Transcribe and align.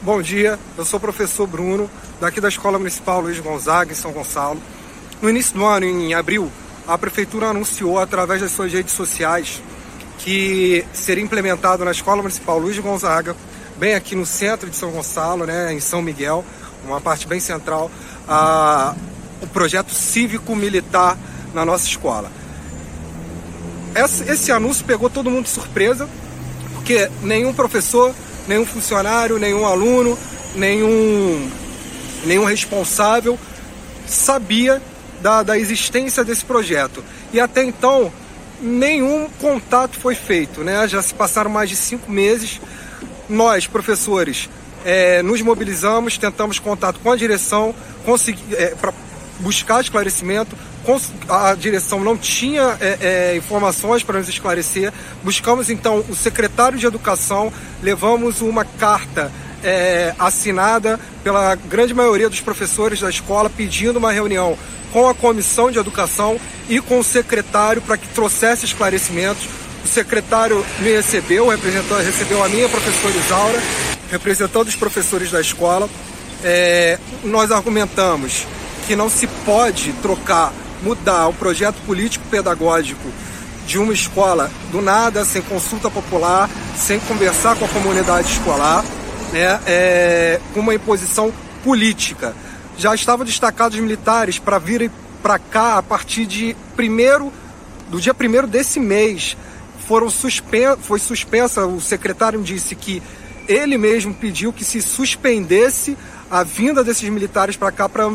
Bom 0.00 0.22
dia, 0.22 0.56
eu 0.76 0.84
sou 0.84 0.98
o 0.98 1.00
professor 1.00 1.44
Bruno, 1.44 1.90
daqui 2.20 2.40
da 2.40 2.48
Escola 2.48 2.78
Municipal 2.78 3.20
Luiz 3.20 3.40
Gonzaga, 3.40 3.90
em 3.90 3.96
São 3.96 4.12
Gonçalo. 4.12 4.62
No 5.20 5.28
início 5.28 5.54
do 5.54 5.64
ano, 5.64 5.86
em 5.86 6.14
abril, 6.14 6.52
a 6.86 6.96
Prefeitura 6.96 7.48
anunciou, 7.48 7.98
através 7.98 8.40
das 8.40 8.52
suas 8.52 8.72
redes 8.72 8.94
sociais, 8.94 9.60
que 10.18 10.84
seria 10.92 11.22
implementado 11.22 11.84
na 11.84 11.90
Escola 11.90 12.22
Municipal 12.22 12.60
Luiz 12.60 12.78
Gonzaga, 12.78 13.34
bem 13.76 13.96
aqui 13.96 14.14
no 14.14 14.24
centro 14.24 14.70
de 14.70 14.76
São 14.76 14.92
Gonçalo, 14.92 15.44
né, 15.44 15.74
em 15.74 15.80
São 15.80 16.00
Miguel, 16.00 16.44
uma 16.84 17.00
parte 17.00 17.26
bem 17.26 17.40
central, 17.40 17.90
a, 18.28 18.94
o 19.42 19.48
projeto 19.48 19.92
cívico-militar 19.92 21.18
na 21.52 21.64
nossa 21.64 21.88
escola. 21.88 22.30
Esse, 23.96 24.30
esse 24.30 24.52
anúncio 24.52 24.84
pegou 24.84 25.10
todo 25.10 25.28
mundo 25.28 25.46
de 25.46 25.50
surpresa, 25.50 26.08
porque 26.74 27.10
nenhum 27.20 27.52
professor 27.52 28.14
nenhum 28.48 28.66
funcionário, 28.66 29.38
nenhum 29.38 29.66
aluno, 29.66 30.18
nenhum, 30.56 31.48
nenhum 32.24 32.44
responsável 32.44 33.38
sabia 34.06 34.82
da, 35.20 35.42
da 35.42 35.58
existência 35.58 36.24
desse 36.24 36.44
projeto. 36.44 37.04
E 37.32 37.38
até 37.38 37.62
então, 37.62 38.12
nenhum 38.60 39.28
contato 39.40 39.98
foi 39.98 40.14
feito. 40.14 40.62
Né? 40.62 40.88
Já 40.88 41.02
se 41.02 41.14
passaram 41.14 41.50
mais 41.50 41.68
de 41.68 41.76
cinco 41.76 42.10
meses. 42.10 42.60
Nós, 43.28 43.66
professores, 43.66 44.48
é, 44.84 45.22
nos 45.22 45.42
mobilizamos, 45.42 46.16
tentamos 46.16 46.58
contato 46.58 46.98
com 47.00 47.12
a 47.12 47.16
direção 47.16 47.74
é, 48.56 48.74
para 48.74 48.92
buscar 49.40 49.80
esclarecimento, 49.80 50.56
a 51.28 51.54
direção 51.54 52.00
não 52.00 52.16
tinha 52.16 52.76
é, 52.80 52.98
é, 53.00 53.36
informações 53.36 54.02
para 54.02 54.18
nos 54.18 54.28
esclarecer. 54.28 54.92
Buscamos 55.22 55.68
então 55.68 56.04
o 56.08 56.14
secretário 56.14 56.78
de 56.78 56.86
Educação, 56.86 57.52
levamos 57.82 58.40
uma 58.40 58.64
carta 58.64 59.30
é, 59.62 60.14
assinada 60.18 60.98
pela 61.22 61.54
grande 61.54 61.92
maioria 61.92 62.28
dos 62.28 62.40
professores 62.40 63.00
da 63.00 63.10
escola 63.10 63.50
pedindo 63.50 63.98
uma 63.98 64.12
reunião 64.12 64.56
com 64.92 65.08
a 65.08 65.14
comissão 65.14 65.70
de 65.70 65.78
educação 65.78 66.40
e 66.68 66.80
com 66.80 67.00
o 67.00 67.04
secretário 67.04 67.82
para 67.82 67.96
que 67.96 68.08
trouxesse 68.08 68.64
esclarecimentos. 68.64 69.46
O 69.84 69.88
secretário 69.88 70.64
me 70.80 70.90
recebeu, 70.90 71.48
representou, 71.48 71.98
recebeu 71.98 72.42
a 72.42 72.48
minha 72.48 72.68
professora 72.68 73.14
Isaura, 73.14 73.62
representando 74.10 74.68
os 74.68 74.76
professores 74.76 75.30
da 75.30 75.40
escola. 75.40 75.88
É, 76.42 76.98
nós 77.24 77.50
argumentamos 77.50 78.46
que 78.86 78.96
não 78.96 79.10
se 79.10 79.26
pode 79.26 79.92
trocar 79.94 80.52
mudar 80.82 81.28
o 81.28 81.34
projeto 81.34 81.76
político-pedagógico 81.86 83.08
de 83.66 83.78
uma 83.78 83.92
escola 83.92 84.50
do 84.72 84.80
nada, 84.80 85.24
sem 85.24 85.42
consulta 85.42 85.90
popular, 85.90 86.48
sem 86.76 86.98
conversar 87.00 87.56
com 87.56 87.66
a 87.66 87.68
comunidade 87.68 88.32
escolar, 88.32 88.82
né, 89.32 89.60
é, 89.66 90.40
com 90.54 90.60
uma 90.60 90.74
imposição 90.74 91.32
política. 91.62 92.34
Já 92.78 92.94
estavam 92.94 93.26
destacados 93.26 93.78
militares 93.78 94.38
para 94.38 94.58
virem 94.58 94.90
para 95.22 95.38
cá 95.38 95.76
a 95.76 95.82
partir 95.82 96.24
de 96.24 96.56
primeiro, 96.74 97.32
do 97.90 98.00
dia 98.00 98.14
primeiro 98.14 98.46
desse 98.46 98.80
mês. 98.80 99.36
Foram 99.86 100.08
suspen 100.08 100.76
foi 100.80 100.98
suspensa, 100.98 101.66
o 101.66 101.80
secretário 101.80 102.42
disse 102.42 102.74
que 102.74 103.02
ele 103.46 103.76
mesmo 103.76 104.14
pediu 104.14 104.52
que 104.52 104.64
se 104.64 104.80
suspendesse 104.80 105.96
a 106.30 106.42
vinda 106.42 106.84
desses 106.84 107.08
militares 107.08 107.56
para 107.56 107.72
cá 107.72 107.88
para 107.88 108.10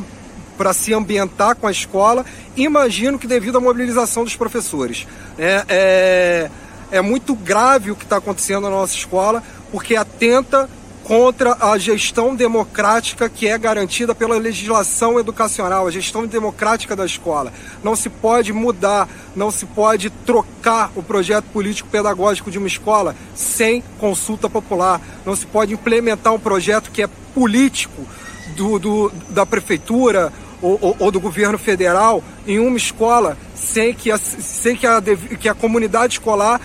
para 0.58 0.74
se 0.74 0.94
ambientar 0.94 1.56
com 1.56 1.68
a 1.68 1.72
escola. 1.72 2.25
Imagino 2.56 3.19
que 3.19 3.28
devido 3.28 3.58
à 3.58 3.62
mobilização 3.62 4.24
dos 4.24 4.36
professores. 4.36 5.08
É, 5.38 5.66
é, 5.68 6.52
é 6.91 7.02
muito 7.02 7.36
grave 7.36 7.91
o 7.91 7.96
que 7.96 8.03
está 8.03 8.18
acontecendo 8.18 8.64
na 8.64 8.69
nossa 8.69 8.96
escola, 8.96 9.44
porque 9.72 9.96
atenta 9.96 10.69
contra 11.03 11.58
a 11.59 11.78
gestão 11.78 12.34
democrática 12.34 13.28
que 13.28 13.47
é 13.47 13.58
garantida 13.58 14.16
pela 14.16 14.38
legislação 14.38 15.19
educacional, 15.19 15.86
a 15.86 15.91
gestão 15.91 16.25
democrática 16.25 16.96
da 16.96 17.06
escola. 17.06 17.52
Não 17.84 17.96
se 17.96 18.09
pode 18.09 18.53
mudar, 18.53 19.09
não 19.35 19.52
se 19.52 19.66
pode 19.66 20.09
trocar 20.09 20.91
o 20.96 21.03
projeto 21.03 21.46
político-pedagógico 21.46 22.50
de 22.50 22.58
uma 22.58 22.68
escola 22.68 23.16
sem 23.35 23.84
consulta 24.00 24.50
popular. 24.50 25.02
Não 25.25 25.35
se 25.35 25.46
pode 25.46 25.74
implementar 25.74 26.34
um 26.34 26.40
projeto 26.40 26.90
que 26.90 27.03
é 27.03 27.08
político 27.34 28.08
do, 28.56 28.80
do 28.80 29.12
da 29.30 29.46
prefeitura 29.46 30.31
ou, 30.63 30.79
ou, 30.81 30.96
ou, 30.97 31.12
do 31.12 31.19
governo 31.19 31.57
federal 31.57 32.24
em 32.47 32.57
uma 32.57 32.78
escola 32.78 33.38
sem 33.53 33.94
que 33.94 34.09
a, 34.09 34.18
sem 34.18 34.75
que 34.75 34.88
a, 34.88 35.01
que 35.40 35.50
a 35.50 35.53
comunidade 35.53 36.13
escolar 36.13 36.59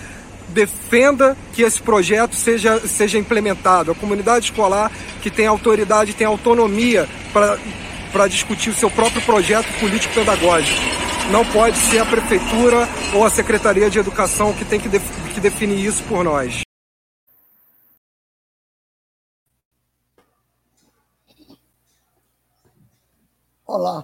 defenda 0.47 1.37
que 1.53 1.61
esse 1.61 1.81
projeto 1.81 2.35
seja, 2.35 2.79
seja 2.79 3.19
implementado. 3.19 3.91
A 3.91 3.95
comunidade 3.95 4.45
escolar 4.45 4.91
que 5.21 5.29
tem 5.29 5.45
autoridade, 5.45 6.13
tem 6.13 6.25
autonomia 6.25 7.07
para 7.31 8.27
discutir 8.27 8.69
o 8.69 8.73
seu 8.73 8.89
próprio 8.89 9.21
projeto 9.21 9.67
político-pedagógico. 9.79 10.79
Não 11.29 11.45
pode 11.45 11.77
ser 11.77 11.99
a 11.99 12.05
prefeitura 12.05 12.89
ou 13.13 13.23
a 13.23 13.29
Secretaria 13.29 13.89
de 13.89 13.99
Educação 13.99 14.53
que 14.53 14.65
tem 14.65 14.79
que, 14.79 14.89
def, 14.89 15.03
que 15.33 15.39
definir 15.39 15.85
isso 15.85 16.01
por 16.03 16.23
nós. 16.23 16.61
Olá. 23.71 24.03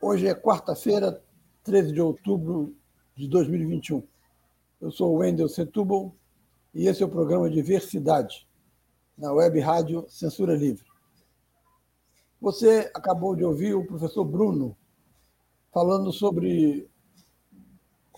Hoje 0.00 0.26
é 0.26 0.34
quarta-feira, 0.34 1.22
13 1.62 1.92
de 1.92 2.00
outubro 2.00 2.74
de 3.14 3.28
2021. 3.28 4.02
Eu 4.80 4.90
sou 4.90 5.12
o 5.12 5.18
Wendel 5.18 5.46
Setúbal 5.46 6.16
e 6.72 6.86
esse 6.86 7.02
é 7.02 7.06
o 7.06 7.10
programa 7.10 7.50
Diversidade, 7.50 8.48
na 9.14 9.30
web 9.30 9.60
rádio 9.60 10.06
Censura 10.08 10.56
Livre. 10.56 10.86
Você 12.40 12.90
acabou 12.94 13.36
de 13.36 13.44
ouvir 13.44 13.74
o 13.74 13.86
professor 13.86 14.24
Bruno 14.24 14.74
falando 15.70 16.10
sobre 16.10 16.88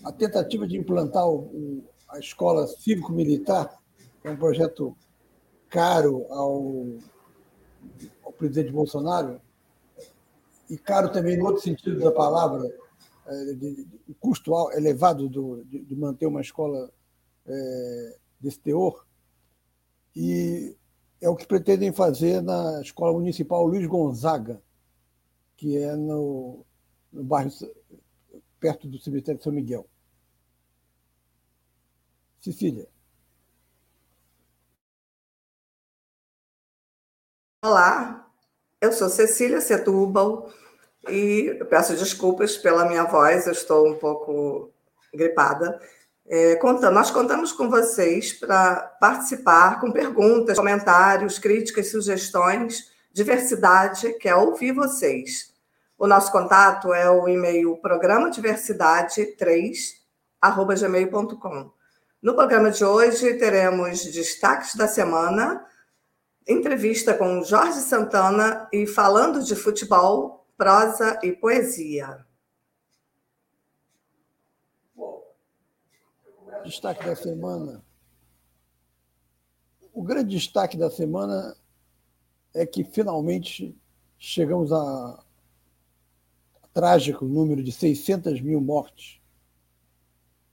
a 0.05 0.11
tentativa 0.13 0.65
de 0.65 0.77
implantar 0.77 1.27
o, 1.27 1.83
a 2.07 2.17
escola 2.17 2.65
cívico-militar, 2.65 3.77
é 4.23 4.31
um 4.31 4.37
projeto 4.37 4.95
caro 5.67 6.25
ao, 6.29 6.85
ao 8.23 8.31
presidente 8.31 8.71
Bolsonaro, 8.71 9.43
e 10.69 10.77
caro 10.77 11.11
também 11.11 11.37
no 11.37 11.45
outro 11.45 11.61
sentido 11.61 11.99
da 11.99 12.11
palavra, 12.11 12.67
é, 13.27 13.53
de, 13.53 13.87
custo 14.19 14.51
elevado 14.73 15.27
do, 15.29 15.63
de, 15.65 15.83
de, 15.83 15.95
manter 15.95 16.25
uma 16.25 16.41
escola 16.41 16.91
é, 17.45 18.17
desse 18.39 18.59
teor. 18.59 19.05
E 20.15 20.75
é 21.21 21.29
o 21.29 21.35
que 21.35 21.47
pretendem 21.47 21.91
fazer 21.91 22.41
na 22.41 22.81
Escola 22.81 23.13
Municipal 23.13 23.65
Luiz 23.65 23.85
Gonzaga, 23.87 24.61
que 25.57 25.77
é 25.77 25.95
no, 25.95 26.65
no 27.11 27.23
bairro 27.23 27.51
perto 28.59 28.87
do 28.87 28.99
cemitério 28.99 29.37
de 29.37 29.43
São 29.43 29.53
Miguel. 29.53 29.87
Cecília. 32.39 32.87
Olá, 37.63 38.24
eu 38.85 38.93
sou 38.93 39.09
Cecília 39.09 39.59
Setúbal 39.59 40.49
e 41.09 41.59
peço 41.69 41.95
desculpas 41.95 42.55
pela 42.55 42.85
minha 42.85 43.03
voz, 43.03 43.47
eu 43.47 43.53
estou 43.53 43.87
um 43.87 43.95
pouco 43.95 44.71
gripada. 45.13 45.79
É, 46.27 46.59
nós 46.91 47.11
contamos 47.11 47.51
com 47.51 47.69
vocês 47.69 48.33
para 48.33 48.75
participar 48.99 49.79
com 49.79 49.91
perguntas, 49.91 50.57
comentários, 50.57 51.37
críticas, 51.37 51.91
sugestões. 51.91 52.91
Diversidade 53.11 54.13
quer 54.13 54.29
é 54.29 54.35
ouvir 54.35 54.71
vocês. 54.71 55.53
O 55.97 56.07
nosso 56.07 56.31
contato 56.31 56.93
é 56.93 57.09
o 57.09 57.27
e-mail 57.27 57.77
programa 57.77 58.29
diversidade 58.29 59.25
3 59.37 60.03
gmail.com. 60.79 61.71
No 62.21 62.35
programa 62.35 62.69
de 62.69 62.83
hoje 62.83 63.33
teremos 63.35 64.03
destaques 64.05 64.75
da 64.75 64.87
semana 64.87 65.65
entrevista 66.47 67.17
com 67.17 67.43
Jorge 67.43 67.79
Santana 67.79 68.69
e 68.71 68.85
falando 68.85 69.43
de 69.43 69.55
futebol, 69.55 70.47
prosa 70.57 71.19
e 71.23 71.31
poesia. 71.31 72.25
Destaque 76.63 77.05
da 77.05 77.15
semana. 77.15 77.83
o 79.93 80.03
grande 80.03 80.35
destaque 80.35 80.77
da 80.77 80.89
semana 80.89 81.55
é 82.53 82.65
que 82.65 82.83
finalmente 82.83 83.77
chegamos 84.17 84.71
a, 84.71 85.23
a 86.63 86.67
trágico 86.73 87.25
número 87.25 87.63
de 87.63 87.71
600 87.71 88.41
mil 88.41 88.59
mortes. 88.59 89.21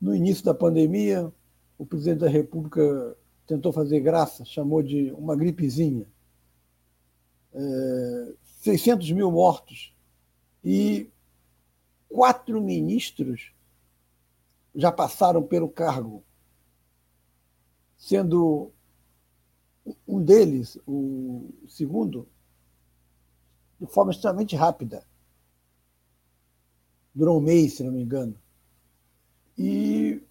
No 0.01 0.15
início 0.15 0.45
da 0.45 0.55
pandemia, 0.55 1.33
o 1.79 1.87
presidente 1.87 2.21
da 2.21 2.29
República 2.29 3.17
tentou 3.53 3.71
fazer 3.71 4.01
graça, 4.01 4.47
chamou 4.47 4.83
de 4.83 5.13
uma 5.13 5.37
gripezinha. 5.37 6.07
É, 7.53 8.33
600 8.63 9.13
mil 9.13 9.31
mortos 9.31 9.95
e 10.65 11.11
quatro 12.09 12.63
ministros 12.63 13.53
já 14.75 14.91
passaram 14.91 15.43
pelo 15.43 15.69
cargo, 15.69 16.25
sendo 17.99 18.73
um 20.09 20.23
deles, 20.23 20.79
o 20.87 21.53
segundo, 21.69 22.27
de 23.79 23.87
forma 23.87 24.13
extremamente 24.13 24.57
rápida. 24.57 25.07
Durou 27.15 27.37
um 27.37 27.43
mês, 27.43 27.75
se 27.75 27.85
não 27.85 27.93
me 27.93 28.03
engano. 28.03 28.35
E 29.59 30.23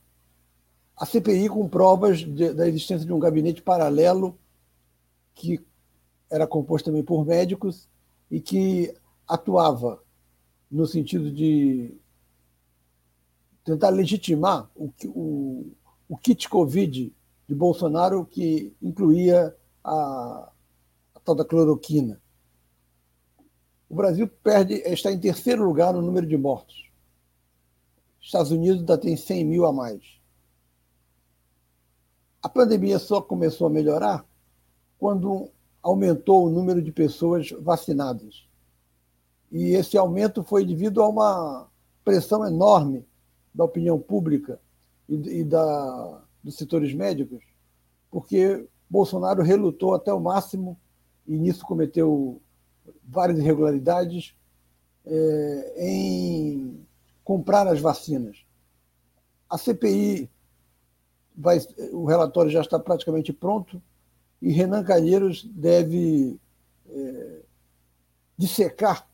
a 1.02 1.06
CPI 1.08 1.50
com 1.50 1.68
provas 1.68 2.20
de, 2.20 2.54
da 2.54 2.68
existência 2.68 3.08
de 3.08 3.12
um 3.12 3.18
gabinete 3.18 3.60
paralelo 3.60 4.38
que 5.34 5.60
era 6.30 6.46
composto 6.46 6.92
também 6.92 7.04
por 7.04 7.26
médicos 7.26 7.90
e 8.30 8.40
que 8.40 8.94
atuava 9.28 10.04
no 10.70 10.86
sentido 10.86 11.32
de 11.32 11.98
tentar 13.64 13.90
legitimar 13.90 14.70
o, 14.76 14.94
o, 15.08 15.72
o 16.08 16.18
kit 16.18 16.48
Covid 16.48 17.12
de 17.50 17.56
Bolsonaro, 17.56 18.24
que 18.24 18.72
incluía 18.80 19.56
a, 19.84 20.52
a 21.16 21.20
tal 21.22 21.34
da 21.34 21.44
cloroquina. 21.44 22.22
O 23.90 23.96
Brasil 23.96 24.28
perde, 24.28 24.76
está 24.86 25.12
em 25.12 25.20
terceiro 25.20 25.66
lugar 25.66 25.96
no 25.96 26.02
número 26.04 26.28
de 26.28 26.38
mortos. 26.38 26.92
Estados 28.22 28.52
Unidos 28.52 28.82
ainda 28.82 29.00
tem 29.00 29.18
100 29.18 29.46
mil 29.46 29.66
a 29.66 29.74
mais. 29.74 30.21
A 32.42 32.50
pandemia 32.50 32.98
só 32.98 33.22
começou 33.22 33.68
a 33.68 33.70
melhorar 33.70 34.26
quando 34.98 35.50
aumentou 35.82 36.46
o 36.46 36.50
número 36.50 36.82
de 36.82 36.92
pessoas 36.92 37.50
vacinadas. 37.60 38.48
E 39.52 39.72
esse 39.72 39.98
aumento 39.98 40.44
foi 40.44 40.66
devido 40.66 41.02
a 41.02 41.08
uma 41.08 41.68
pressão 42.04 42.46
enorme 42.46 43.06
da 43.54 43.64
opinião 43.64 44.00
pública 44.00 44.60
e, 45.10 45.44
da, 45.44 46.22
dos 46.44 46.56
setores 46.56 46.94
médicos, 46.94 47.44
porque 48.10 48.66
Bolsonaro 48.90 49.42
relutou 49.42 49.94
até 49.94 50.14
o 50.14 50.20
máximo 50.20 50.80
e 51.28 51.38
nisso 51.38 51.66
cometeu 51.66 52.42
várias 53.04 53.40
irregularidades 53.40 54.36
é, 55.06 55.74
em 55.78 56.86
comprar 57.24 57.68
as 57.68 57.80
vacinas. 57.80 58.46
A 59.50 59.58
CPI, 59.58 60.30
vai, 61.42 61.60
o 61.92 62.06
relatório 62.06 62.52
já 62.52 62.62
está 62.62 62.80
praticamente 62.80 63.34
pronto 63.34 63.82
e 64.42 64.52
Renan 64.52 64.84
Calheiros 64.84 65.44
deve 65.44 66.40
é, 66.90 67.42
dissecar 68.38 69.08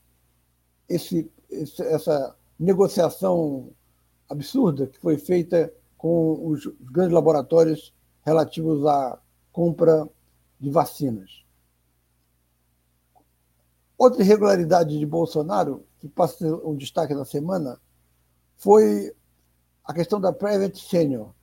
esse, 0.87 1.29
esse, 1.49 1.81
essa 1.81 2.35
negociação 2.59 3.69
absurda 4.29 4.87
que 4.87 4.99
foi 4.99 5.17
feita 5.17 5.73
com 5.97 6.47
os 6.47 6.69
grandes 6.79 7.13
laboratórios 7.13 7.93
relativos 8.23 8.85
à 8.85 9.19
compra 9.51 10.07
de 10.59 10.69
vacinas. 10.69 11.43
Outra 13.97 14.21
irregularidade 14.21 14.97
de 14.97 15.05
Bolsonaro, 15.05 15.83
que 15.99 16.07
passa 16.07 16.45
um 16.63 16.75
destaque 16.75 17.15
da 17.15 17.25
semana, 17.25 17.79
foi 18.55 19.13
a 19.83 19.93
questão 19.93 20.21
da 20.21 20.31
Private 20.31 20.79
Senior. 20.79 21.33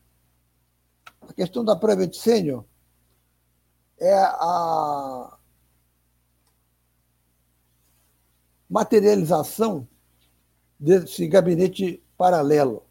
A 1.29 1.33
questão 1.33 1.65
da 1.65 1.75
Private 1.75 2.17
Senior 2.17 2.65
é 3.99 4.15
a 4.15 5.39
materialização 8.69 9.89
desse 10.79 11.27
gabinete 11.27 12.03
paralelo. 12.17 12.85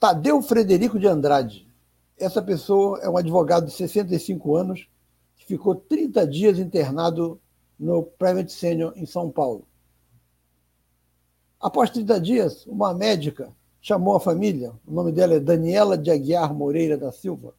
Tadeu 0.00 0.40
Frederico 0.42 0.98
de 0.98 1.06
Andrade. 1.06 1.68
Essa 2.16 2.42
pessoa 2.42 3.00
é 3.00 3.08
um 3.08 3.16
advogado 3.16 3.66
de 3.66 3.72
65 3.72 4.56
anos 4.56 4.88
que 5.36 5.44
ficou 5.46 5.74
30 5.74 6.26
dias 6.26 6.58
internado 6.58 7.40
no 7.78 8.04
Private 8.04 8.52
Senior 8.52 8.92
em 8.96 9.04
São 9.04 9.30
Paulo. 9.30 9.66
Após 11.60 11.90
30 11.90 12.20
dias, 12.20 12.66
uma 12.66 12.94
médica 12.94 13.52
chamou 13.84 14.16
a 14.16 14.20
família, 14.20 14.72
o 14.86 14.94
nome 14.94 15.12
dela 15.12 15.34
é 15.34 15.38
Daniela 15.38 15.98
de 15.98 16.10
Aguiar 16.10 16.54
Moreira 16.54 16.96
da 16.96 17.12
Silva, 17.12 17.54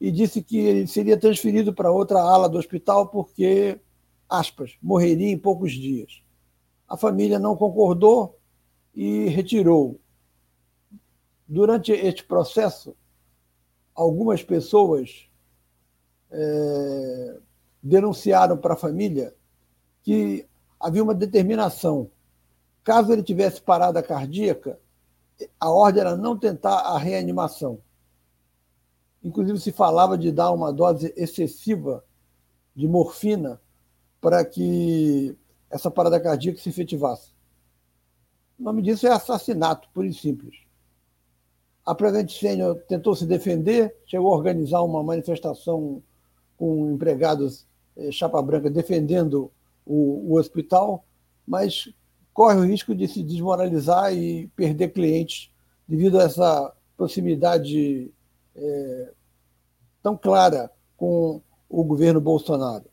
e 0.00 0.10
disse 0.10 0.42
que 0.42 0.56
ele 0.56 0.86
seria 0.86 1.14
transferido 1.14 1.74
para 1.74 1.92
outra 1.92 2.22
ala 2.22 2.48
do 2.48 2.56
hospital 2.56 3.08
porque, 3.08 3.78
aspas, 4.26 4.78
morreria 4.82 5.30
em 5.30 5.38
poucos 5.38 5.72
dias. 5.72 6.22
A 6.88 6.96
família 6.96 7.38
não 7.38 7.54
concordou 7.54 8.38
e 8.94 9.28
retirou. 9.28 10.00
Durante 11.46 11.92
este 11.92 12.24
processo, 12.24 12.96
algumas 13.94 14.42
pessoas 14.42 15.28
é, 16.30 17.36
denunciaram 17.82 18.56
para 18.56 18.72
a 18.72 18.78
família 18.78 19.34
que 20.02 20.46
havia 20.80 21.02
uma 21.02 21.14
determinação. 21.14 22.10
Caso 22.82 23.12
ele 23.12 23.22
tivesse 23.22 23.60
parada 23.60 24.02
cardíaca, 24.02 24.80
a 25.58 25.70
ordem 25.70 26.00
era 26.00 26.16
não 26.16 26.38
tentar 26.38 26.78
a 26.78 26.98
reanimação. 26.98 27.80
Inclusive, 29.22 29.58
se 29.58 29.72
falava 29.72 30.16
de 30.16 30.30
dar 30.30 30.52
uma 30.52 30.72
dose 30.72 31.12
excessiva 31.16 32.04
de 32.74 32.86
morfina 32.86 33.60
para 34.20 34.44
que 34.44 35.36
essa 35.70 35.90
parada 35.90 36.20
cardíaca 36.20 36.60
se 36.60 36.68
efetivasse. 36.68 37.30
O 38.58 38.62
nome 38.62 38.82
disso 38.82 39.06
é 39.06 39.10
assassinato, 39.10 39.88
puro 39.92 40.06
e 40.06 40.14
simples. 40.14 40.56
A 41.84 41.94
Prevent 41.94 42.30
Senior 42.30 42.76
tentou 42.88 43.14
se 43.14 43.26
defender, 43.26 43.96
chegou 44.06 44.32
a 44.32 44.36
organizar 44.36 44.82
uma 44.82 45.02
manifestação 45.02 46.02
com 46.56 46.90
empregados 46.90 47.66
eh, 47.96 48.10
chapa 48.10 48.40
branca 48.42 48.70
defendendo 48.70 49.50
o, 49.84 50.32
o, 50.32 50.38
hospital, 50.38 51.04
mas 51.46 51.88
corre 52.36 52.58
o 52.58 52.66
risco 52.66 52.94
de 52.94 53.08
se 53.08 53.22
desmoralizar 53.22 54.12
e 54.12 54.46
perder 54.48 54.90
clientes 54.90 55.50
devido 55.88 56.20
a 56.20 56.24
essa 56.24 56.70
proximidade 56.94 58.12
eh, 58.54 59.12
tão 60.02 60.18
clara 60.18 60.70
com 60.98 61.40
o 61.66 61.82
governo 61.82 62.20
Bolsonaro. 62.20 62.84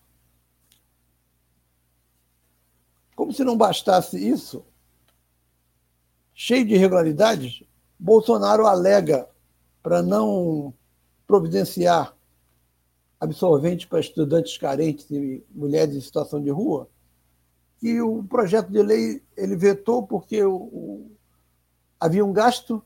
Como 3.18 3.34
se 3.34 3.44
não 3.44 3.58
bastasse 3.58 4.18
isso, 4.18 4.64
cheio 6.34 6.66
de 6.66 6.76
irregularidades, 6.76 7.64
Bolsonaro 8.00 8.66
alega 8.66 9.28
para 9.84 10.02
não 10.02 10.74
providenciar 11.28 12.16
absorvente 13.20 13.88
para 13.88 14.00
estudantes 14.00 14.58
carentes 14.58 15.12
e 15.12 15.44
mulheres 15.54 15.98
em 15.98 16.00
situação 16.00 16.42
de 16.42 16.50
rua, 16.50 16.88
que 17.84 18.02
o 18.02 18.24
projeto 18.24 18.72
de 18.72 18.82
lei 18.82 19.22
ele 19.36 19.58
vetou 19.58 20.04
porque 20.04 20.42
o, 20.42 20.56
o, 20.56 21.12
havia 22.00 22.24
um 22.24 22.32
gasto 22.32 22.82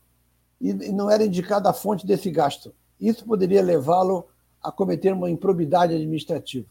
e, 0.60 0.70
e 0.70 0.92
não 0.92 1.08
era 1.08 1.24
indicada 1.24 1.70
a 1.70 1.72
fonte 1.72 2.04
desse 2.04 2.28
gasto. 2.32 2.74
Isso 3.00 3.24
poderia 3.24 3.62
levá-lo 3.62 4.26
a 4.60 4.72
cometer 4.72 5.12
uma 5.12 5.30
improbidade 5.30 5.94
administrativa. 5.94 6.66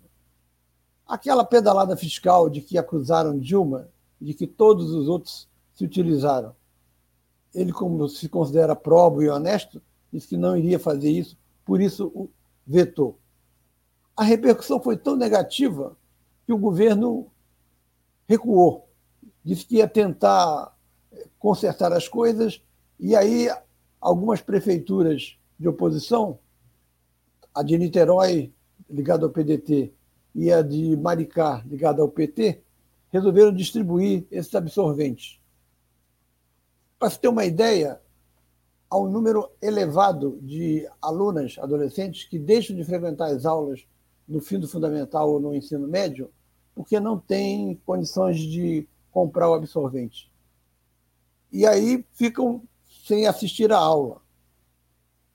Aquela 1.08 1.46
pedalada 1.46 1.96
fiscal 1.96 2.50
de 2.50 2.60
que 2.60 2.78
acusaram 2.78 3.40
Dilma, 3.40 3.88
de 4.20 4.34
que 4.34 4.46
todos 4.46 4.92
os 4.92 5.08
outros 5.08 5.48
se 5.74 5.86
utilizaram. 5.86 6.54
Ele, 7.56 7.72
como 7.72 8.10
se 8.10 8.28
considera 8.28 8.76
probo 8.76 9.24
e 9.24 9.30
honesto, 9.30 9.82
disse 10.12 10.28
que 10.28 10.36
não 10.36 10.58
iria 10.58 10.78
fazer 10.78 11.12
isso, 11.12 11.38
por 11.64 11.80
isso 11.80 12.12
o 12.14 12.30
vetou. 12.66 13.18
A 14.18 14.24
repercussão 14.26 14.82
foi 14.82 14.98
tão 14.98 15.16
negativa 15.16 15.96
que 16.46 16.52
o 16.52 16.58
governo 16.58 17.32
recuou. 18.28 18.90
Disse 19.44 19.66
que 19.66 19.78
ia 19.78 19.88
tentar 19.88 20.76
consertar 21.40 21.94
as 21.94 22.08
coisas, 22.08 22.62
e 23.00 23.16
aí 23.16 23.50
algumas 24.02 24.42
prefeituras 24.42 25.38
de 25.58 25.68
oposição, 25.68 26.40
a 27.54 27.64
de 27.64 27.78
Niterói, 27.78 28.54
ligada 28.90 29.26
ao 29.26 29.32
PDT, 29.32 29.94
e 30.36 30.52
a 30.52 30.62
de 30.62 30.96
Maricá, 30.98 31.64
ligada 31.66 32.02
ao 32.02 32.10
PT, 32.10 32.62
resolveram 33.10 33.52
distribuir 33.52 34.28
esses 34.30 34.54
absorventes. 34.54 35.40
Para 37.00 37.10
se 37.10 37.20
ter 37.20 37.28
uma 37.28 37.46
ideia, 37.46 38.00
há 38.90 38.98
um 38.98 39.10
número 39.10 39.50
elevado 39.62 40.38
de 40.42 40.88
alunas, 41.02 41.58
adolescentes, 41.58 42.26
que 42.26 42.38
deixam 42.38 42.76
de 42.76 42.84
frequentar 42.84 43.32
as 43.32 43.46
aulas 43.46 43.88
no 44.28 44.42
fim 44.42 44.60
do 44.60 44.68
fundamental 44.68 45.32
ou 45.32 45.40
no 45.40 45.56
ensino 45.56 45.88
médio 45.88 46.30
porque 46.78 47.00
não 47.00 47.18
têm 47.18 47.74
condições 47.88 48.38
de 48.38 48.88
comprar 49.10 49.50
o 49.50 49.56
absorvente. 49.56 50.32
E 51.52 51.66
aí 51.66 52.06
ficam 52.14 52.62
sem 53.04 53.26
assistir 53.26 53.74
à 53.74 53.80
aula. 53.80 54.22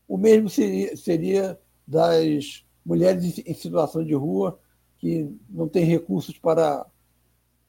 O 0.06 0.16
mesmo 0.16 0.48
seria 0.48 1.60
das 1.84 2.64
mulheres 2.86 3.40
em 3.44 3.54
situação 3.54 4.04
de 4.04 4.14
rua 4.14 4.56
que 4.98 5.36
não 5.50 5.68
têm 5.68 5.84
recursos 5.84 6.38
para 6.38 6.86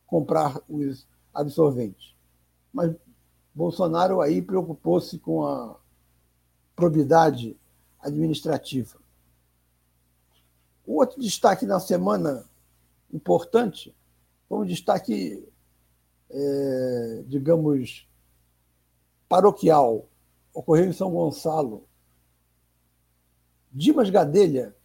comprar 0.06 0.62
os 0.70 1.08
absorventes. 1.34 2.14
Mas 2.72 2.96
Bolsonaro 3.56 4.22
aí 4.22 4.40
preocupou-se 4.40 5.18
com 5.18 5.48
a 5.48 5.76
probidade 6.76 7.58
administrativa. 8.00 9.00
O 10.86 10.98
outro 11.00 11.20
destaque 11.20 11.66
na 11.66 11.80
semana 11.80 12.46
importante 13.14 13.96
foi 14.50 14.60
um 14.60 14.66
destaque, 14.66 15.48
é, 16.30 17.24
digamos, 17.28 18.08
paroquial. 19.30 20.10
Ocorreu 20.54 20.86
em 20.86 20.94
São 20.94 21.12
Gonçalo. 21.12 21.88
Dimas 23.72 24.10
Gadelha, 24.10 24.76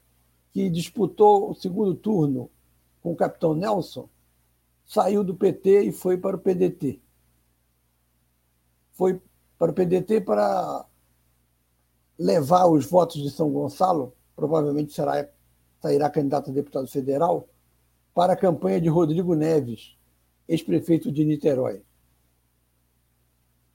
que 0.52 0.70
disputou 0.70 1.50
o 1.50 1.54
segundo 1.54 1.94
turno 1.94 2.50
com 3.02 3.12
o 3.12 3.16
capitão 3.16 3.54
Nelson, 3.54 4.08
saiu 4.86 5.22
do 5.22 5.34
PT 5.34 5.82
e 5.82 5.92
foi 5.92 6.16
para 6.16 6.36
o 6.36 6.40
PDT. 6.40 7.00
Foi 8.92 9.20
para 9.58 9.70
o 9.70 9.74
PDT 9.74 10.22
para 10.22 10.86
levar 12.18 12.66
os 12.66 12.86
votos 12.86 13.20
de 13.22 13.30
São 13.30 13.50
Gonçalo, 13.50 14.14
provavelmente 14.34 14.92
será, 14.92 15.28
sairá 15.80 16.10
candidato 16.10 16.50
a 16.50 16.54
deputado 16.54 16.88
federal, 16.88 17.48
para 18.18 18.32
a 18.32 18.36
campanha 18.36 18.80
de 18.80 18.88
Rodrigo 18.88 19.32
Neves, 19.36 19.96
ex-prefeito 20.48 21.12
de 21.12 21.24
Niterói. 21.24 21.84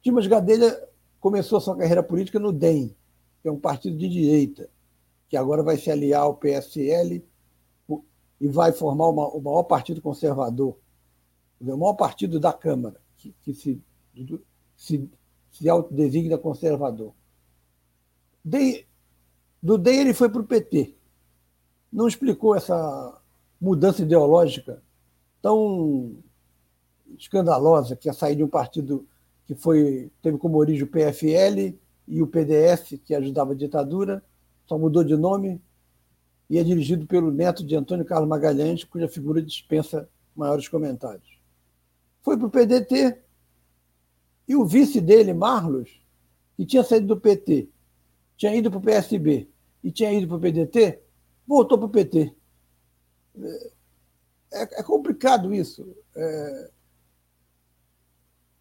Dimas 0.02 0.28
Gadelha 0.28 0.86
começou 1.18 1.62
sua 1.62 1.78
carreira 1.78 2.04
política 2.04 2.42
no 2.42 2.52
DEM, 2.52 2.94
que 3.42 3.48
é 3.48 3.52
um 3.54 3.58
partido 3.58 3.98
de 3.98 4.10
direita, 4.10 4.70
que 5.30 5.38
agora 5.38 5.64
vai 5.64 5.78
se 5.78 5.90
aliar 5.90 6.24
ao 6.24 6.36
PSL 6.36 7.26
e 8.42 8.48
vai 8.50 8.74
formar 8.74 9.08
uma, 9.08 9.30
o 9.30 9.40
maior 9.40 9.64
partido 9.64 10.02
conservador, 10.02 10.78
o 11.62 11.78
maior 11.78 11.94
partido 11.94 12.38
da 12.38 12.52
Câmara, 12.52 13.00
que, 13.16 13.34
que 13.44 13.54
se, 13.54 13.82
se, 14.76 15.10
se 15.54 15.70
autodesigna 15.70 16.38
conservador. 16.38 17.14
DEM, 18.44 18.86
do 19.62 19.78
DEM 19.78 20.02
ele 20.02 20.14
foi 20.14 20.28
para 20.28 20.42
o 20.42 20.46
PT. 20.46 20.98
Não 21.90 22.10
explicou 22.10 22.58
essa 22.58 23.23
mudança 23.64 24.02
ideológica 24.02 24.84
tão 25.42 26.18
escandalosa 27.18 27.96
que 27.96 28.10
é 28.10 28.14
sair 28.14 28.36
de 28.36 28.44
um 28.44 28.48
partido 28.48 29.08
que 29.46 29.56
foi 29.56 30.12
teve 30.22 30.38
como 30.38 30.58
origem 30.58 30.84
o 30.84 30.88
PFL 30.88 31.78
e 32.06 32.22
o 32.22 32.28
PDS, 32.28 33.00
que 33.06 33.16
ajudava 33.16 33.54
a 33.54 33.56
ditadura, 33.56 34.22
só 34.66 34.78
mudou 34.78 35.04
de 35.04 35.16
nome 35.16 35.62
e 36.50 36.58
é 36.58 36.64
dirigido 36.64 37.08
pelo 37.08 37.32
neto 37.32 37.66
de 37.66 37.74
Antônio 37.76 38.04
Carlos 38.06 38.28
Magalhães, 38.28 38.84
cuja 38.84 39.08
figura 39.08 39.42
dispensa 39.42 40.10
maiores 40.36 40.68
comentários. 40.68 41.40
Foi 42.22 42.38
para 42.38 42.48
o 42.48 42.50
PDT 42.50 43.18
e 44.46 44.56
o 44.58 44.66
vice 44.66 45.00
dele, 45.00 45.34
Marlos, 45.34 46.02
que 46.58 46.66
tinha 46.66 46.84
saído 46.84 47.08
do 47.08 47.20
PT, 47.20 47.70
tinha 48.36 48.54
ido 48.54 48.70
para 48.70 48.80
o 48.80 48.82
PSB 48.82 49.48
e 49.82 49.90
tinha 49.90 50.12
ido 50.12 50.28
para 50.28 50.38
o 50.38 50.40
PDT, 50.42 51.00
voltou 51.48 51.78
para 51.78 51.88
o 51.88 51.90
PT. 51.90 52.34
É, 54.52 54.80
é 54.80 54.84
complicado 54.84 55.54
isso. 55.54 55.96
É, 56.16 56.70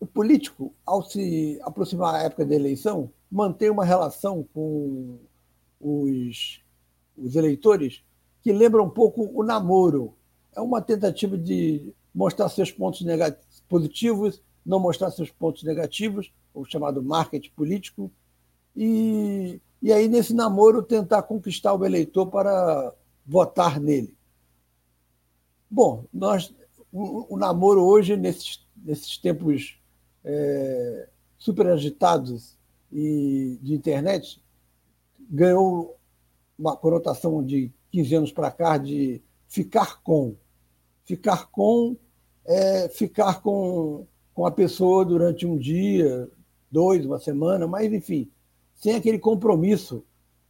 o 0.00 0.06
político, 0.06 0.74
ao 0.84 1.02
se 1.02 1.60
aproximar 1.62 2.14
da 2.14 2.22
época 2.22 2.44
da 2.44 2.54
eleição, 2.54 3.10
mantém 3.30 3.70
uma 3.70 3.84
relação 3.84 4.46
com 4.52 5.18
os, 5.80 6.60
os 7.16 7.36
eleitores 7.36 8.02
que 8.42 8.52
lembra 8.52 8.82
um 8.82 8.90
pouco 8.90 9.30
o 9.32 9.44
namoro. 9.44 10.14
É 10.54 10.60
uma 10.60 10.82
tentativa 10.82 11.38
de 11.38 11.94
mostrar 12.14 12.48
seus 12.48 12.70
pontos 12.70 13.06
positivos, 13.68 14.42
não 14.64 14.80
mostrar 14.80 15.10
seus 15.10 15.30
pontos 15.30 15.62
negativos, 15.62 16.32
o 16.52 16.64
chamado 16.64 17.02
marketing 17.02 17.50
político, 17.50 18.10
e, 18.76 19.60
e 19.80 19.92
aí, 19.92 20.08
nesse 20.08 20.34
namoro, 20.34 20.82
tentar 20.82 21.22
conquistar 21.22 21.74
o 21.74 21.84
eleitor 21.84 22.26
para 22.26 22.92
votar 23.26 23.80
nele. 23.80 24.16
Bom, 25.74 26.04
nós, 26.12 26.54
o, 26.92 27.34
o 27.34 27.38
namoro 27.38 27.82
hoje, 27.82 28.14
nesses, 28.14 28.62
nesses 28.76 29.16
tempos 29.16 29.80
é, 30.22 31.08
super 31.38 31.66
agitados 31.68 32.58
e 32.92 33.58
de 33.62 33.72
internet, 33.72 34.38
ganhou 35.30 35.96
uma 36.58 36.76
conotação 36.76 37.42
de 37.42 37.72
15 37.90 38.14
anos 38.14 38.32
para 38.32 38.50
cá 38.50 38.76
de 38.76 39.22
ficar 39.48 40.02
com. 40.02 40.36
Ficar 41.06 41.50
com 41.50 41.96
é 42.44 42.86
ficar 42.90 43.40
com, 43.40 44.06
com 44.34 44.44
a 44.44 44.50
pessoa 44.50 45.06
durante 45.06 45.46
um 45.46 45.56
dia, 45.56 46.28
dois, 46.70 47.06
uma 47.06 47.18
semana, 47.18 47.66
mas, 47.66 47.90
enfim, 47.90 48.30
sem 48.74 48.94
aquele 48.94 49.18
compromisso 49.18 50.04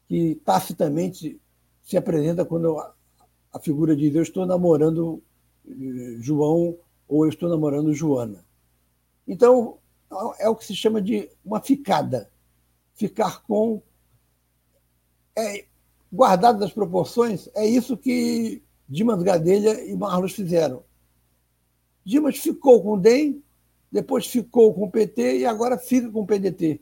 que 0.08 0.34
tacitamente 0.44 1.40
se 1.80 1.96
apresenta 1.96 2.44
quando 2.44 2.76
a 3.52 3.58
figura 3.58 3.94
diz: 3.94 4.14
Eu 4.14 4.22
estou 4.22 4.46
namorando 4.46 5.22
eh, 5.68 6.16
João 6.20 6.76
ou 7.06 7.24
eu 7.24 7.28
estou 7.28 7.48
namorando 7.48 7.92
Joana. 7.92 8.44
Então, 9.26 9.78
é 10.38 10.48
o 10.48 10.56
que 10.56 10.64
se 10.64 10.74
chama 10.74 11.00
de 11.00 11.28
uma 11.44 11.60
ficada. 11.60 12.30
Ficar 12.94 13.42
com. 13.42 13.82
É, 15.36 15.64
guardado 16.12 16.58
das 16.58 16.72
proporções, 16.72 17.48
é 17.54 17.66
isso 17.66 17.96
que 17.96 18.62
Dimas 18.86 19.22
Gadelha 19.22 19.82
e 19.84 19.96
Marlos 19.96 20.32
fizeram. 20.32 20.82
Dimas 22.04 22.36
ficou 22.36 22.82
com 22.82 22.94
o 22.94 23.00
DEM, 23.00 23.42
depois 23.90 24.26
ficou 24.26 24.74
com 24.74 24.84
o 24.84 24.90
PT 24.90 25.38
e 25.38 25.46
agora 25.46 25.78
fica 25.78 26.10
com 26.10 26.20
o 26.20 26.26
PDT. 26.26 26.80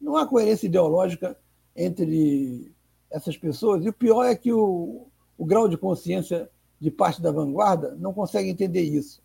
Não 0.00 0.16
há 0.16 0.26
coerência 0.26 0.66
ideológica 0.66 1.38
entre 1.74 2.72
essas 3.10 3.36
pessoas. 3.36 3.84
E 3.84 3.88
o 3.88 3.92
pior 3.92 4.24
é 4.24 4.34
que 4.34 4.52
o, 4.52 5.09
o 5.40 5.46
grau 5.46 5.66
de 5.66 5.78
consciência 5.78 6.50
de 6.78 6.90
parte 6.90 7.22
da 7.22 7.32
vanguarda 7.32 7.96
não 7.98 8.12
consegue 8.12 8.50
entender 8.50 8.82
isso. 8.82 9.22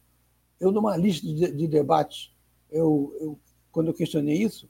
Eu, 0.57 0.71
numa 0.71 0.95
lista 0.95 1.27
de, 1.27 1.51
de 1.51 1.67
debates, 1.67 2.33
eu, 2.71 3.13
eu, 3.19 3.39
quando 3.69 3.87
eu 3.87 3.93
questionei 3.93 4.37
isso, 4.41 4.69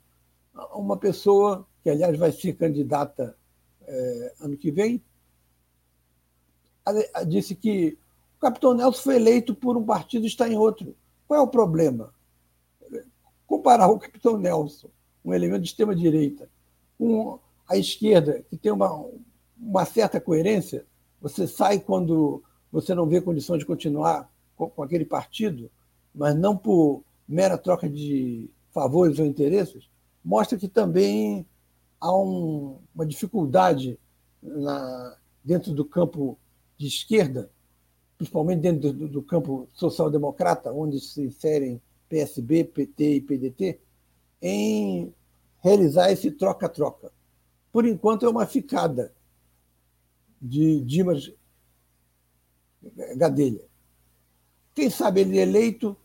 uma 0.74 0.96
pessoa, 0.96 1.64
que 1.84 1.88
aliás 1.88 2.18
vai 2.18 2.32
ser 2.32 2.54
candidata 2.54 3.38
é, 3.86 4.34
ano 4.40 4.56
que 4.56 4.72
vem, 4.72 5.00
disse 7.28 7.54
que 7.54 7.96
o 8.38 8.40
capitão 8.40 8.74
Nelson 8.74 9.02
foi 9.02 9.14
eleito 9.14 9.54
por 9.54 9.76
um 9.76 9.84
partido 9.84 10.24
e 10.24 10.26
está 10.26 10.48
em 10.48 10.56
outro. 10.56 10.96
Qual 11.28 11.38
é 11.38 11.42
o 11.42 11.46
problema? 11.46 12.12
Comparar 13.46 13.86
o 13.86 14.00
capitão 14.00 14.36
Nelson, 14.36 14.88
um 15.24 15.32
elemento 15.32 15.62
de 15.62 15.68
extrema-direita, 15.68 16.50
com 16.98 17.38
a 17.68 17.76
esquerda, 17.76 18.44
que 18.50 18.56
tem 18.56 18.72
uma, 18.72 19.08
uma 19.56 19.84
certa 19.84 20.20
coerência, 20.20 20.84
você 21.20 21.46
sai 21.46 21.80
quando 21.80 22.42
você 22.70 22.94
não 22.94 23.06
vê 23.06 23.20
condições 23.20 23.58
de 23.58 23.66
continuar 23.66 24.30
com, 24.56 24.68
com 24.68 24.82
aquele 24.82 25.04
partido, 25.04 25.70
mas 26.14 26.34
não 26.34 26.56
por 26.56 27.02
mera 27.28 27.58
troca 27.58 27.88
de 27.88 28.48
favores 28.70 29.18
ou 29.18 29.26
interesses, 29.26 29.88
mostra 30.24 30.58
que 30.58 30.68
também 30.68 31.46
há 32.00 32.14
um, 32.16 32.78
uma 32.94 33.06
dificuldade 33.06 33.98
na, 34.42 35.16
dentro 35.44 35.72
do 35.72 35.84
campo 35.84 36.38
de 36.76 36.86
esquerda, 36.86 37.50
principalmente 38.18 38.60
dentro 38.60 38.92
do, 38.92 39.08
do 39.08 39.22
campo 39.22 39.68
social-democrata, 39.72 40.72
onde 40.72 41.00
se 41.00 41.22
inserem 41.22 41.80
PSB, 42.08 42.64
PT 42.64 43.14
e 43.14 43.20
PDT, 43.20 43.80
em 44.40 45.12
realizar 45.60 46.10
esse 46.10 46.30
troca-troca. 46.30 47.10
Por 47.72 47.86
enquanto, 47.86 48.26
é 48.26 48.28
uma 48.28 48.46
ficada 48.46 49.12
de 50.40 50.80
Dimas 50.82 51.32
Gadelha. 53.16 53.64
Quem 54.74 54.90
sabe 54.90 55.22
ele 55.22 55.38
eleito 55.38 55.96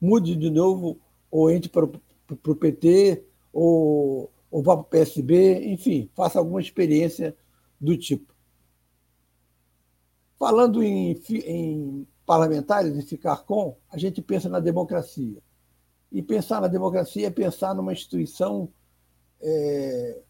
mude 0.00 0.36
de 0.36 0.50
novo 0.50 1.00
ou 1.30 1.50
entre 1.50 1.70
para 1.70 1.84
o 1.84 2.56
PT 2.56 3.24
ou, 3.52 4.30
ou 4.50 4.62
vá 4.62 4.76
para 4.76 4.82
o 4.82 4.84
PSB, 4.84 5.64
enfim, 5.72 6.10
faça 6.14 6.38
alguma 6.38 6.60
experiência 6.60 7.36
do 7.80 7.96
tipo. 7.96 8.34
Falando 10.38 10.82
em, 10.82 11.18
em 11.30 12.06
parlamentares 12.26 12.94
e 12.96 13.02
ficar 13.02 13.38
com, 13.44 13.76
a 13.88 13.96
gente 13.96 14.20
pensa 14.20 14.48
na 14.48 14.60
democracia. 14.60 15.42
E 16.12 16.22
pensar 16.22 16.60
na 16.60 16.68
democracia 16.68 17.26
é 17.26 17.30
pensar 17.30 17.74
numa 17.74 17.92
instituição 17.92 18.68
é, 19.40 20.22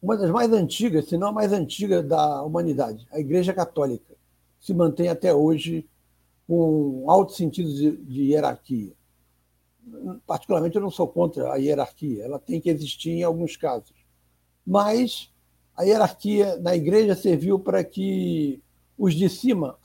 uma 0.00 0.16
das 0.16 0.30
mais 0.30 0.52
antigas, 0.52 1.06
se 1.06 1.16
não 1.16 1.28
a 1.28 1.32
mais 1.32 1.52
antiga 1.52 2.02
da 2.02 2.42
humanidade, 2.42 3.06
a 3.10 3.18
Igreja 3.18 3.52
Católica. 3.52 4.14
Se 4.60 4.72
mantém 4.72 5.08
até 5.08 5.34
hoje 5.34 5.88
com 6.46 7.04
um 7.04 7.10
alto 7.10 7.32
sentido 7.32 7.72
de, 7.72 7.96
de 7.96 8.22
hierarquia. 8.32 8.92
Particularmente, 10.26 10.76
eu 10.76 10.82
não 10.82 10.90
sou 10.90 11.06
contra 11.06 11.52
a 11.52 11.56
hierarquia, 11.56 12.24
ela 12.24 12.38
tem 12.38 12.60
que 12.60 12.70
existir 12.70 13.10
em 13.10 13.22
alguns 13.22 13.56
casos. 13.56 13.94
Mas 14.66 15.32
a 15.76 15.82
hierarquia 15.82 16.56
na 16.58 16.74
igreja 16.74 17.14
serviu 17.14 17.58
para 17.58 17.84
que 17.84 18.62
os 18.96 19.14
de 19.14 19.28
cima 19.28 19.78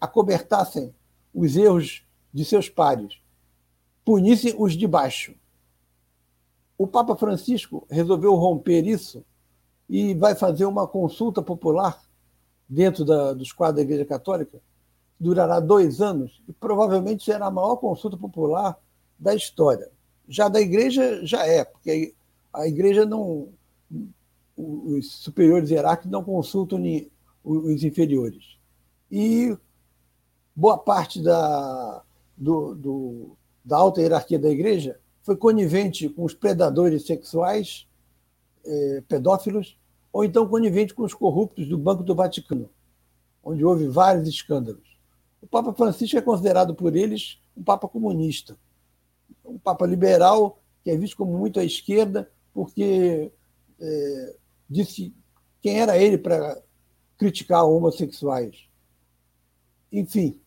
acobertassem 0.00 0.94
os 1.32 1.56
erros 1.56 2.02
de 2.32 2.44
seus 2.44 2.68
pares, 2.68 3.18
punissem 4.04 4.54
os 4.58 4.74
de 4.74 4.86
baixo. 4.86 5.34
O 6.78 6.86
Papa 6.86 7.16
Francisco 7.16 7.84
resolveu 7.90 8.34
romper 8.36 8.86
isso 8.86 9.24
e 9.90 10.14
vai 10.14 10.36
fazer 10.36 10.64
uma 10.64 10.86
consulta 10.86 11.42
popular 11.42 12.00
dentro 12.68 13.04
da, 13.04 13.32
dos 13.32 13.50
quadros 13.50 13.76
da 13.76 13.82
Igreja 13.82 14.04
Católica, 14.04 14.60
durará 15.18 15.58
dois 15.58 16.00
anos 16.00 16.40
e 16.46 16.52
provavelmente 16.52 17.24
será 17.24 17.46
a 17.46 17.50
maior 17.50 17.76
consulta 17.76 18.16
popular 18.16 18.78
da 19.18 19.34
história. 19.34 19.90
Já 20.28 20.48
da 20.48 20.60
Igreja, 20.60 21.26
já 21.26 21.44
é, 21.44 21.64
porque 21.64 22.14
a 22.52 22.68
Igreja 22.68 23.04
não. 23.04 23.48
Os 24.56 25.12
superiores 25.12 25.70
hierárquicos 25.70 26.10
não 26.10 26.22
consultam 26.24 26.82
os 27.44 27.84
inferiores. 27.84 28.58
E 29.10 29.56
boa 30.54 30.76
parte 30.76 31.22
da, 31.22 32.02
do, 32.36 32.74
do, 32.74 33.36
da 33.64 33.76
alta 33.76 34.00
hierarquia 34.00 34.36
da 34.36 34.50
igreja 34.50 34.98
foi 35.28 35.36
conivente 35.36 36.08
com 36.08 36.24
os 36.24 36.32
predadores 36.32 37.04
sexuais, 37.04 37.86
eh, 38.64 39.02
pedófilos, 39.06 39.78
ou 40.10 40.24
então 40.24 40.48
conivente 40.48 40.94
com 40.94 41.02
os 41.02 41.12
corruptos 41.12 41.68
do 41.68 41.76
Banco 41.76 42.02
do 42.02 42.14
Vaticano, 42.14 42.70
onde 43.44 43.62
houve 43.62 43.86
vários 43.88 44.26
escândalos. 44.26 44.98
O 45.42 45.46
Papa 45.46 45.74
Francisco 45.74 46.16
é 46.16 46.22
considerado 46.22 46.74
por 46.74 46.96
eles 46.96 47.38
um 47.54 47.62
Papa 47.62 47.86
comunista, 47.86 48.56
um 49.44 49.58
Papa 49.58 49.84
liberal 49.84 50.62
que 50.82 50.90
é 50.90 50.96
visto 50.96 51.18
como 51.18 51.36
muito 51.36 51.60
à 51.60 51.64
esquerda, 51.64 52.32
porque 52.54 53.30
é, 53.78 54.36
disse 54.66 55.14
quem 55.60 55.78
era 55.78 55.98
ele 55.98 56.16
para 56.16 56.58
criticar 57.18 57.66
homossexuais. 57.66 58.66
Enfim, 59.92 60.40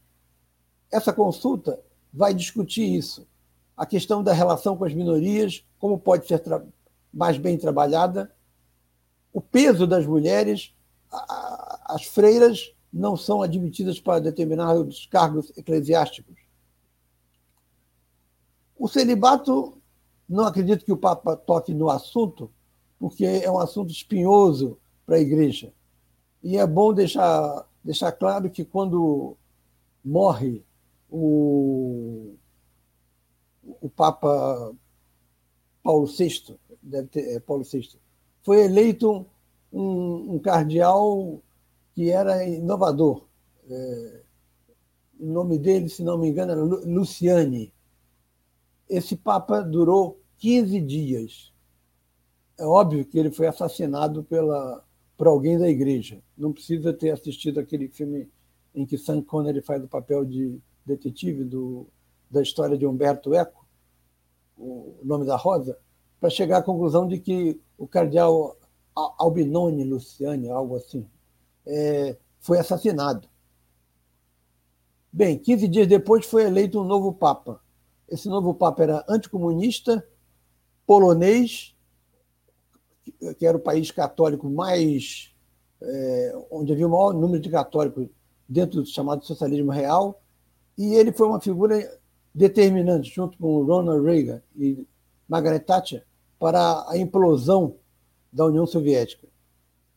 essa 0.92 1.14
consulta 1.14 1.80
vai 2.12 2.34
discutir 2.34 2.96
isso. 2.96 3.30
A 3.76 3.86
questão 3.86 4.24
da 4.24 4.34
relação 4.34 4.78
com 4.78 4.86
as 4.86 4.94
minorias, 4.94 5.66
como 5.80 6.00
pode 6.00 6.28
ser 6.28 6.42
mais 7.14 7.38
bem 7.38 7.58
trabalhada, 7.58 8.34
o 9.34 9.42
peso 9.42 9.88
das 9.88 10.06
mulheres, 10.06 10.74
as 11.86 12.04
freiras 12.04 12.74
não 12.92 13.16
são 13.16 13.42
admitidas 13.42 14.00
para 14.00 14.20
determinados 14.20 15.06
cargos 15.06 15.52
eclesiásticos. 15.58 16.36
O 18.78 18.88
celibato, 18.88 19.78
não 20.28 20.46
acredito 20.46 20.84
que 20.84 20.92
o 20.92 20.98
Papa 20.98 21.36
toque 21.36 21.74
no 21.74 21.90
assunto, 21.90 22.52
porque 23.00 23.26
é 23.26 23.50
um 23.50 23.60
assunto 23.60 23.92
espinhoso 23.92 24.78
para 25.06 25.16
a 25.16 25.20
igreja. 25.20 25.74
E 26.44 26.58
é 26.58 26.66
bom 26.66 26.94
deixar, 26.94 27.68
deixar 27.84 28.12
claro 28.12 28.50
que 28.50 28.66
quando 28.66 29.38
morre 30.04 30.64
o, 31.10 32.36
o 33.64 33.90
Papa 33.90 34.74
Paulo 35.84 36.08
VI, 36.08 36.58
deve 36.82 37.08
ter, 37.08 37.36
é, 37.36 37.40
Paulo 37.40 37.64
VI, 37.64 38.00
foi 38.44 38.66
eleito 38.66 39.26
um, 39.72 40.36
um 40.36 40.40
cardeal 40.40 41.42
que 41.94 42.10
era 42.10 42.44
inovador. 42.46 43.26
É, 43.70 44.22
o 45.20 45.26
nome 45.26 45.58
dele, 45.58 45.90
se 45.90 46.04
não 46.04 46.18
me 46.18 46.30
engano, 46.30 46.52
era 46.52 46.62
Luciane. 46.62 47.74
Esse 48.90 49.16
Papa 49.16 49.62
durou 49.62 50.20
15 50.38 50.82
dias. 50.82 51.54
É 52.58 52.66
óbvio 52.66 53.06
que 53.06 53.18
ele 53.18 53.32
foi 53.32 53.48
assassinado 53.48 54.24
pela, 54.24 54.84
por 55.16 55.28
alguém 55.28 55.58
da 55.58 55.70
igreja. 55.70 56.22
Não 56.38 56.52
precisa 56.52 56.92
ter 56.92 57.12
assistido 57.12 57.60
aquele 57.60 57.88
filme 57.88 58.30
em 58.74 58.86
que 58.86 58.98
Sam 58.98 59.22
Connery 59.22 59.62
faz 59.62 59.84
o 59.84 59.88
papel 59.88 60.26
de 60.26 60.60
detetive 60.86 61.44
do, 61.44 61.88
da 62.32 62.42
história 62.42 62.78
de 62.78 62.88
Humberto 62.88 63.36
Eco, 63.36 63.68
o 64.58 64.96
nome 65.04 65.26
da 65.26 65.36
Rosa, 65.36 65.78
para 66.20 66.30
chegar 66.30 66.60
à 66.60 66.64
conclusão 66.64 67.08
de 67.08 67.20
que 67.20 67.60
o 67.78 67.86
cardeal 67.86 68.58
Albinoni 68.96 69.84
Luciani, 69.84 70.50
algo 70.50 70.76
assim, 70.78 71.06
é, 71.66 72.16
foi 72.40 72.58
assassinado. 72.58 73.28
Bem, 75.12 75.38
15 75.38 75.68
dias 75.68 75.88
depois 75.88 76.26
foi 76.26 76.44
eleito 76.44 76.80
um 76.80 76.86
novo 76.86 77.12
Papa. 77.12 77.62
Esse 78.08 78.30
novo 78.30 78.54
Papa 78.54 78.84
era 78.84 79.06
anticomunista, 79.10 80.08
polonês, 80.86 81.76
que 83.38 83.46
era 83.46 83.58
o 83.58 83.62
país 83.62 83.92
católico 83.92 84.50
mais. 84.50 85.30
É, 85.84 86.46
onde 86.52 86.72
havia 86.72 86.88
o 86.88 86.92
maior 86.92 87.12
número 87.12 87.42
de 87.42 87.50
católicos 87.50 88.08
dentro 88.48 88.82
do 88.82 88.88
chamado 88.88 89.26
socialismo 89.26 89.72
real, 89.72 90.22
e 90.78 90.94
ele 90.94 91.12
foi 91.12 91.26
uma 91.26 91.42
figura 91.42 92.00
determinante, 92.34 93.14
junto 93.14 93.38
com 93.38 93.64
Ronald 93.64 94.04
Reagan 94.04 94.42
e 94.56 94.86
Margaret 95.28 95.60
Thatcher, 95.60 96.06
para 96.40 96.86
a 96.90 96.98
implosão 96.98 97.76
da 98.32 98.46
União 98.46 98.66
Soviética, 98.66 99.28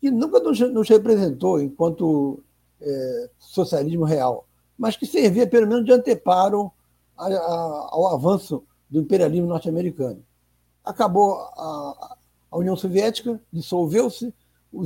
que 0.01 0.11
nunca 0.11 0.41
nos, 0.41 0.89
representou 0.89 1.61
enquanto 1.61 2.43
é, 2.81 3.31
socialismo 3.39 4.05
real, 4.05 4.47
mas 4.77 4.97
que 4.97 5.07
servia 5.07 5.47
pelo 5.47 5.67
menos 5.67 5.85
de 5.85 5.93
anteparo 5.93 6.71
a, 7.17 7.27
a, 7.27 7.89
ao 7.93 8.09
avanço 8.09 8.65
do 8.91 9.01
imperialismo 9.01 9.47
norte-americano. 9.47 10.23
Acabou 10.85 11.35
a, 11.35 12.17
a, 12.51 12.59
União 12.59 12.77
Soviética, 12.77 13.41
dissolveu-se, 13.53 14.35
o, 14.73 14.83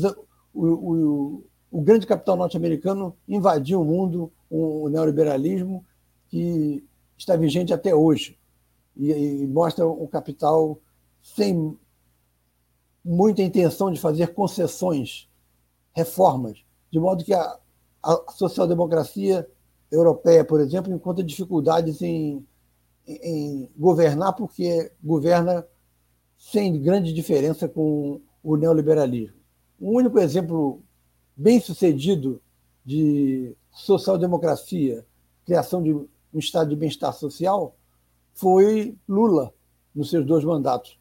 o, 0.54 1.44
o 1.70 1.80
grande 1.80 2.06
capital 2.06 2.37
norte-americano 2.37 3.16
invadiu 3.26 3.80
o 3.80 3.84
mundo, 3.84 4.30
o 4.48 4.88
neoliberalismo, 4.88 5.84
que 6.28 6.84
está 7.18 7.37
vigente 7.37 7.74
até 7.74 7.94
hoje. 7.94 8.38
E, 8.96 9.12
e 9.12 9.46
mostra 9.46 9.87
um 9.87 10.07
capital 10.07 10.81
sem 11.22 11.76
muita 13.04 13.42
intenção 13.42 13.90
de 13.90 14.00
fazer 14.00 14.35
concessões, 14.35 15.28
reformas, 15.92 16.64
de 16.90 16.98
modo 16.98 17.24
que 17.24 17.35
a, 17.35 17.59
a 18.02 18.33
social-democracia 18.33 19.48
europeia, 19.90 20.44
por 20.44 20.61
exemplo, 20.61 20.92
encontra 20.92 21.24
dificuldades 21.24 22.02
em, 22.02 22.46
em, 23.07 23.70
governar, 23.76 24.35
porque 24.35 24.92
governa 25.02 25.66
sem 26.37 26.81
grande 26.81 27.12
diferença 27.12 27.68
com 27.68 28.20
o 28.42 28.57
neoliberalismo. 28.57 29.37
Um 29.81 29.92
único 29.94 30.18
exemplo 30.18 30.83
bem 31.37 31.61
sucedido 31.61 32.40
de 32.85 33.57
social-democracia, 33.70 35.04
criação 35.44 35.83
de 35.83 35.94
um 36.33 36.38
estado 36.38 36.71
de 36.71 36.77
bem-estar 36.77 37.12
social, 37.12 37.77
foi 38.35 38.97
Lula, 39.09 39.53
nos 39.95 40.11
seus 40.11 40.25
dois 40.27 40.45
mandatos. 40.45 40.99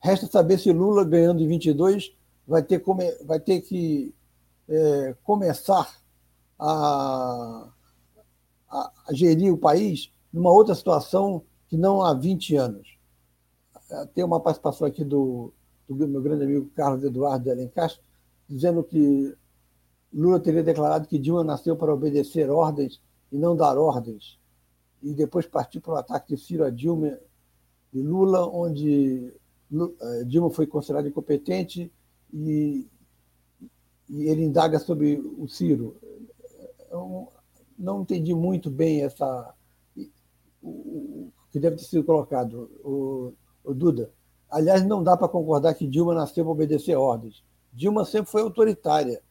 Resta 0.00 0.26
saber 0.26 0.58
se 0.58 0.72
Lula, 0.72 1.04
ganhando 1.04 1.42
em 1.42 1.48
22, 1.48 2.14
vai 2.46 2.62
ter, 2.62 2.82
vai 3.24 3.40
ter 3.40 3.60
que 3.60 4.14
é, 4.68 5.16
começar 5.22 5.98
a, 6.58 7.68
a, 8.68 8.92
a, 9.08 9.14
gerir 9.14 9.52
o 9.52 9.58
país 9.58 10.12
numa 10.32 10.50
outra 10.50 10.74
situação 10.74 11.42
que 11.68 11.76
não 11.76 12.02
há 12.04 12.14
20 12.14 12.56
anos. 12.56 12.98
Tem 14.14 14.22
uma 14.22 14.40
participação 14.40 14.86
aqui 14.86 15.04
do, 15.04 15.52
do 15.88 16.06
meu 16.06 16.20
grande 16.20 16.44
amigo 16.44 16.70
Carlos 16.74 17.02
Eduardo 17.02 17.44
de 17.44 17.50
Alencastro, 17.50 18.02
dizendo 18.48 18.84
que 18.84 19.34
Lula 20.12 20.40
teria 20.40 20.62
declarado 20.62 21.06
que 21.06 21.18
Dilma 21.18 21.44
nasceu 21.44 21.76
para 21.76 21.92
obedecer 21.92 22.50
ordens 22.50 23.00
e 23.30 23.36
não 23.36 23.56
dar 23.56 23.78
ordens, 23.78 24.37
e 25.02 25.14
depois 25.14 25.46
partiu 25.46 25.80
para 25.80 25.94
o 25.94 25.96
ataque 25.96 26.34
de 26.34 26.40
Ciro 26.40 26.64
a 26.64 26.70
Dilma 26.70 27.18
e 27.92 28.02
Lula, 28.02 28.46
onde 28.46 29.32
eh, 29.72 30.24
Dilma 30.24 30.50
foi 30.50 30.66
considerada 30.66 31.08
incompetente 31.08 31.92
e, 32.32 32.86
e 34.08 34.22
ele 34.28 34.44
indaga 34.44 34.78
sobre 34.78 35.16
o 35.16 35.48
Ciro. 35.48 35.96
Eu 36.90 37.32
não 37.78 38.02
entendi 38.02 38.34
muito 38.34 38.70
bem 38.70 39.02
essa 39.02 39.54
o 40.62 41.30
que 41.50 41.60
deve 41.60 41.76
ter 41.76 41.84
sido 41.84 42.04
colocado, 42.04 42.70
o, 42.84 43.32
o 43.64 43.72
Duda. 43.72 44.12
Aliás, 44.50 44.84
não 44.84 45.02
dá 45.02 45.16
para 45.16 45.28
concordar 45.28 45.74
que 45.74 45.86
Dilma 45.86 46.14
nasceu 46.14 46.44
para 46.44 46.52
obedecer 46.52 46.96
ordens. 46.96 47.44
Dilma 47.72 48.04
sempre 48.04 48.30
foi 48.30 48.42
autoritária 48.42 49.22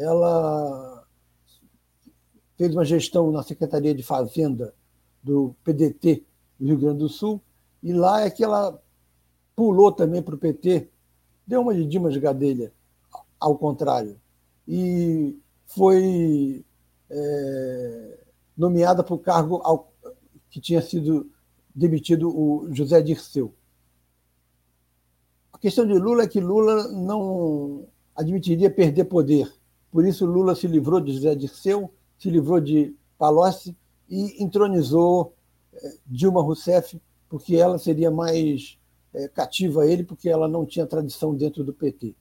ela 0.00 1.06
fez 2.56 2.74
uma 2.74 2.84
gestão 2.84 3.30
na 3.30 3.42
Secretaria 3.42 3.94
de 3.94 4.02
Fazenda 4.02 4.74
do 5.22 5.54
PDT 5.64 6.24
do 6.58 6.66
Rio 6.66 6.78
Grande 6.78 6.98
do 6.98 7.08
Sul, 7.08 7.40
e 7.82 7.92
lá 7.92 8.22
é 8.22 8.30
que 8.30 8.44
ela 8.44 8.82
pulou 9.56 9.92
também 9.92 10.22
para 10.22 10.34
o 10.34 10.38
PT, 10.38 10.88
deu 11.46 11.62
uma 11.62 11.74
de 11.74 11.86
Dimas 11.86 12.16
Gadelha, 12.16 12.72
ao 13.38 13.56
contrário, 13.56 14.20
e 14.68 15.38
foi 15.66 16.64
é, 17.08 18.18
nomeada 18.56 19.02
para 19.02 19.14
o 19.14 19.18
cargo 19.18 19.60
ao, 19.64 19.92
que 20.50 20.60
tinha 20.60 20.82
sido 20.82 21.30
demitido 21.74 22.28
o 22.28 22.68
José 22.72 23.00
Dirceu. 23.00 23.54
A 25.52 25.58
questão 25.58 25.86
de 25.86 25.94
Lula 25.94 26.24
é 26.24 26.28
que 26.28 26.40
Lula 26.40 26.88
não 26.88 27.86
admitiria 28.14 28.70
perder 28.70 29.04
poder. 29.04 29.52
Por 29.90 30.06
isso, 30.06 30.26
Lula 30.26 30.54
se 30.54 30.66
livrou 30.66 31.00
de 31.00 31.12
José 31.12 31.34
Dirceu, 31.34 31.92
se 32.18 32.30
livrou 32.30 32.60
de 32.60 32.94
Palocci 33.18 33.76
e 34.10 34.42
entronizou 34.42 35.32
é, 35.72 35.94
Dilma 36.04 36.42
Rousseff, 36.42 37.00
porque 37.28 37.54
ela 37.56 37.78
seria 37.78 38.10
mais 38.10 38.76
é, 39.14 39.28
cativa 39.28 39.82
a 39.82 39.86
ele, 39.86 40.02
porque 40.02 40.28
ela 40.28 40.48
não 40.48 40.66
tinha 40.66 40.86
tradição 40.86 41.34
dentro 41.34 41.62
do 41.62 41.72
PT. 41.72 42.16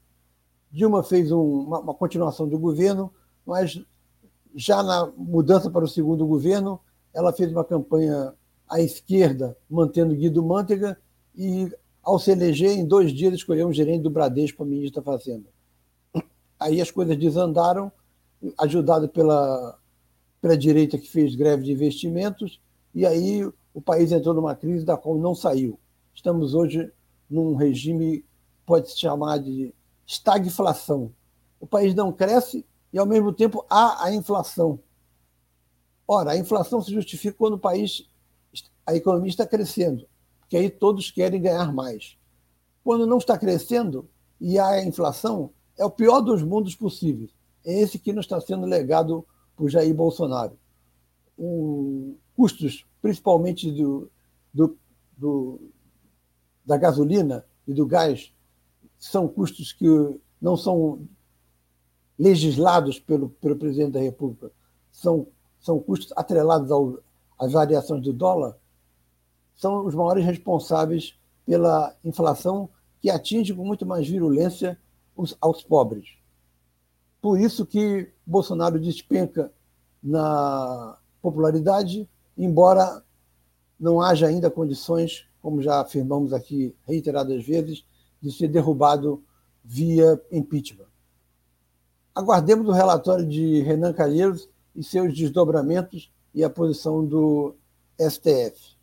Dilma 0.71 1.01
fez 1.03 1.31
um, 1.31 1.41
uma, 1.41 1.79
uma 1.79 1.93
continuação 1.95 2.47
do 2.47 2.59
governo, 2.59 3.11
mas 3.45 3.81
já 4.53 4.83
na 4.83 5.11
mudança 5.17 5.69
para 5.69 5.83
o 5.83 5.87
segundo 5.87 6.25
governo, 6.27 6.79
ela 7.13 7.33
fez 7.33 7.51
uma 7.51 7.65
campanha 7.65 8.33
à 8.67 8.79
esquerda, 8.79 9.57
mantendo 9.67 10.15
Guido 10.15 10.43
Mantega, 10.43 10.97
e, 11.35 11.71
ao 12.03 12.19
se 12.19 12.31
eleger, 12.31 12.71
em 12.71 12.85
dois 12.85 13.11
dias, 13.11 13.33
escolheu 13.33 13.67
um 13.67 13.73
gerente 13.73 14.03
do 14.03 14.09
Bradesco 14.09 14.57
para 14.57 14.65
ministro 14.67 15.01
da 15.01 15.11
Fazenda. 15.11 15.49
Aí 16.59 16.81
as 16.81 16.91
coisas 16.91 17.17
desandaram, 17.17 17.91
ajudado 18.59 19.09
pela, 19.09 19.78
pela 20.41 20.57
direita 20.57 20.97
que 20.97 21.09
fez 21.09 21.35
greve 21.35 21.63
de 21.63 21.71
investimentos, 21.71 22.61
e 22.93 23.05
aí 23.05 23.45
o 23.73 23.81
país 23.81 24.11
entrou 24.11 24.33
numa 24.33 24.55
crise 24.55 24.85
da 24.85 24.97
qual 24.97 25.17
não 25.17 25.35
saiu. 25.35 25.79
Estamos 26.13 26.53
hoje 26.53 26.91
num 27.29 27.55
regime, 27.55 28.25
pode 28.65 28.91
se 28.91 28.99
chamar 28.99 29.37
de 29.37 29.73
estagflação. 30.05 31.13
O 31.59 31.67
país 31.67 31.93
não 31.93 32.11
cresce 32.11 32.65
e, 32.91 32.97
ao 32.97 33.05
mesmo 33.05 33.31
tempo, 33.31 33.65
há 33.69 34.05
a 34.05 34.13
inflação. 34.13 34.79
Ora, 36.07 36.31
a 36.31 36.37
inflação 36.37 36.81
se 36.81 36.91
justifica 36.91 37.37
quando 37.37 37.53
o 37.53 37.59
país, 37.59 38.09
a 38.85 38.95
economia 38.95 39.29
está 39.29 39.45
crescendo, 39.45 40.07
porque 40.39 40.57
aí 40.57 40.69
todos 40.69 41.11
querem 41.11 41.41
ganhar 41.41 41.71
mais. 41.71 42.17
Quando 42.83 43.05
não 43.05 43.19
está 43.19 43.37
crescendo 43.37 44.09
e 44.41 44.57
há 44.57 44.69
a 44.69 44.83
inflação, 44.83 45.51
é 45.77 45.85
o 45.85 45.91
pior 45.91 46.21
dos 46.21 46.41
mundos 46.41 46.75
possíveis. 46.75 47.29
É 47.63 47.79
esse 47.79 47.99
que 47.99 48.11
não 48.11 48.21
está 48.21 48.41
sendo 48.41 48.65
legado 48.65 49.25
por 49.59 49.69
Jair 49.69 49.93
Bolsonaro. 49.93 50.57
O, 51.37 52.15
custos, 52.33 52.85
principalmente 53.01 53.69
do, 53.69 54.09
do, 54.53 54.77
do, 55.17 55.59
da 56.65 56.77
gasolina 56.77 57.45
e 57.67 57.73
do 57.73 57.85
gás, 57.85 58.33
são 58.97 59.27
custos 59.27 59.73
que 59.73 59.85
não 60.41 60.55
são 60.55 61.05
legislados 62.17 62.99
pelo, 62.99 63.29
pelo 63.31 63.57
presidente 63.57 63.91
da 63.91 63.99
República, 63.99 64.49
são, 64.93 65.27
são 65.59 65.77
custos 65.77 66.13
atrelados 66.15 66.71
ao, 66.71 66.99
às 67.37 67.51
variações 67.51 68.01
do 68.01 68.13
dólar, 68.13 68.57
são 69.55 69.85
os 69.85 69.93
maiores 69.93 70.25
responsáveis 70.25 71.19
pela 71.45 71.93
inflação 72.01 72.69
que 73.01 73.09
atinge 73.09 73.53
com 73.53 73.65
muito 73.65 73.85
mais 73.85 74.07
virulência 74.07 74.79
os, 75.17 75.35
aos 75.41 75.61
pobres. 75.63 76.18
Por 77.21 77.39
isso 77.39 77.65
que 77.65 78.11
Bolsonaro 78.25 78.79
despenca 78.79 79.51
na 80.01 80.97
popularidade, 81.21 82.07
embora 82.37 83.03
não 83.79 84.01
haja 84.01 84.27
ainda 84.27 84.49
condições, 84.49 85.25
como 85.41 85.61
já 85.61 85.81
afirmamos 85.81 86.33
aqui 86.33 86.75
reiteradas 86.85 87.45
vezes, 87.45 87.85
de 88.21 88.31
ser 88.31 88.47
derrubado 88.47 89.23
via 89.63 90.21
impeachment. 90.31 90.87
Aguardemos 92.13 92.67
o 92.67 92.71
relatório 92.71 93.25
de 93.25 93.61
Renan 93.61 93.93
Calheiros 93.93 94.49
e 94.75 94.83
seus 94.83 95.13
desdobramentos 95.13 96.11
e 96.33 96.43
a 96.43 96.49
posição 96.49 97.05
do 97.05 97.55
STF. 97.99 98.77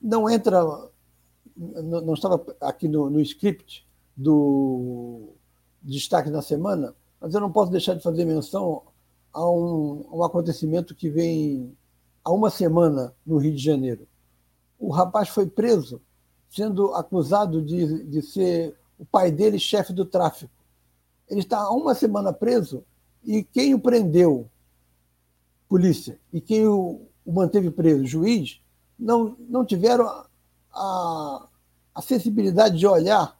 Não 0.00 0.28
entra, 0.28 0.62
não 1.56 2.14
estava 2.14 2.44
aqui 2.60 2.88
no, 2.88 3.10
no 3.10 3.20
script 3.20 3.86
do 4.16 5.34
destaque 5.90 6.30
da 6.30 6.42
semana, 6.42 6.94
mas 7.20 7.34
eu 7.34 7.40
não 7.40 7.50
posso 7.50 7.70
deixar 7.70 7.94
de 7.94 8.02
fazer 8.02 8.24
menção 8.24 8.82
a 9.32 9.48
um, 9.48 10.04
um 10.12 10.22
acontecimento 10.22 10.94
que 10.94 11.08
vem 11.08 11.76
há 12.24 12.30
uma 12.30 12.50
semana 12.50 13.14
no 13.24 13.38
Rio 13.38 13.54
de 13.54 13.62
Janeiro. 13.62 14.06
O 14.78 14.90
rapaz 14.90 15.28
foi 15.28 15.46
preso 15.46 16.00
sendo 16.50 16.94
acusado 16.94 17.62
de, 17.62 18.04
de 18.04 18.22
ser 18.22 18.74
o 18.98 19.04
pai 19.04 19.30
dele 19.30 19.58
chefe 19.58 19.92
do 19.92 20.04
tráfico. 20.04 20.52
Ele 21.28 21.40
está 21.40 21.58
há 21.58 21.70
uma 21.70 21.94
semana 21.94 22.32
preso 22.32 22.84
e 23.24 23.42
quem 23.42 23.74
o 23.74 23.80
prendeu, 23.80 24.48
polícia, 25.68 26.18
e 26.32 26.40
quem 26.40 26.66
o, 26.66 27.02
o 27.24 27.32
manteve 27.32 27.70
preso, 27.70 28.06
juiz, 28.06 28.60
não, 28.98 29.36
não 29.38 29.64
tiveram 29.64 30.06
a, 30.06 30.26
a, 30.72 31.48
a 31.94 32.02
sensibilidade 32.02 32.78
de 32.78 32.86
olhar 32.86 33.37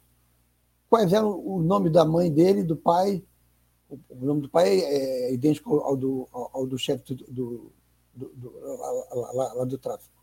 quais 0.89 1.13
eram 1.13 1.39
o 1.39 1.61
nome 1.61 1.89
da 1.89 2.03
mãe 2.03 2.31
dele, 2.31 2.63
do 2.63 2.75
pai. 2.75 3.23
O 3.89 4.25
nome 4.25 4.41
do 4.41 4.49
pai 4.49 4.79
é, 4.79 5.29
é 5.29 5.33
idêntico 5.33 5.77
ao 5.77 5.95
do, 5.95 6.27
ao, 6.31 6.65
do 6.65 6.77
chefe 6.77 7.13
do, 7.13 7.71
do, 8.13 8.31
do, 8.35 8.53
lá, 9.33 9.53
lá 9.53 9.65
do 9.65 9.77
tráfico. 9.77 10.19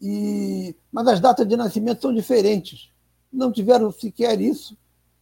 E, 0.00 0.76
mas 0.92 1.08
as 1.08 1.20
datas 1.20 1.46
de 1.46 1.56
nascimento 1.56 2.02
são 2.02 2.12
diferentes. 2.12 2.90
Não 3.32 3.50
tiveram 3.50 3.90
sequer 3.90 4.40
isso. 4.40 4.76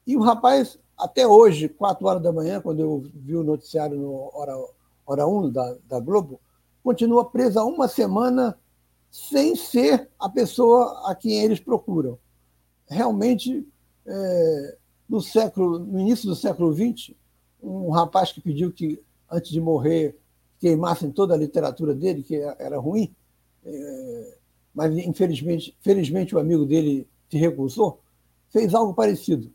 E 0.06 0.16
o 0.16 0.20
rapaz, 0.20 0.78
até 0.96 1.26
hoje, 1.26 1.68
quatro 1.68 2.06
horas 2.06 2.22
da 2.22 2.32
manhã, 2.32 2.60
quando 2.60 2.80
eu 2.80 3.04
vi 3.14 3.34
o 3.34 3.42
noticiário 3.42 3.96
no 3.96 4.30
Hora, 4.34 4.52
hora 5.06 5.26
1 5.26 5.50
da, 5.50 5.76
da 5.84 6.00
Globo, 6.00 6.40
continua 6.82 7.24
preso 7.24 7.58
há 7.58 7.64
uma 7.64 7.88
semana 7.88 8.58
sem 9.10 9.56
ser 9.56 10.10
a 10.18 10.28
pessoa 10.28 11.10
a 11.10 11.14
quem 11.14 11.42
eles 11.42 11.58
procuram. 11.58 12.18
Realmente, 12.88 13.66
é, 14.06 14.76
no 15.08 15.20
século, 15.20 15.78
no 15.78 16.00
início 16.00 16.28
do 16.28 16.36
século 16.36 16.72
XX, 16.74 17.14
um 17.62 17.90
rapaz 17.90 18.32
que 18.32 18.40
pediu 18.40 18.72
que, 18.72 19.02
antes 19.30 19.50
de 19.50 19.60
morrer, 19.60 20.16
queimassem 20.58 21.10
toda 21.10 21.34
a 21.34 21.36
literatura 21.36 21.94
dele, 21.94 22.22
que 22.22 22.36
era 22.36 22.78
ruim, 22.78 23.14
é, 23.64 24.36
mas 24.74 24.96
infelizmente, 24.98 25.76
felizmente 25.80 26.34
o 26.34 26.38
amigo 26.38 26.64
dele 26.64 27.08
se 27.30 27.36
recusou, 27.36 28.00
fez 28.50 28.74
algo 28.74 28.94
parecido. 28.94 29.50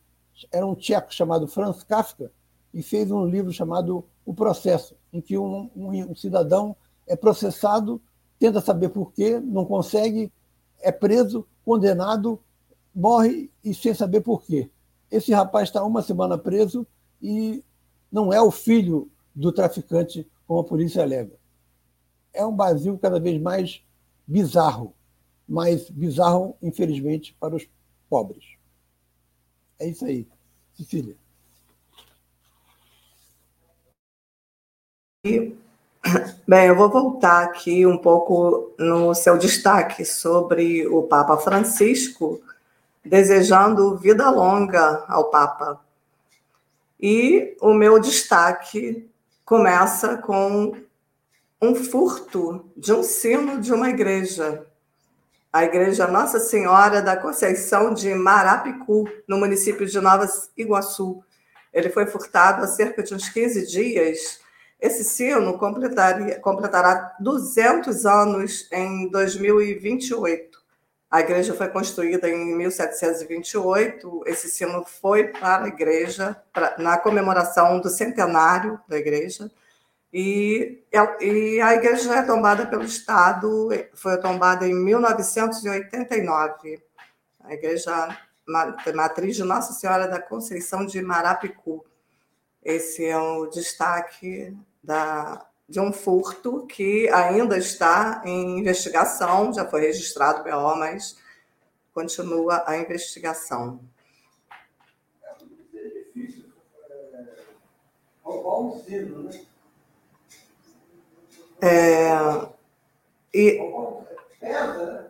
Era 0.52 0.66
um 0.66 0.76
tcheco 0.76 1.14
chamado 1.14 1.48
Franz 1.48 1.84
Kafka 1.84 2.32
e 2.74 2.82
fez 2.82 3.12
um 3.12 3.26
livro 3.26 3.52
chamado 3.52 4.06
O 4.26 4.34
Processo, 4.34 4.96
em 5.14 5.22
que 5.22 5.38
um, 5.38 5.70
um, 5.76 6.12
um 6.12 6.16
cidadão 6.16 6.76
é 7.08 7.16
processado, 7.16 8.02
tenta 8.40 8.60
saber 8.62 8.90
por 8.90 9.12
quê, 9.14 9.40
não 9.40 9.66
consegue, 9.66 10.32
é 10.80 10.92
preso, 10.92 11.46
condenado, 11.64 12.40
morre 12.94 13.50
e 13.64 13.74
sem 13.74 13.94
saber 13.94 14.22
por 14.22 14.44
quê. 14.44 14.70
Esse 15.10 15.34
rapaz 15.34 15.70
está 15.70 15.84
uma 15.84 16.02
semana 16.02 16.38
preso 16.38 16.86
e 17.22 17.64
não 18.12 18.32
é 18.32 18.42
o 18.42 18.52
filho 18.52 19.10
do 19.36 19.52
traficante, 19.52 20.30
como 20.48 20.60
a 20.60 20.64
polícia 20.64 21.02
alega. 21.02 21.34
É 22.34 22.46
um 22.46 22.56
Brasil 22.56 22.98
cada 22.98 23.20
vez 23.20 23.42
mais 23.42 23.82
bizarro 24.26 24.94
mas 25.52 25.90
bizarro, 25.90 26.56
infelizmente, 26.62 27.36
para 27.38 27.54
os 27.54 27.68
pobres. 28.10 28.56
É 29.78 29.90
isso 29.90 30.06
aí. 30.06 30.26
Cecília. 30.74 31.18
Bem, 36.48 36.68
eu 36.68 36.76
vou 36.78 36.90
voltar 36.90 37.44
aqui 37.44 37.86
um 37.86 37.98
pouco 37.98 38.74
no 38.80 39.14
seu 39.14 39.38
destaque 39.38 40.06
sobre 40.06 40.88
o 40.88 41.04
Papa 41.04 41.36
Francisco, 41.36 42.42
desejando 43.04 43.98
vida 43.98 44.30
longa 44.30 45.06
ao 45.08 45.30
Papa. 45.30 45.80
E 47.00 47.56
o 47.60 47.74
meu 47.74 48.00
destaque 48.00 49.10
começa 49.44 50.18
com 50.18 50.76
um 51.62 51.76
furto 51.76 52.72
de 52.76 52.94
um 52.94 53.04
sino 53.04 53.60
de 53.60 53.74
uma 53.74 53.90
igreja 53.90 54.66
a 55.54 55.66
Igreja 55.66 56.08
Nossa 56.08 56.40
Senhora 56.40 57.02
da 57.02 57.18
Conceição 57.18 57.94
de 57.94 58.14
Marapicu, 58.14 59.04
no 59.28 59.38
município 59.38 59.86
de 59.86 60.00
Nova 60.00 60.26
Iguaçu. 60.56 61.22
Ele 61.74 61.90
foi 61.90 62.06
furtado 62.06 62.64
há 62.64 62.68
cerca 62.68 63.04
de 63.04 63.14
uns 63.14 63.28
15 63.28 63.68
dias. 63.68 64.40
Esse 64.80 65.04
sino 65.04 65.58
completará 65.58 67.16
200 67.20 68.06
anos 68.06 68.70
em 68.72 69.10
2028. 69.10 70.61
A 71.12 71.19
igreja 71.19 71.54
foi 71.54 71.67
construída 71.67 72.28
em 72.30 72.56
1728. 72.56 74.24
Esse 74.26 74.50
sino 74.50 74.86
foi 74.86 75.28
para 75.28 75.65
a 75.65 75.67
igreja 75.67 76.41
para, 76.54 76.78
na 76.78 76.97
comemoração 76.97 77.82
do 77.82 77.89
centenário 77.89 78.80
da 78.88 78.97
igreja. 78.97 79.52
E, 80.13 80.82
e 81.19 81.60
a 81.62 81.74
igreja 81.74 82.15
é 82.15 82.21
tombada 82.21 82.65
pelo 82.65 82.84
Estado, 82.84 83.69
foi 83.93 84.17
tombada 84.19 84.65
em 84.65 84.74
1989. 84.74 86.82
a 87.43 87.54
igreja 87.54 88.17
matriz 88.93 89.36
de 89.36 89.43
Nossa 89.43 89.74
Senhora 89.74 90.08
da 90.08 90.21
Conceição 90.21 90.86
de 90.86 91.02
Marapicu. 91.02 91.86
Esse 92.63 93.06
é 93.06 93.17
o 93.17 93.47
destaque 93.47 94.56
da, 94.82 95.45
de 95.72 95.80
um 95.80 95.92
furto 95.94 96.68
que 96.68 97.08
ainda 97.08 97.58
está 97.58 98.22
em 98.26 98.60
investigação, 98.60 99.54
já 99.54 99.66
foi 99.66 99.80
registrado 99.80 100.44
BO, 100.44 100.76
mas 100.76 101.18
continua 101.94 102.66
a 102.68 102.78
investigação. 102.78 103.80
É 111.62 112.50
e... 113.34 113.58
É 114.42 115.08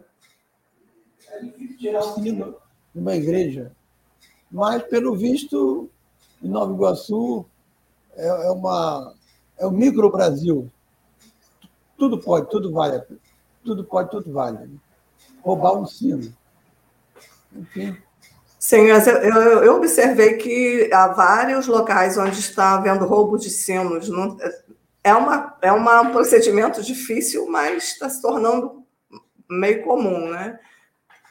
difícil 1.40 1.78
tirar 1.80 2.14
de 2.14 2.54
uma 2.94 3.16
igreja. 3.16 3.76
Mas, 4.52 4.84
pelo 4.84 5.16
visto, 5.16 5.90
em 6.44 6.50
Nova 6.50 6.72
Iguaçu 6.72 7.48
é, 8.16 8.28
é 8.28 8.52
uma 8.52 9.16
é 9.62 9.66
o 9.66 9.72
micro 9.72 10.10
Brasil. 10.10 10.70
Tudo 11.98 12.18
pode, 12.18 12.50
tudo 12.50 12.74
vale. 12.74 13.02
Tudo 13.64 13.84
pode, 13.84 14.10
tudo 14.10 14.34
vale. 14.34 14.58
Roubar 15.42 15.78
um 15.78 15.86
sino. 15.86 16.34
Enfim. 17.56 17.96
Sim, 18.58 18.88
eu, 19.64 19.76
observei 19.76 20.36
que 20.38 20.90
há 20.94 21.08
vários 21.10 21.68
locais 21.68 22.18
onde 22.18 22.40
está 22.40 22.74
havendo 22.74 23.06
roubo 23.06 23.38
de 23.38 23.50
sinos. 23.50 24.10
É, 25.04 25.14
uma, 25.14 25.58
é 25.62 25.72
um 25.72 26.12
procedimento 26.12 26.82
difícil, 26.82 27.48
mas 27.48 27.84
está 27.84 28.10
se 28.10 28.22
tornando 28.22 28.84
meio 29.50 29.84
comum, 29.84 30.30
né? 30.30 30.60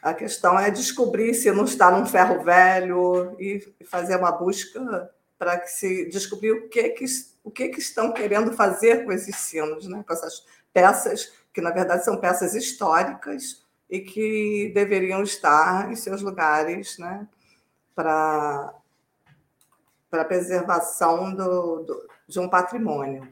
A 0.03 0.15
questão 0.15 0.59
é 0.59 0.71
descobrir 0.71 1.35
se 1.35 1.51
não 1.53 1.65
está 1.65 1.91
num 1.91 2.07
ferro 2.07 2.43
velho 2.43 3.37
e 3.39 3.61
fazer 3.85 4.17
uma 4.17 4.33
busca 4.33 5.11
para 5.41 5.59
que 5.59 5.71
se 5.71 6.05
descobrir 6.11 6.53
o 6.53 6.69
que 6.69 6.91
que 6.91 7.07
o 7.43 7.51
que 7.51 7.71
que 7.71 7.79
estão 7.79 8.13
querendo 8.13 8.53
fazer 8.53 9.07
com 9.07 9.11
esses 9.11 9.35
sinos, 9.37 9.89
né? 9.89 10.05
Com 10.07 10.13
essas 10.13 10.45
peças 10.71 11.33
que 11.51 11.63
na 11.63 11.71
verdade 11.71 12.05
são 12.05 12.19
peças 12.19 12.55
históricas 12.55 13.65
e 13.89 14.01
que 14.01 14.71
deveriam 14.75 15.23
estar 15.23 15.91
em 15.91 15.97
seus 15.97 16.21
lugares, 16.21 16.99
né? 16.99 17.27
Para 17.95 18.75
para 20.11 20.27
preservação 20.27 21.35
do, 21.35 21.85
do, 21.85 22.09
de 22.29 22.39
um 22.39 22.49
patrimônio. 22.49 23.27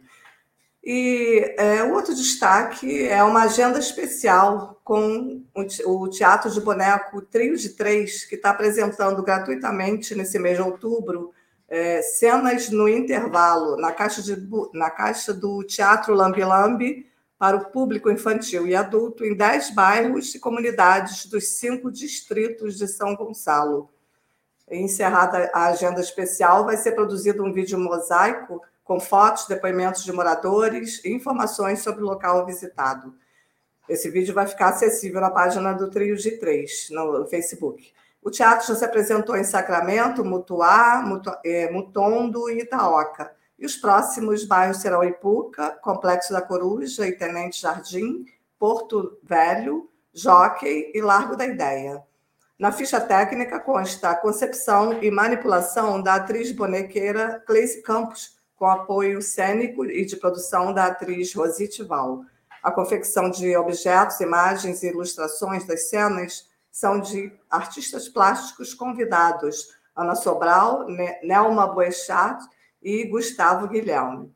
E 0.83 1.55
é, 1.59 1.83
outro 1.83 2.15
destaque 2.15 3.07
é 3.07 3.23
uma 3.23 3.43
agenda 3.43 3.79
especial 3.79 4.81
com 4.83 5.45
o 5.85 6.09
Teatro 6.09 6.51
de 6.51 6.61
Boneco 6.61 7.21
Trio 7.21 7.55
de 7.57 7.71
Três, 7.71 8.25
que 8.25 8.37
está 8.37 8.51
apresentando 8.51 9.23
gratuitamente 9.23 10.15
nesse 10.15 10.39
mês 10.39 10.57
de 10.57 10.63
outubro 10.63 11.35
é, 11.69 12.01
cenas 12.01 12.71
no 12.71 12.89
intervalo 12.89 13.77
na 13.77 13.93
caixa, 13.93 14.23
de, 14.23 14.37
na 14.73 14.91
caixa 14.91 15.35
do 15.35 15.63
Teatro 15.65 16.15
Lambi 16.15 16.43
Lambi 16.43 17.07
para 17.39 17.57
o 17.57 17.67
público 17.67 18.11
infantil 18.11 18.67
e 18.67 18.75
adulto 18.75 19.25
em 19.25 19.37
dez 19.37 19.71
bairros 19.71 20.35
e 20.35 20.41
comunidades 20.41 21.27
dos 21.27 21.59
cinco 21.59 21.91
distritos 21.91 22.77
de 22.77 22.89
São 22.89 23.15
Gonçalo. 23.15 23.91
Encerrada 24.71 25.51
a 25.55 25.67
agenda 25.67 26.01
especial, 26.01 26.65
vai 26.65 26.77
ser 26.77 26.93
produzido 26.93 27.45
um 27.45 27.53
vídeo 27.53 27.79
mosaico 27.79 28.61
com 28.83 28.99
fotos, 28.99 29.47
depoimentos 29.47 30.03
de 30.03 30.13
moradores 30.13 31.05
e 31.05 31.13
informações 31.13 31.81
sobre 31.83 32.03
o 32.03 32.07
local 32.07 32.45
visitado. 32.45 33.15
Esse 33.89 34.11
vídeo 34.11 34.35
vai 34.35 34.47
ficar 34.47 34.71
acessível 34.71 35.21
na 35.21 35.31
página 35.31 35.73
do 35.73 35.91
Trio 35.91 36.17
de 36.17 36.33
Três, 36.33 36.89
no 36.91 37.27
Facebook. 37.27 37.93
O 38.23 38.31
teatro 38.31 38.67
já 38.67 38.75
se 38.75 38.85
apresentou 38.85 39.37
em 39.37 39.45
Sacramento, 39.45 40.25
Mutuá, 40.25 41.05
é, 41.45 41.71
Mutondo 41.71 42.51
e 42.51 42.61
Itaoca. 42.61 43.33
E 43.59 43.65
os 43.67 43.77
próximos 43.77 44.45
bairros 44.45 44.79
serão 44.79 45.03
Ipuca, 45.03 45.71
Complexo 45.83 46.33
da 46.33 46.43
Coruja 46.43 47.07
e 47.07 47.13
Tenente 47.13 47.61
Jardim, 47.61 48.25
Porto 48.59 49.19
Velho, 49.23 49.89
Jockey 50.13 50.93
e 50.95 51.01
Largo 51.01 51.37
da 51.37 51.47
Ideia. 51.47 52.03
Na 52.59 52.73
ficha 52.73 53.01
técnica 53.01 53.61
consta 53.61 54.11
a 54.11 54.17
concepção 54.17 55.01
e 55.01 55.11
manipulação 55.11 56.03
da 56.03 56.17
atriz 56.17 56.51
bonequeira 56.51 57.41
Cleice 57.47 57.83
Campos, 57.83 58.37
com 58.57 58.67
apoio 58.67 59.23
cênico 59.23 59.85
e 59.85 60.05
de 60.05 60.17
produção 60.17 60.75
da 60.75 60.87
atriz 60.87 61.33
Rosite 61.33 61.85
Val. 61.85 62.23
A 62.61 62.73
confecção 62.73 63.31
de 63.31 63.57
objetos, 63.57 64.19
imagens 64.19 64.83
e 64.83 64.89
ilustrações 64.89 65.65
das 65.65 65.89
cenas 65.89 66.49
são 66.71 67.01
de 67.01 67.33
artistas 67.51 68.09
plásticos 68.09 68.75
convidados, 68.75 69.69
Ana 69.95 70.15
Sobral, 70.15 70.87
Nelma 71.23 71.67
Boechat 71.67 72.39
e 72.83 73.05
Gustavo 73.05 73.69
Guilherme. 73.69 74.33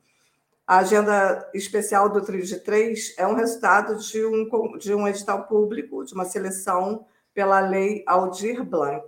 A 0.66 0.78
agenda 0.78 1.50
especial 1.52 2.08
do 2.08 2.20
Trio 2.20 2.42
de 2.42 2.58
Três 2.60 3.14
é 3.18 3.26
um 3.26 3.34
resultado 3.34 3.98
de 3.98 4.24
um, 4.24 4.78
de 4.78 4.94
um 4.94 5.06
edital 5.06 5.46
público, 5.46 6.04
de 6.04 6.14
uma 6.14 6.24
seleção 6.24 7.04
pela 7.34 7.60
Lei 7.60 8.02
Aldir 8.06 8.64
Blanc. 8.64 9.04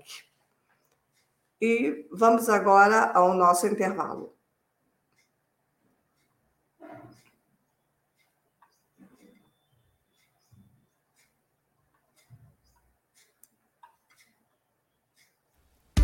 E 1.60 2.06
vamos 2.12 2.48
agora 2.48 3.12
ao 3.14 3.32
nosso 3.32 3.66
intervalo. 3.66 4.33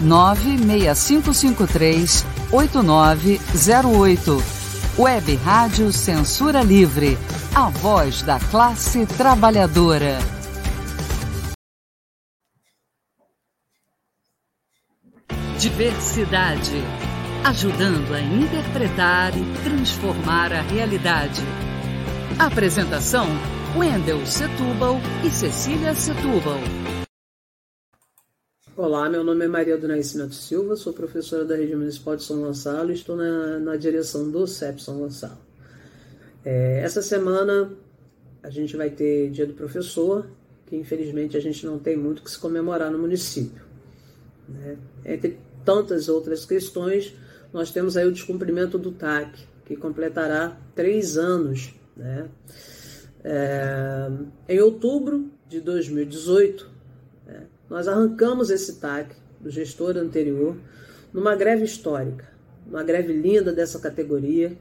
96553 0.00 2.24
8908. 2.52 4.42
Web 4.98 5.34
Rádio 5.36 5.92
Censura 5.92 6.62
Livre. 6.62 7.18
A 7.54 7.68
voz 7.68 8.22
da 8.22 8.38
classe 8.38 9.04
trabalhadora. 9.06 10.18
Diversidade. 15.58 16.82
Ajudando 17.44 18.14
a 18.14 18.20
interpretar 18.20 19.36
e 19.36 19.44
transformar 19.62 20.52
a 20.52 20.62
realidade. 20.62 21.42
Apresentação: 22.38 23.26
Wendel 23.74 24.24
Setúbal 24.26 25.00
e 25.24 25.30
Cecília 25.30 25.94
Setúbal. 25.94 26.60
Olá, 28.78 29.08
meu 29.08 29.24
nome 29.24 29.42
é 29.42 29.48
Maria 29.48 29.78
do 29.78 29.88
Nascimento 29.88 30.34
Silva, 30.34 30.76
sou 30.76 30.92
professora 30.92 31.46
da 31.46 31.56
Rede 31.56 31.74
Municipal 31.74 32.14
de 32.14 32.24
São 32.24 32.42
Gonçalo 32.42 32.90
e 32.90 32.94
estou 32.94 33.16
na, 33.16 33.58
na 33.58 33.74
direção 33.74 34.30
do 34.30 34.46
CEP 34.46 34.82
São 34.82 34.98
Gonçalo. 34.98 35.38
É, 36.44 36.80
essa 36.80 37.00
semana 37.00 37.72
a 38.42 38.50
gente 38.50 38.76
vai 38.76 38.90
ter 38.90 39.30
Dia 39.30 39.46
do 39.46 39.54
Professor, 39.54 40.26
que 40.66 40.76
infelizmente 40.76 41.38
a 41.38 41.40
gente 41.40 41.64
não 41.64 41.78
tem 41.78 41.96
muito 41.96 42.22
que 42.22 42.30
se 42.30 42.38
comemorar 42.38 42.90
no 42.90 42.98
município. 42.98 43.62
Né? 44.46 44.76
Entre 45.06 45.38
tantas 45.64 46.10
outras 46.10 46.44
questões, 46.44 47.14
nós 47.54 47.70
temos 47.70 47.96
aí 47.96 48.06
o 48.06 48.12
descumprimento 48.12 48.76
do 48.76 48.92
TAC, 48.92 49.38
que 49.64 49.74
completará 49.74 50.54
três 50.74 51.16
anos. 51.16 51.74
Né? 51.96 52.28
É, 53.24 54.10
em 54.50 54.60
outubro 54.60 55.30
de 55.48 55.62
2018, 55.62 56.75
nós 57.68 57.88
arrancamos 57.88 58.50
esse 58.50 58.76
TAC 58.76 59.14
do 59.40 59.50
gestor 59.50 59.96
anterior, 59.96 60.56
numa 61.12 61.34
greve 61.34 61.64
histórica, 61.64 62.28
uma 62.66 62.82
greve 62.82 63.12
linda 63.12 63.52
dessa 63.52 63.78
categoria, 63.78 64.56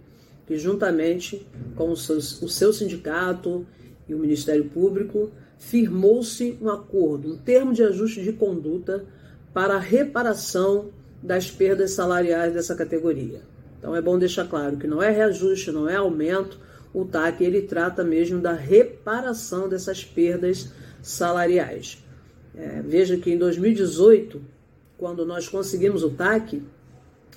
que 0.45 0.57
juntamente 0.57 1.45
com 1.75 1.89
o 1.89 1.97
seu, 1.97 2.17
o 2.17 2.49
seu 2.49 2.71
sindicato 2.71 3.65
e 4.07 4.13
o 4.13 4.19
Ministério 4.19 4.65
Público 4.65 5.31
firmou-se 5.57 6.57
um 6.61 6.69
acordo, 6.69 7.33
um 7.33 7.37
termo 7.37 7.73
de 7.73 7.83
ajuste 7.83 8.21
de 8.21 8.33
conduta 8.33 9.05
para 9.53 9.75
a 9.75 9.79
reparação 9.79 10.89
das 11.21 11.49
perdas 11.49 11.91
salariais 11.91 12.53
dessa 12.53 12.75
categoria. 12.75 13.41
Então 13.79 13.95
é 13.95 14.01
bom 14.01 14.17
deixar 14.17 14.47
claro 14.47 14.77
que 14.77 14.87
não 14.87 15.01
é 15.01 15.09
reajuste, 15.09 15.71
não 15.71 15.89
é 15.89 15.95
aumento, 15.95 16.59
o 16.93 17.05
TAC 17.05 17.43
ele 17.43 17.63
trata 17.63 18.03
mesmo 18.03 18.39
da 18.39 18.53
reparação 18.53 19.67
dessas 19.67 20.03
perdas 20.03 20.71
salariais. 21.01 22.04
É, 22.57 22.81
veja 22.81 23.17
que 23.17 23.31
em 23.31 23.37
2018, 23.37 24.41
quando 24.97 25.25
nós 25.25 25.47
conseguimos 25.47 26.03
o 26.03 26.09
TAC, 26.09 26.61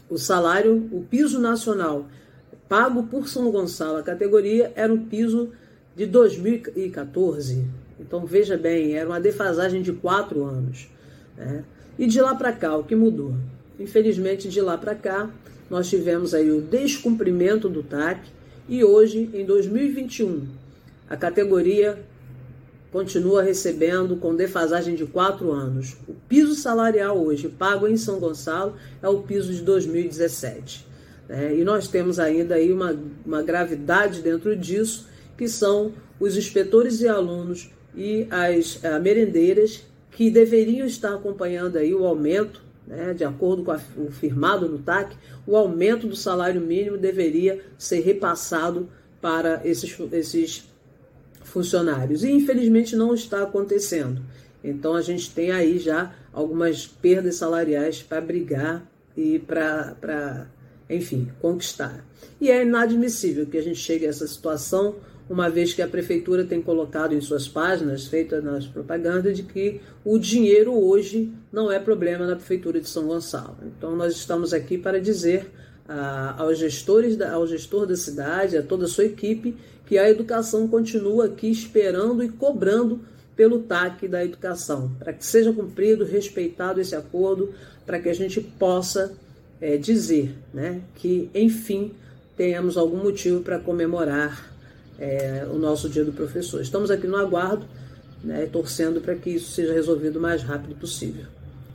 o 0.09 0.17
salário, 0.17 0.89
o 0.93 1.03
piso 1.03 1.41
nacional 1.41 2.07
pago 2.69 3.05
por 3.05 3.29
São 3.29 3.51
Gonçalo, 3.51 3.97
a 3.97 4.03
categoria 4.03 4.73
era 4.77 4.93
um 4.93 5.07
piso 5.07 5.51
de 5.97 6.07
2014. 6.07 7.65
Então 7.99 8.27
veja 8.27 8.57
bem, 8.57 8.95
era 8.95 9.09
uma 9.09 9.21
defasagem 9.21 9.83
de 9.83 9.93
quatro 9.93 10.45
anos. 10.45 10.89
Né? 11.37 11.65
E 11.99 12.07
de 12.07 12.21
lá 12.21 12.35
para 12.35 12.53
cá, 12.53 12.77
o 12.77 12.85
que 12.85 12.95
mudou? 12.95 13.35
Infelizmente, 13.81 14.49
de 14.49 14.61
lá 14.61 14.77
para 14.77 14.95
cá, 14.95 15.31
nós 15.71 15.89
tivemos 15.89 16.35
aí 16.35 16.51
o 16.51 16.61
descumprimento 16.61 17.69
do 17.69 17.83
TAC 17.83 18.21
e 18.69 18.85
hoje, 18.85 19.31
em 19.33 19.45
2021, 19.45 20.47
a 21.09 21.17
categoria 21.17 21.99
continua 22.93 23.43
recebendo 23.43 24.17
com 24.17 24.35
defasagem 24.35 24.95
de 24.95 25.05
quatro 25.05 25.53
anos. 25.53 25.97
O 26.07 26.15
piso 26.29 26.55
salarial 26.55 27.19
hoje 27.23 27.49
pago 27.49 27.87
em 27.87 27.97
São 27.97 28.19
Gonçalo 28.19 28.77
é 29.03 29.09
o 29.09 29.23
piso 29.23 29.53
de 29.53 29.63
2017. 29.63 30.87
Né? 31.29 31.57
E 31.57 31.65
nós 31.65 31.89
temos 31.89 32.19
ainda 32.19 32.55
aí 32.55 32.73
uma, 32.73 32.97
uma 33.25 33.43
gravidade 33.43 34.23
dentro 34.23 34.57
disso, 34.57 35.07
que 35.37 35.49
são 35.49 35.93
os 36.19 36.37
inspetores 36.37 37.01
e 37.01 37.09
alunos 37.09 37.71
e 37.95 38.27
as 38.31 38.83
a, 38.85 38.99
merendeiras 38.99 39.83
que 40.11 40.31
deveriam 40.31 40.87
estar 40.87 41.15
acompanhando 41.15 41.77
aí 41.77 41.95
o 41.95 42.07
aumento, 42.07 42.63
né, 42.87 43.13
de 43.13 43.23
acordo 43.23 43.63
com 43.63 43.71
a, 43.71 43.81
o 43.97 44.11
firmado 44.11 44.69
no 44.69 44.79
TAC, 44.79 45.15
o 45.47 45.57
aumento 45.57 46.07
do 46.07 46.17
salário 46.17 46.61
mínimo 46.61 46.97
deveria 46.97 47.63
ser 47.77 48.01
repassado 48.01 48.89
para 49.21 49.61
esses, 49.65 49.97
esses 50.13 50.68
funcionários. 51.59 52.23
E 52.23 52.31
infelizmente 52.31 52.95
não 52.95 53.13
está 53.13 53.43
acontecendo. 53.43 54.23
Então 54.63 54.95
a 54.95 55.03
gente 55.03 55.31
tem 55.31 55.51
aí 55.51 55.79
já 55.79 56.15
algumas 56.33 56.87
perdas 56.87 57.35
salariais 57.37 58.01
para 58.01 58.21
brigar 58.21 58.89
e 59.17 59.41
para, 59.41 60.47
enfim, 60.89 61.29
conquistar. 61.41 62.05
E 62.41 62.49
é 62.49 62.63
inadmissível 62.63 63.45
que 63.47 63.59
a 63.59 63.63
gente 63.63 63.79
chegue 63.79 64.07
a 64.07 64.09
essa 64.09 64.27
situação, 64.27 64.97
uma 65.29 65.51
vez 65.51 65.75
que 65.75 65.83
a 65.83 65.89
prefeitura 65.89 66.45
tem 66.45 66.63
colocado 66.63 67.13
em 67.13 67.21
suas 67.21 67.49
páginas, 67.49 68.07
feita 68.07 68.41
nas 68.41 68.67
propagandas, 68.67 69.37
de 69.37 69.43
que 69.43 69.81
o 70.05 70.17
dinheiro 70.17 70.73
hoje 70.73 71.33
não 71.53 71.71
é 71.73 71.81
problema 71.81 72.25
na 72.25 72.37
prefeitura 72.37 72.81
de 72.81 72.89
São 72.89 73.07
Gonçalo. 73.07 73.57
Então 73.77 73.97
nós 73.97 74.15
estamos 74.15 74.55
aqui 74.55 74.79
para 74.79 75.01
dizer 75.01 75.51
ah, 75.89 76.37
aos 76.39 76.59
gestores, 76.59 77.17
da, 77.17 77.33
ao 77.33 77.47
gestor 77.47 77.87
da 77.87 77.97
cidade, 77.97 78.57
a 78.57 78.63
toda 78.63 78.85
a 78.85 78.89
sua 78.89 79.05
equipe, 79.05 79.57
que 79.89 79.97
a 79.97 80.09
educação 80.09 80.69
continua 80.69 81.25
aqui 81.25 81.51
esperando 81.51 82.23
e 82.23 82.29
cobrando 82.29 83.01
pelo 83.35 83.61
TAC 83.61 84.07
da 84.07 84.23
educação, 84.23 84.93
para 84.99 85.15
que 85.15 85.25
seja 85.25 85.51
cumprido, 85.51 86.05
respeitado 86.05 86.79
esse 86.79 86.95
acordo, 86.95 87.55
para 87.87 87.99
que 87.99 88.11
a 88.11 88.15
gente 88.15 88.39
possa 88.39 89.15
é, 89.59 89.79
dizer 89.79 90.35
né, 90.53 90.83
que, 90.97 91.31
enfim, 91.35 91.93
tenhamos 92.37 92.77
algum 92.77 92.99
motivo 92.99 93.41
para 93.41 93.59
comemorar 93.59 94.53
é, 94.99 95.47
o 95.51 95.57
nosso 95.57 95.89
Dia 95.89 96.05
do 96.05 96.13
Professor. 96.13 96.61
Estamos 96.61 96.91
aqui 96.91 97.07
no 97.07 97.17
aguardo, 97.17 97.65
né, 98.23 98.45
torcendo 98.45 99.01
para 99.01 99.15
que 99.15 99.31
isso 99.31 99.53
seja 99.53 99.73
resolvido 99.73 100.19
o 100.19 100.21
mais 100.23 100.43
rápido 100.43 100.75
possível. 100.75 101.25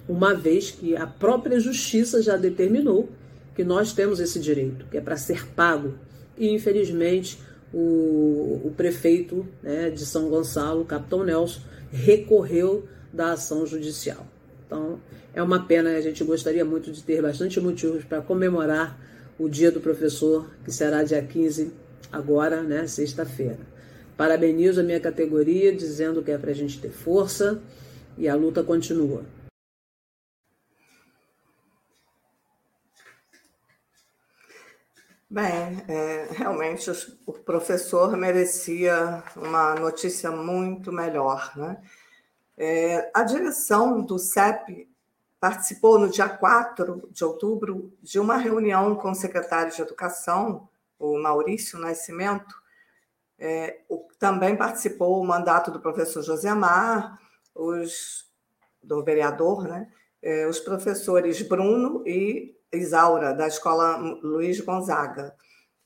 Uma 0.08 0.36
vez 0.36 0.70
que 0.70 0.96
a 0.96 1.08
própria 1.08 1.60
justiça 1.60 2.22
já 2.22 2.38
determinou 2.38 3.10
que 3.56 3.64
nós 3.64 3.92
temos 3.92 4.20
esse 4.20 4.40
direito, 4.40 4.86
que 4.92 4.98
é 4.98 5.02
para 5.02 5.18
ser 5.18 5.48
pago. 5.56 5.96
E, 6.38 6.50
infelizmente, 6.50 7.40
o, 7.74 8.62
o 8.66 8.74
prefeito 8.78 9.46
né, 9.62 9.90
de 9.90 10.06
São 10.06 10.30
Gonçalo, 10.30 10.86
capitão 10.86 11.24
Nelson, 11.24 11.62
recorreu 11.92 12.88
da 13.12 13.34
ação 13.34 13.66
judicial. 13.66 14.26
Então, 14.66 15.00
é 15.34 15.42
uma 15.42 15.66
pena, 15.66 15.92
a 15.92 16.02
gente 16.02 16.24
gostaria 16.24 16.64
muito 16.64 16.92
de 16.92 17.02
ter 17.02 17.22
bastante 17.22 17.60
motivos 17.60 18.04
para 18.04 18.22
comemorar 18.22 19.00
o 19.38 19.50
Dia 19.50 19.72
do 19.72 19.80
Professor, 19.80 20.50
que 20.64 20.72
será 20.72 21.04
dia 21.04 21.22
15, 21.22 21.72
agora, 22.12 22.62
né, 22.62 22.86
sexta-feira. 22.86 23.60
Parabenizo 24.16 24.82
a 24.82 24.84
minha 24.84 25.00
categoria, 25.00 25.76
dizendo 25.76 26.22
que 26.22 26.32
é 26.32 26.38
para 26.38 26.52
a 26.52 26.56
gente 26.56 26.80
ter 26.80 26.92
força 26.92 27.60
e 28.18 28.30
a 28.30 28.36
luta 28.36 28.64
continua. 28.64 29.24
Bem, 35.34 35.84
é, 35.88 36.28
realmente 36.30 36.92
o 37.26 37.34
professor 37.34 38.16
merecia 38.16 39.24
uma 39.36 39.74
notícia 39.74 40.30
muito 40.30 40.92
melhor. 40.92 41.52
Né? 41.58 41.82
É, 42.56 43.10
a 43.12 43.24
direção 43.24 44.00
do 44.00 44.20
CEP 44.20 44.88
participou 45.40 45.98
no 45.98 46.08
dia 46.08 46.30
4 46.30 47.10
de 47.10 47.26
outubro 47.26 47.92
de 48.00 48.20
uma 48.20 48.38
reunião 48.38 48.96
com 48.96 49.10
o 49.10 49.16
secretário 49.16 49.74
de 49.74 49.82
Educação, 49.82 50.70
o 51.00 51.18
Maurício 51.18 51.80
Nascimento. 51.80 52.54
É, 53.40 53.80
o, 53.90 54.08
também 54.20 54.56
participou 54.56 55.20
o 55.20 55.26
mandato 55.26 55.72
do 55.72 55.80
professor 55.80 56.22
José 56.22 56.50
Amar, 56.50 57.20
os, 57.56 58.32
do 58.84 59.04
vereador, 59.04 59.68
né? 59.68 59.92
É, 60.22 60.46
os 60.46 60.60
professores 60.60 61.42
Bruno 61.42 62.04
e 62.06 62.56
Isaura, 62.74 63.34
da 63.34 63.48
Escola 63.48 63.96
Luiz 63.98 64.60
Gonzaga. 64.60 65.34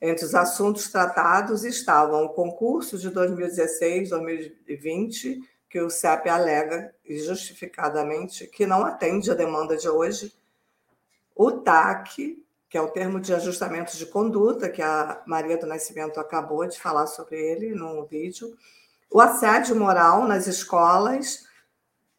Entre 0.02 0.26
os 0.26 0.34
assuntos 0.36 0.90
tratados 0.90 1.64
estavam 1.64 2.26
o 2.26 2.30
concurso 2.30 2.98
de 2.98 3.10
2016-2020, 3.12 5.40
que 5.70 5.82
o 5.82 5.90
CEP 5.90 6.30
alega, 6.30 6.94
justificadamente, 7.06 8.48
que 8.48 8.66
não 8.66 8.86
atende 8.86 9.30
à 9.32 9.34
demanda 9.34 9.76
de 9.76 9.90
hoje, 9.90 10.34
o 11.36 11.52
TAC, 11.52 12.42
que 12.70 12.78
é 12.78 12.82
o 12.82 12.90
termo 12.90 13.20
de 13.20 13.34
ajustamento 13.34 13.98
de 13.98 14.06
conduta, 14.06 14.70
que 14.70 14.82
a 14.82 15.22
Maria 15.26 15.58
do 15.58 15.66
Nascimento 15.66 16.20
acabou 16.20 16.68
de 16.68 16.80
falar 16.80 17.08
sobre 17.08 17.40
ele 17.40 17.74
no 17.74 18.06
vídeo, 18.06 18.56
o 19.10 19.22
assédio 19.22 19.74
moral 19.76 20.28
nas 20.28 20.48
escolas 20.48 21.47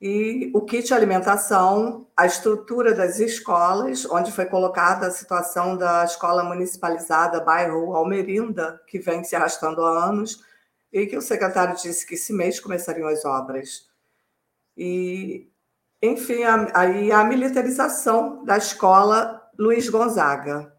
e 0.00 0.50
o 0.54 0.60
kit 0.62 0.94
alimentação, 0.94 2.06
a 2.16 2.24
estrutura 2.24 2.94
das 2.94 3.18
escolas, 3.18 4.06
onde 4.08 4.30
foi 4.30 4.46
colocada 4.46 5.08
a 5.08 5.10
situação 5.10 5.76
da 5.76 6.04
escola 6.04 6.44
municipalizada 6.44 7.40
bairro 7.40 7.94
Almerinda, 7.94 8.80
que 8.86 9.00
vem 9.00 9.24
se 9.24 9.34
arrastando 9.34 9.84
há 9.84 10.04
anos, 10.04 10.44
e 10.92 11.06
que 11.06 11.16
o 11.16 11.22
secretário 11.22 11.76
disse 11.76 12.06
que 12.06 12.14
esse 12.14 12.32
mês 12.32 12.60
começariam 12.60 13.08
as 13.08 13.24
obras. 13.24 13.88
E, 14.76 15.50
enfim, 16.00 16.44
aí 16.72 17.10
a, 17.10 17.18
a, 17.18 17.20
a 17.20 17.24
militarização 17.24 18.44
da 18.44 18.56
escola 18.56 19.50
Luiz 19.58 19.88
Gonzaga. 19.88 20.72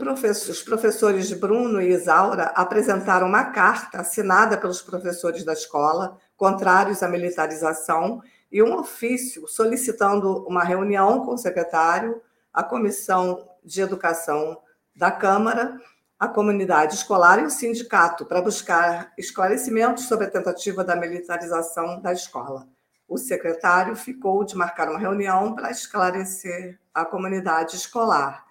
Professor, 0.00 0.50
os 0.50 0.62
professores 0.62 1.32
Bruno 1.32 1.80
e 1.80 1.92
Isaura 1.92 2.52
apresentaram 2.54 3.26
uma 3.26 3.44
carta 3.44 4.00
assinada 4.00 4.58
pelos 4.58 4.82
professores 4.82 5.44
da 5.44 5.54
escola 5.54 6.18
contrários 6.36 7.02
à 7.02 7.08
militarização, 7.08 8.20
e 8.50 8.62
um 8.62 8.74
ofício 8.74 9.46
solicitando 9.46 10.44
uma 10.46 10.64
reunião 10.64 11.24
com 11.24 11.34
o 11.34 11.38
secretário, 11.38 12.20
a 12.52 12.62
Comissão 12.62 13.48
de 13.64 13.80
Educação 13.80 14.58
da 14.94 15.10
Câmara, 15.10 15.80
a 16.18 16.26
comunidade 16.26 16.94
escolar 16.94 17.38
e 17.38 17.44
o 17.44 17.50
sindicato 17.50 18.26
para 18.26 18.42
buscar 18.42 19.12
esclarecimentos 19.16 20.04
sobre 20.04 20.26
a 20.26 20.30
tentativa 20.30 20.82
da 20.82 20.96
militarização 20.96 22.00
da 22.00 22.12
escola. 22.12 22.66
O 23.08 23.16
secretário 23.16 23.94
ficou 23.94 24.44
de 24.44 24.56
marcar 24.56 24.88
uma 24.88 24.98
reunião 24.98 25.54
para 25.54 25.70
esclarecer 25.70 26.78
a 26.92 27.04
comunidade 27.04 27.76
escolar. 27.76 28.49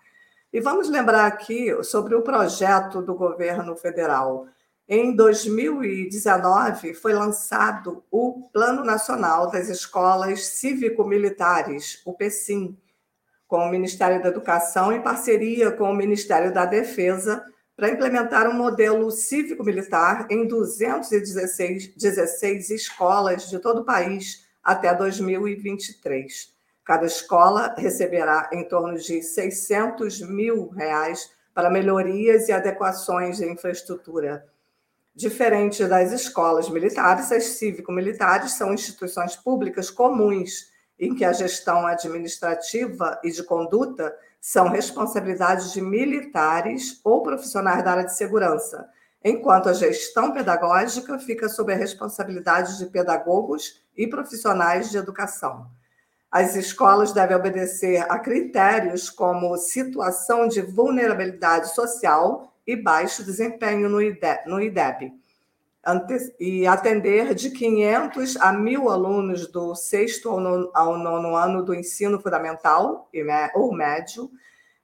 E 0.51 0.59
vamos 0.59 0.89
lembrar 0.89 1.27
aqui 1.27 1.71
sobre 1.83 2.15
o 2.15 2.21
projeto 2.21 3.01
do 3.01 3.13
governo 3.13 3.75
federal 3.75 4.47
em 4.91 5.15
2019, 5.15 6.95
foi 6.95 7.13
lançado 7.13 8.03
o 8.09 8.49
Plano 8.51 8.83
Nacional 8.83 9.51
das 9.51 9.69
Escolas 9.69 10.47
Cívico-Militares, 10.47 12.01
o 12.03 12.11
PECIM, 12.11 12.75
com 13.47 13.57
o 13.59 13.69
Ministério 13.69 14.19
da 14.19 14.29
Educação, 14.29 14.91
em 14.91 14.99
parceria 14.99 15.71
com 15.71 15.91
o 15.91 15.95
Ministério 15.95 16.51
da 16.51 16.65
Defesa, 16.65 17.45
para 17.75 17.91
implementar 17.91 18.49
um 18.49 18.53
modelo 18.53 19.11
cívico-militar 19.11 20.25
em 20.27 20.47
216 20.47 21.95
16 21.95 22.71
escolas 22.71 23.47
de 23.47 23.59
todo 23.59 23.81
o 23.81 23.85
país 23.85 24.47
até 24.63 24.91
2023. 24.91 26.58
Cada 26.89 27.05
escola 27.05 27.75
receberá 27.77 28.49
em 28.51 28.67
torno 28.67 28.97
de 28.97 29.21
600 29.21 30.21
mil 30.21 30.69
reais 30.69 31.29
para 31.53 31.69
melhorias 31.69 32.49
e 32.49 32.51
adequações 32.51 33.37
de 33.37 33.47
infraestrutura. 33.47 34.43
Diferente 35.13 35.85
das 35.85 36.11
escolas 36.11 36.67
militares, 36.67 37.31
as 37.31 37.43
cívico-militares 37.43 38.53
são 38.53 38.73
instituições 38.73 39.35
públicas 39.35 39.91
comuns, 39.91 40.71
em 40.99 41.13
que 41.13 41.23
a 41.23 41.31
gestão 41.31 41.85
administrativa 41.85 43.21
e 43.23 43.29
de 43.29 43.43
conduta 43.43 44.11
são 44.41 44.67
responsabilidades 44.67 45.71
de 45.71 45.83
militares 45.83 46.99
ou 47.03 47.21
profissionais 47.21 47.83
da 47.83 47.91
área 47.91 48.05
de 48.05 48.15
segurança, 48.15 48.89
enquanto 49.23 49.69
a 49.69 49.73
gestão 49.73 50.33
pedagógica 50.33 51.19
fica 51.19 51.49
sob 51.49 51.71
a 51.71 51.77
responsabilidade 51.77 52.79
de 52.79 52.87
pedagogos 52.87 53.79
e 53.95 54.07
profissionais 54.07 54.89
de 54.89 54.97
educação. 54.97 55.69
As 56.31 56.55
escolas 56.55 57.11
devem 57.11 57.35
obedecer 57.35 58.05
a 58.07 58.19
critérios 58.19 59.09
como 59.09 59.57
situação 59.57 60.47
de 60.47 60.61
vulnerabilidade 60.61 61.73
social 61.73 62.53
e 62.67 62.75
baixo 62.75 63.23
desempenho 63.23 63.89
no 63.89 63.99
IDEB, 63.99 65.11
e 66.39 66.67
atender 66.67 67.33
de 67.33 67.49
500 67.49 68.37
a 68.37 68.53
1.000 68.53 68.91
alunos 68.91 69.47
do 69.47 69.73
sexto 69.73 70.29
ao 70.29 70.97
nono 70.99 71.35
ano 71.35 71.63
do 71.63 71.73
ensino 71.73 72.19
fundamental 72.19 73.09
ou 73.55 73.73
médio 73.73 74.29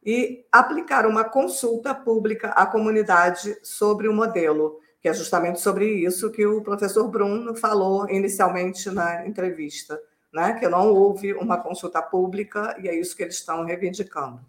e 0.04 0.44
aplicar 0.52 1.06
uma 1.06 1.24
consulta 1.24 1.94
pública 1.94 2.50
à 2.50 2.66
comunidade 2.66 3.56
sobre 3.62 4.08
o 4.08 4.14
modelo, 4.14 4.80
que 5.00 5.08
é 5.08 5.14
justamente 5.14 5.60
sobre 5.60 5.86
isso 5.86 6.32
que 6.32 6.44
o 6.44 6.64
professor 6.64 7.08
Bruno 7.08 7.56
falou 7.56 8.10
inicialmente 8.10 8.90
na 8.90 9.28
entrevista 9.28 10.00
né, 10.36 10.52
que 10.60 10.68
não 10.68 10.94
houve 10.94 11.34
uma 11.34 11.58
consulta 11.58 12.02
pública 12.02 12.76
e 12.84 12.90
é 12.90 12.94
isso 12.94 13.16
que 13.16 13.24
eles 13.24 13.36
estão 13.36 13.64
reivindicando. 13.64 14.42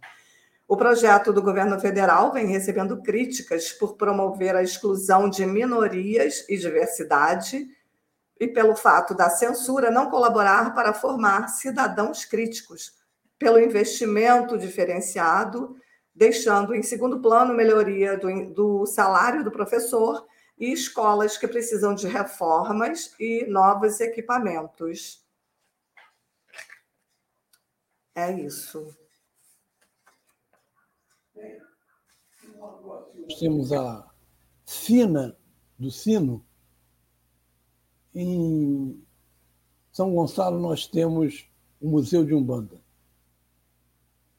O 0.67 0.77
projeto 0.77 1.33
do 1.33 1.41
governo 1.41 1.79
federal 1.79 2.33
vem 2.33 2.49
recebendo 2.49 3.01
críticas 3.01 3.71
por 3.71 3.95
promover 3.95 4.57
a 4.57 4.65
exclusão 4.65 5.31
de 5.31 5.47
minorias 5.47 6.45
e 6.49 6.57
diversidade 6.59 7.69
e 8.39 8.49
pelo 8.49 8.75
fato 8.75 9.15
da 9.15 9.31
censura 9.31 9.89
não 9.89 10.11
colaborar 10.11 10.75
para 10.75 10.93
formar 10.93 11.47
cidadãos 11.51 12.25
críticos, 12.25 12.95
pelo 13.39 13.61
investimento 13.61 14.59
diferenciado, 14.59 15.77
deixando 16.13 16.75
em 16.75 16.83
segundo 16.83 17.21
plano 17.21 17.55
melhoria 17.55 18.17
do, 18.17 18.53
do 18.53 18.87
salário 18.87 19.45
do 19.45 19.53
professor 19.53 20.27
e 20.59 20.73
escolas 20.73 21.39
que 21.39 21.47
precisam 21.47 21.95
de 21.95 22.09
reformas 22.09 23.15
e 23.21 23.47
novos 23.47 24.01
equipamentos. 24.01 25.26
É 28.17 28.33
isso. 28.33 28.97
Nós 32.59 33.39
temos 33.39 33.71
a 33.75 34.11
Sina 34.65 35.37
do 35.79 35.91
Sino. 35.91 36.43
Em 38.15 39.05
São 39.93 40.15
Gonçalo, 40.15 40.59
nós 40.59 40.87
temos 40.87 41.47
o 41.79 41.91
Museu 41.91 42.25
de 42.25 42.35
Umbanda. 42.35 42.81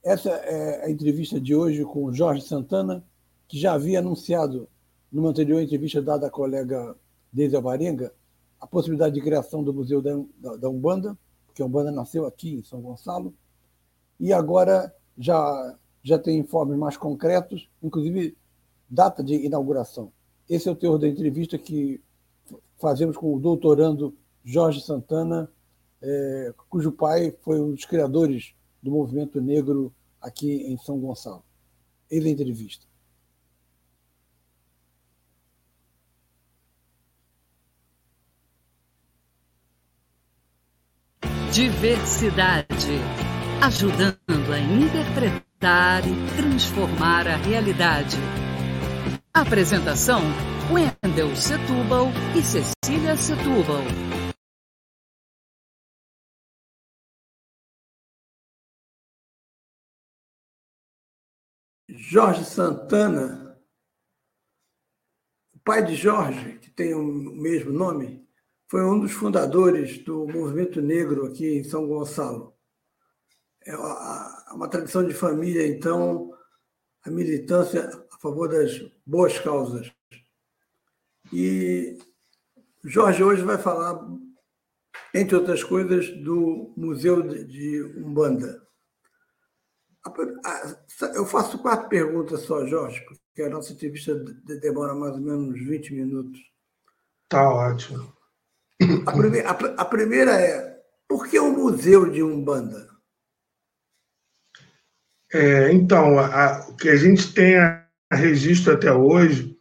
Essa 0.03 0.31
é 0.31 0.85
a 0.85 0.89
entrevista 0.89 1.39
de 1.39 1.53
hoje 1.53 1.85
com 1.85 2.11
Jorge 2.11 2.41
Santana, 2.41 3.05
que 3.47 3.59
já 3.59 3.73
havia 3.73 3.99
anunciado, 3.99 4.67
numa 5.11 5.29
anterior 5.29 5.61
entrevista 5.61 6.01
dada 6.01 6.25
à 6.25 6.31
colega 6.31 6.97
Deise 7.31 7.55
Alvarenga, 7.55 8.11
a 8.59 8.65
possibilidade 8.65 9.13
de 9.13 9.21
criação 9.21 9.63
do 9.63 9.71
Museu 9.71 10.01
da 10.01 10.67
Umbanda, 10.67 11.15
porque 11.45 11.61
a 11.61 11.65
Umbanda 11.67 11.91
nasceu 11.91 12.25
aqui 12.25 12.55
em 12.55 12.63
São 12.63 12.81
Gonçalo, 12.81 13.35
e 14.19 14.33
agora 14.33 14.93
já, 15.17 15.77
já 16.03 16.17
tem 16.17 16.39
informes 16.39 16.77
mais 16.77 16.97
concretos, 16.97 17.69
inclusive 17.81 18.37
data 18.89 19.23
de 19.23 19.35
inauguração. 19.35 20.11
Esse 20.49 20.69
é 20.69 20.71
o 20.71 20.75
teor 20.75 20.97
da 20.97 21.07
entrevista 21.07 21.57
que 21.57 22.01
fazemos 22.79 23.17
com 23.17 23.33
o 23.33 23.39
doutorando 23.39 24.15
Jorge 24.43 24.81
Santana, 24.81 25.51
é, 26.01 26.53
cujo 26.69 26.91
pai 26.91 27.35
foi 27.41 27.59
um 27.59 27.73
dos 27.73 27.85
criadores 27.85 28.53
do 28.81 28.91
movimento 28.91 29.41
negro 29.41 29.93
aqui 30.21 30.63
em 30.71 30.77
São 30.77 30.99
Gonçalo. 30.99 31.43
Ele 32.09 32.29
é 32.29 32.31
entrevista. 32.31 32.85
Diversidade 41.51 43.26
ajudando 43.61 44.53
a 44.53 44.59
interpretar 44.59 46.03
e 46.07 46.35
transformar 46.35 47.27
a 47.27 47.35
realidade. 47.37 48.17
Apresentação: 49.33 50.21
Wendel 50.71 51.35
Setúbal 51.35 52.07
e 52.37 52.41
Cecília 52.41 53.17
Setúbal. 53.17 53.83
Jorge 61.89 62.45
Santana, 62.45 63.59
o 65.53 65.59
pai 65.59 65.83
de 65.83 65.95
Jorge, 65.95 66.59
que 66.59 66.69
tem 66.69 66.93
o 66.93 67.03
mesmo 67.03 67.71
nome, 67.71 68.25
foi 68.69 68.85
um 68.85 68.99
dos 68.99 69.11
fundadores 69.11 69.97
do 69.97 70.27
movimento 70.27 70.79
negro 70.81 71.25
aqui 71.25 71.57
em 71.57 71.63
São 71.63 71.87
Gonçalo 71.87 72.56
é 73.67 74.53
uma 74.53 74.69
tradição 74.69 75.05
de 75.05 75.13
família, 75.13 75.67
então, 75.67 76.33
a 77.03 77.09
militância 77.09 77.89
a 78.11 78.17
favor 78.17 78.47
das 78.47 78.81
boas 79.05 79.37
causas. 79.39 79.91
E 81.33 81.97
Jorge 82.83 83.21
hoje 83.21 83.41
vai 83.43 83.57
falar, 83.57 83.99
entre 85.13 85.35
outras 85.35 85.63
coisas, 85.63 86.09
do 86.23 86.73
Museu 86.77 87.21
de 87.21 87.83
Umbanda. 87.97 88.65
Eu 91.13 91.25
faço 91.25 91.59
quatro 91.59 91.89
perguntas 91.89 92.43
só, 92.43 92.65
Jorge, 92.65 93.01
porque 93.01 93.43
a 93.43 93.49
nossa 93.49 93.73
entrevista 93.73 94.15
demora 94.61 94.95
mais 94.95 95.15
ou 95.15 95.21
menos 95.21 95.59
20 95.59 95.93
minutos. 95.93 96.39
Tá 97.27 97.53
ótimo. 97.53 98.15
A 99.05 99.11
primeira, 99.11 99.49
a 99.49 99.85
primeira 99.85 100.39
é: 100.39 100.81
por 101.05 101.27
que 101.27 101.37
o 101.37 101.51
Museu 101.51 102.09
de 102.09 102.23
Umbanda? 102.23 102.96
É, 105.33 105.71
então, 105.71 106.19
a, 106.19 106.67
o 106.69 106.75
que 106.75 106.89
a 106.89 106.95
gente 106.95 107.33
tem 107.33 107.57
a 107.57 107.85
registro 108.13 108.73
até 108.73 108.91
hoje, 108.91 109.55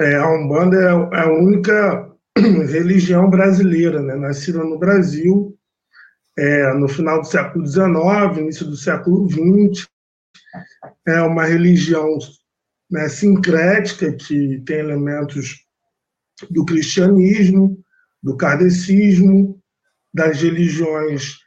é, 0.00 0.16
a 0.16 0.28
Umbanda 0.28 0.76
é, 0.76 1.18
é 1.18 1.20
a 1.20 1.32
única 1.32 2.12
religião 2.36 3.30
brasileira, 3.30 4.02
né? 4.02 4.14
nascida 4.16 4.62
no 4.62 4.78
Brasil 4.78 5.56
é, 6.38 6.72
no 6.74 6.88
final 6.88 7.20
do 7.20 7.26
século 7.26 7.66
XIX, 7.66 8.38
início 8.38 8.66
do 8.66 8.76
século 8.76 9.28
XX. 9.28 9.86
É 11.06 11.20
uma 11.22 11.44
religião 11.44 12.18
né, 12.90 13.08
sincrética 13.08 14.12
que 14.12 14.62
tem 14.66 14.78
elementos 14.78 15.64
do 16.50 16.64
cristianismo, 16.64 17.82
do 18.22 18.36
kardecismo, 18.36 19.58
das 20.12 20.40
religiões 20.40 21.38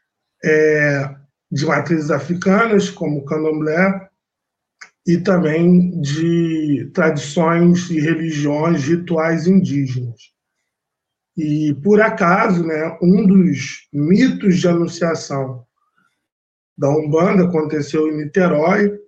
é, 0.44 1.16
de 1.52 1.66
matrizes 1.66 2.12
africanas, 2.12 2.90
como 2.90 3.20
o 3.20 3.26
candomblé, 3.26 4.10
e 5.08 5.18
também 5.18 6.00
de 6.02 6.92
tradições 6.94 7.90
e 7.90 8.00
religiões 8.00 8.84
rituais 8.84 9.48
indígenas. 9.48 10.34
E, 11.36 11.74
por 11.84 12.02
acaso, 12.02 12.66
né, 12.66 12.98
um 13.02 13.26
dos 13.26 13.88
mitos 13.94 14.60
de 14.60 14.68
anunciação 14.68 15.66
da 16.78 16.90
Umbanda 16.90 17.46
aconteceu 17.46 18.08
em 18.08 18.18
Niterói, 18.18 19.00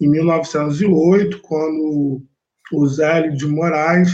em 0.00 0.08
1908, 0.08 1.40
quando 1.42 2.24
o 2.72 2.86
Zélio 2.86 3.36
de 3.36 3.46
Moraes 3.46 4.10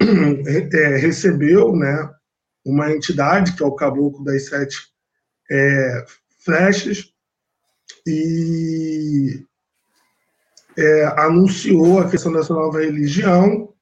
é, 0.00 0.96
recebeu 0.96 1.74
né, 1.74 2.10
uma 2.64 2.92
entidade, 2.92 3.54
que 3.54 3.62
é 3.62 3.66
o 3.66 3.74
Caboclo 3.74 4.24
das 4.24 4.46
Sete 4.46 4.76
é, 5.50 6.04
flechas 6.38 7.12
e 8.06 9.44
é, 10.76 11.04
anunciou 11.16 11.98
a 11.98 12.08
questão 12.08 12.32
dessa 12.32 12.54
nova 12.54 12.80
religião 12.80 13.72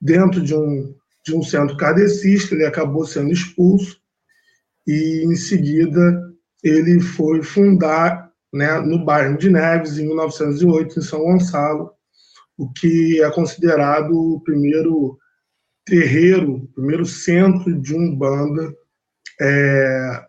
dentro 0.00 0.42
de 0.42 0.54
um, 0.54 0.94
de 1.24 1.34
um 1.34 1.42
centro 1.42 1.76
kardecista, 1.76 2.54
ele 2.54 2.64
acabou 2.64 3.04
sendo 3.06 3.30
expulso 3.32 4.00
e, 4.86 5.24
em 5.24 5.36
seguida, 5.36 6.32
ele 6.62 7.00
foi 7.00 7.42
fundar 7.42 8.30
né, 8.52 8.78
no 8.80 9.04
bairro 9.04 9.36
de 9.36 9.50
Neves, 9.50 9.98
em 9.98 10.06
1908, 10.06 10.98
em 10.98 11.02
São 11.02 11.20
Gonçalo, 11.20 11.90
o 12.56 12.72
que 12.72 13.22
é 13.22 13.30
considerado 13.30 14.12
o 14.12 14.40
primeiro 14.40 15.18
terreiro, 15.84 16.54
o 16.54 16.68
primeiro 16.68 17.04
centro 17.04 17.78
de 17.80 17.94
Umbanda 17.94 18.74
é, 19.40 20.25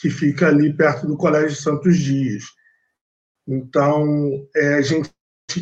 que 0.00 0.08
fica 0.08 0.48
ali 0.48 0.72
perto 0.72 1.06
do 1.06 1.16
Colégio 1.16 1.56
Santos 1.56 1.98
Dias. 1.98 2.44
Então, 3.46 4.06
é, 4.56 4.74
a 4.74 4.82
gente 4.82 5.10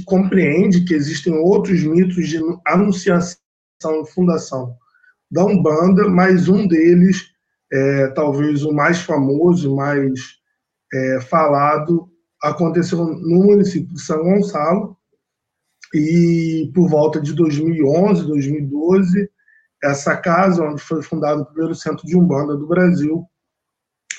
compreende 0.04 0.84
que 0.84 0.94
existem 0.94 1.34
outros 1.34 1.82
mitos 1.82 2.28
de 2.28 2.38
anunciação 2.66 3.38
e 3.82 4.06
fundação 4.14 4.76
da 5.30 5.44
Umbanda, 5.44 6.08
mas 6.08 6.48
um 6.48 6.66
deles, 6.66 7.30
é, 7.72 8.08
talvez 8.08 8.64
o 8.64 8.72
mais 8.72 9.00
famoso, 9.00 9.74
mais 9.74 10.20
é, 10.92 11.20
falado, 11.22 12.08
aconteceu 12.42 12.98
no 13.04 13.44
município 13.44 13.92
de 13.92 14.00
São 14.00 14.22
Gonçalo, 14.22 14.96
e 15.94 16.70
por 16.74 16.88
volta 16.88 17.20
de 17.20 17.32
2011, 17.32 18.26
2012, 18.26 19.30
essa 19.82 20.16
casa, 20.16 20.62
onde 20.62 20.82
foi 20.82 21.02
fundado 21.02 21.42
o 21.42 21.46
primeiro 21.46 21.74
centro 21.74 22.06
de 22.06 22.16
Umbanda 22.16 22.56
do 22.56 22.66
Brasil, 22.66 23.26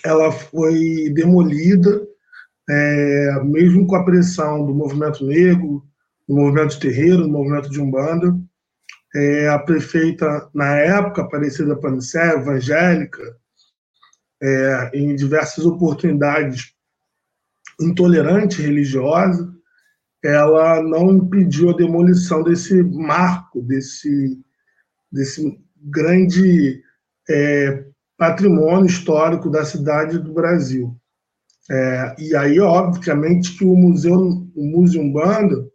ela 0.04 0.32
foi 0.32 1.10
demolida, 1.14 2.02
é, 2.70 3.44
mesmo 3.44 3.88
com 3.88 3.96
a 3.96 4.04
pressão 4.04 4.66
do 4.66 4.74
movimento 4.74 5.26
negro, 5.26 5.84
do 6.28 6.36
movimento 6.36 6.72
de 6.72 6.80
terreiro, 6.80 7.24
do 7.24 7.30
movimento 7.30 7.70
de 7.70 7.82
Umbanda. 7.82 8.38
É, 9.16 9.50
a 9.50 9.58
prefeita, 9.58 10.50
na 10.54 10.76
época, 10.76 11.24
Aparecida 11.24 11.76
Panicé, 11.76 12.34
evangélica, 12.34 13.36
é, 14.42 14.92
em 14.94 15.16
diversas 15.16 15.66
oportunidades, 15.66 16.74
intolerante 17.82 18.62
religiosa, 18.62 19.52
ela 20.24 20.84
não 20.84 21.12
impediu 21.12 21.70
a 21.70 21.76
demolição 21.76 22.44
desse 22.44 22.84
marco, 22.84 23.62
desse, 23.62 24.40
desse 25.12 25.60
grande 25.76 26.84
é, 27.30 27.86
patrimônio 28.20 28.86
histórico 28.86 29.50
da 29.50 29.64
cidade 29.64 30.20
do 30.20 30.34
Brasil. 30.34 30.94
É, 31.72 32.16
e 32.20 32.36
aí, 32.36 32.60
obviamente, 32.60 33.58
que 33.58 33.64
o 33.64 33.76
Museu, 33.76 34.14
o 34.14 34.66
Museu 34.66 35.02
Umbanda, 35.02 35.66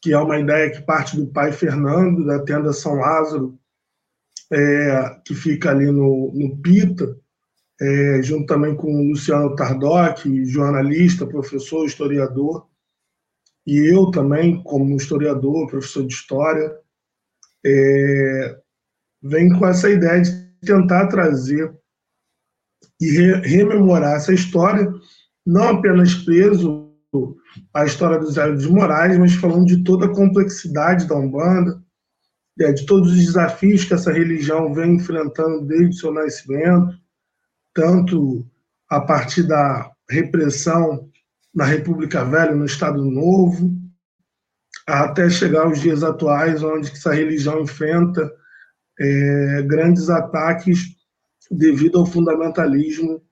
que 0.00 0.12
é 0.12 0.18
uma 0.18 0.40
ideia 0.40 0.70
que 0.70 0.80
parte 0.80 1.16
do 1.16 1.26
pai 1.26 1.52
Fernando, 1.52 2.24
da 2.24 2.38
tenda 2.40 2.72
São 2.72 2.94
Lázaro, 2.94 3.58
é, 4.50 5.20
que 5.24 5.34
fica 5.34 5.70
ali 5.70 5.86
no, 5.86 6.32
no 6.34 6.56
Pita, 6.62 7.14
é, 7.80 8.22
junto 8.22 8.46
também 8.46 8.74
com 8.74 8.90
o 8.92 9.08
Luciano 9.10 9.54
Tardoc, 9.54 10.24
jornalista, 10.46 11.26
professor, 11.26 11.84
historiador, 11.84 12.66
e 13.66 13.92
eu 13.92 14.10
também, 14.10 14.62
como 14.62 14.96
historiador, 14.96 15.68
professor 15.68 16.06
de 16.06 16.14
história, 16.14 16.74
é, 17.64 18.58
venho 19.22 19.58
com 19.58 19.66
essa 19.66 19.90
ideia 19.90 20.22
de 20.22 20.32
tentar 20.64 21.06
trazer 21.08 21.72
e 23.02 23.10
re 23.10 23.34
rememorar 23.48 24.14
essa 24.14 24.32
história, 24.32 24.88
não 25.44 25.70
apenas 25.70 26.14
preso 26.14 26.88
à 27.74 27.84
história 27.84 28.18
dos 28.18 28.34
de 28.34 28.68
Moraes, 28.68 29.18
mas 29.18 29.34
falando 29.34 29.66
de 29.66 29.82
toda 29.82 30.06
a 30.06 30.14
complexidade 30.14 31.06
da 31.06 31.16
Umbanda, 31.16 31.82
é, 32.60 32.72
de 32.72 32.86
todos 32.86 33.10
os 33.10 33.18
desafios 33.18 33.84
que 33.84 33.94
essa 33.94 34.12
religião 34.12 34.72
vem 34.72 34.94
enfrentando 34.94 35.66
desde 35.66 35.88
o 35.88 35.92
seu 35.94 36.12
nascimento, 36.12 36.96
tanto 37.74 38.46
a 38.88 39.00
partir 39.00 39.42
da 39.42 39.90
repressão 40.08 41.08
na 41.52 41.64
República 41.64 42.24
Velha, 42.24 42.54
no 42.54 42.66
Estado 42.66 43.04
Novo, 43.04 43.76
até 44.86 45.28
chegar 45.28 45.64
aos 45.64 45.80
dias 45.80 46.04
atuais, 46.04 46.62
onde 46.62 46.90
essa 46.90 47.12
religião 47.12 47.62
enfrenta 47.62 48.30
é, 49.00 49.62
grandes 49.62 50.08
ataques 50.08 51.01
devido 51.52 51.98
ao 51.98 52.06
fundamentalismo 52.06 53.22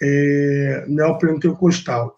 é, 0.00 0.84
neopentecostal. 0.88 2.16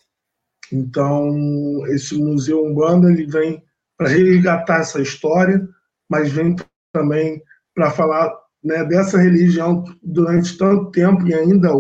Então, 0.72 1.86
esse 1.88 2.16
Museu 2.16 2.64
Umbanda 2.64 3.10
ele 3.10 3.26
vem 3.26 3.62
para 3.96 4.08
resgatar 4.08 4.80
essa 4.80 5.00
história, 5.00 5.66
mas 6.08 6.32
vem 6.32 6.56
também 6.92 7.42
para 7.74 7.90
falar 7.90 8.32
né, 8.62 8.84
dessa 8.84 9.18
religião 9.18 9.84
durante 10.02 10.56
tanto 10.56 10.90
tempo 10.90 11.26
e 11.26 11.34
ainda 11.34 11.70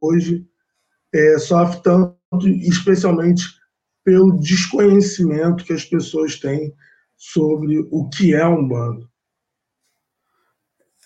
hoje 0.00 0.46
é, 1.14 1.38
sofre 1.38 1.82
tanto, 1.82 2.48
especialmente 2.48 3.44
pelo 4.04 4.38
desconhecimento 4.40 5.64
que 5.64 5.72
as 5.72 5.84
pessoas 5.84 6.38
têm 6.38 6.74
sobre 7.16 7.86
o 7.90 8.08
que 8.08 8.34
é 8.34 8.46
Umbanda. 8.46 9.06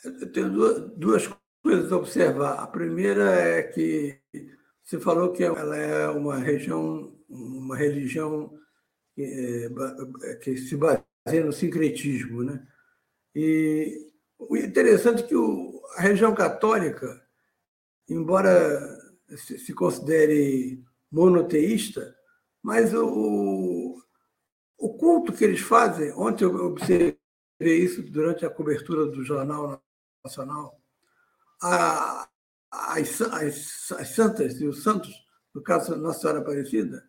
Eu 0.05 0.31
tenho 0.31 0.53
duas, 0.53 0.91
duas 0.97 1.27
coisas 1.65 1.91
a 1.91 1.97
observar. 1.97 2.59
A 2.61 2.67
primeira 2.67 3.25
é 3.41 3.63
que 3.63 4.21
você 4.83 5.01
falou 5.01 5.33
que 5.33 5.43
ela 5.43 5.75
é 5.75 6.07
uma 6.09 6.37
região, 6.37 7.19
uma 7.27 7.75
religião 7.75 8.53
que, 9.15 9.23
é, 10.23 10.35
que 10.37 10.59
se 10.59 10.77
baseia 10.77 11.43
no 11.43 11.53
sincretismo, 11.53 12.45
né? 12.45 12.67
E 13.35 14.13
o 14.39 14.57
interessante 14.59 15.25
é 15.25 15.27
que 15.27 15.35
o, 15.35 15.83
a 15.97 16.03
região 16.03 16.35
católica, 16.35 17.27
embora 18.09 18.53
se, 19.35 19.59
se 19.59 19.73
considere 19.73 20.85
monoteísta, 21.11 22.15
mas 22.63 22.93
o, 22.93 23.99
o 24.77 24.99
culto 24.99 25.33
que 25.33 25.45
eles 25.45 25.61
fazem, 25.61 26.13
ontem 26.13 26.45
eu 26.45 26.55
observei 26.67 27.17
isso 27.61 28.03
durante 28.03 28.45
a 28.45 28.51
cobertura 28.51 29.07
do 29.07 29.25
Jornal 29.25 29.83
Nacional, 30.23 30.84
a, 31.65 32.29
as, 32.71 33.21
as, 33.23 33.93
as 33.93 34.09
santas 34.11 34.61
e 34.61 34.67
os 34.67 34.83
santos, 34.83 35.13
no 35.55 35.63
caso 35.63 35.97
Nossa 35.97 36.21
Senhora 36.21 36.41
Aparecida, 36.41 37.03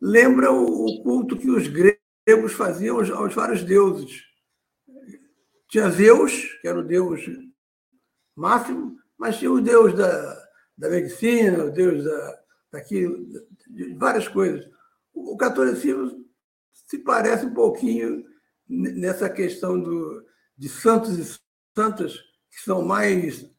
lembram 0.00 0.64
o 0.64 1.02
culto 1.02 1.38
que 1.38 1.50
os 1.50 1.68
gregos 1.68 2.52
faziam 2.52 2.98
aos, 2.98 3.10
aos 3.10 3.34
vários 3.34 3.62
deuses. 3.62 4.22
Tinha 5.68 5.90
Zeus, 5.90 6.58
que 6.60 6.68
era 6.68 6.78
o 6.78 6.84
deus 6.84 7.20
máximo, 8.36 8.96
mas 9.16 9.38
tinha 9.38 9.50
o 9.50 9.60
deus 9.60 9.94
da, 9.94 10.48
da 10.76 10.90
medicina, 10.90 11.64
o 11.64 11.70
deus 11.70 12.04
da, 12.04 12.42
daquilo, 12.72 13.26
de 13.68 13.94
várias 13.94 14.28
coisas. 14.28 14.68
O 15.12 15.36
catolicismo 15.36 16.24
se 16.72 16.98
parece 16.98 17.46
um 17.46 17.54
pouquinho 17.54 18.24
nessa 18.68 19.30
questão 19.30 19.80
do, 19.80 20.24
de 20.56 20.68
santos 20.68 21.18
e 21.18 21.40
santas 21.74 22.14
que 22.50 22.60
são 22.60 22.82
mais 22.82 23.53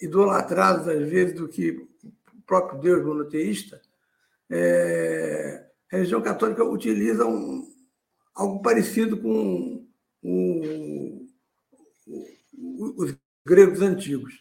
idolatrados, 0.00 0.88
às 0.88 1.08
vezes, 1.08 1.34
do 1.34 1.48
que 1.48 1.70
o 1.70 2.42
próprio 2.46 2.80
Deus 2.80 3.04
monoteísta, 3.04 3.80
é, 4.48 5.66
a 5.90 5.96
religião 5.96 6.20
católica 6.20 6.64
utiliza 6.64 7.26
um, 7.26 7.68
algo 8.34 8.62
parecido 8.62 9.16
com 9.16 9.86
o, 10.22 11.26
o, 12.06 13.02
os 13.02 13.16
gregos 13.44 13.80
antigos. 13.80 14.34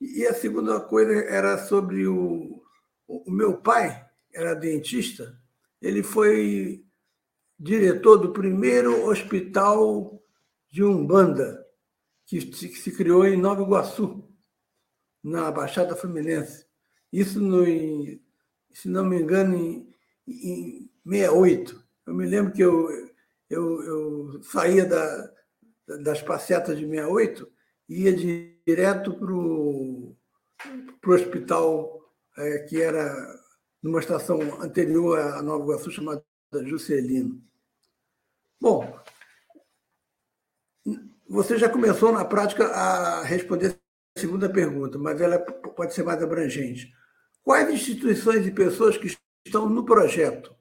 E 0.00 0.26
a 0.26 0.32
segunda 0.32 0.80
coisa 0.80 1.12
era 1.12 1.58
sobre 1.58 2.06
o, 2.06 2.62
o 3.06 3.30
meu 3.30 3.58
pai, 3.58 4.06
era 4.32 4.54
dentista, 4.54 5.38
ele 5.80 6.02
foi 6.02 6.84
diretor 7.58 8.16
do 8.16 8.32
primeiro 8.32 9.06
hospital 9.06 10.22
de 10.70 10.84
Umbanda, 10.84 11.66
que 12.24 12.40
se 12.40 12.92
criou 12.92 13.26
em 13.26 13.36
Nova 13.36 13.62
Iguaçu, 13.62 14.24
na 15.22 15.50
Baixada 15.50 15.96
Fluminense. 15.96 16.66
Isso, 17.12 17.40
no, 17.40 17.64
se 18.72 18.88
não 18.88 19.04
me 19.04 19.20
engano, 19.20 19.56
em, 19.56 19.88
em 20.26 20.90
68. 21.04 21.84
Eu 22.06 22.14
me 22.14 22.26
lembro 22.26 22.52
que 22.52 22.62
eu, 22.62 22.88
eu, 23.48 23.82
eu 23.82 24.42
saía 24.42 24.86
da, 24.86 25.32
das 26.02 26.22
passetas 26.22 26.78
de 26.78 26.86
68 26.86 27.50
e 27.88 28.02
ia 28.02 28.16
direto 28.64 29.14
para 29.14 29.32
o 29.32 30.16
hospital 31.06 32.00
é, 32.36 32.58
que 32.60 32.80
era 32.80 33.14
numa 33.82 34.00
estação 34.00 34.40
anterior 34.62 35.18
à 35.18 35.42
Nova 35.42 35.64
Iguaçu, 35.64 35.90
chamada 35.90 36.24
Juscelino. 36.64 37.42
Bom, 38.60 39.00
você 41.28 41.56
já 41.56 41.68
começou 41.68 42.12
na 42.12 42.24
prática 42.24 42.66
a 42.66 43.22
responder 43.22 43.79
segunda 44.20 44.48
pergunta, 44.48 44.98
mas 44.98 45.20
ela 45.20 45.38
pode 45.38 45.94
ser 45.94 46.02
mais 46.02 46.22
abrangente. 46.22 46.92
Quais 47.42 47.72
instituições 47.72 48.46
e 48.46 48.50
pessoas 48.50 48.96
que 48.96 49.16
estão 49.46 49.68
no 49.68 49.84
projeto? 49.84 50.54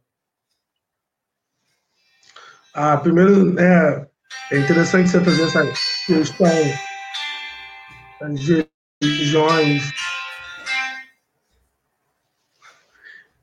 Ah, 2.73 2.97
primeiro, 2.97 3.59
é, 3.59 4.07
é 4.51 4.57
interessante 4.57 5.09
você 5.09 5.19
trazer 5.19 5.43
essa 5.43 5.65
questão 6.05 6.47
de 8.33 8.67
religiões. 9.01 9.91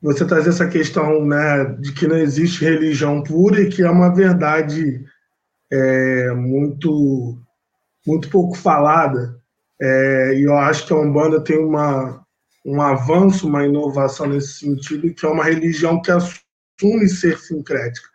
Você 0.01 0.25
trazer 0.25 0.49
essa 0.49 0.67
questão 0.67 1.25
né, 1.25 1.65
de 1.79 1.91
que 1.93 2.07
não 2.07 2.17
existe 2.17 2.63
religião 2.63 3.23
pura 3.23 3.61
e 3.61 3.69
que 3.69 3.83
é 3.83 3.89
uma 3.89 4.13
verdade 4.13 5.03
é, 5.71 6.31
muito, 6.31 7.37
muito 8.05 8.29
pouco 8.29 8.55
falada. 8.55 9.37
É, 9.79 10.33
e 10.35 10.43
eu 10.43 10.57
acho 10.57 10.87
que 10.87 10.93
a 10.93 10.97
Umbanda 10.97 11.39
tem 11.41 11.57
uma, 11.57 12.25
um 12.65 12.81
avanço, 12.81 13.47
uma 13.47 13.65
inovação 13.65 14.27
nesse 14.27 14.59
sentido, 14.59 15.13
que 15.13 15.25
é 15.25 15.29
uma 15.29 15.43
religião 15.43 16.01
que 16.01 16.11
assume 16.11 17.07
ser 17.07 17.37
sincrética, 17.37 18.07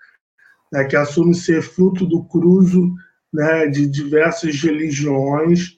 né, 0.73 0.85
que 0.85 0.97
assume 0.97 1.35
ser 1.35 1.63
fruto 1.63 2.07
do 2.07 2.25
cruzo 2.25 2.93
né, 3.33 3.67
de 3.67 3.87
diversas 3.87 4.61
religiões 4.61 5.77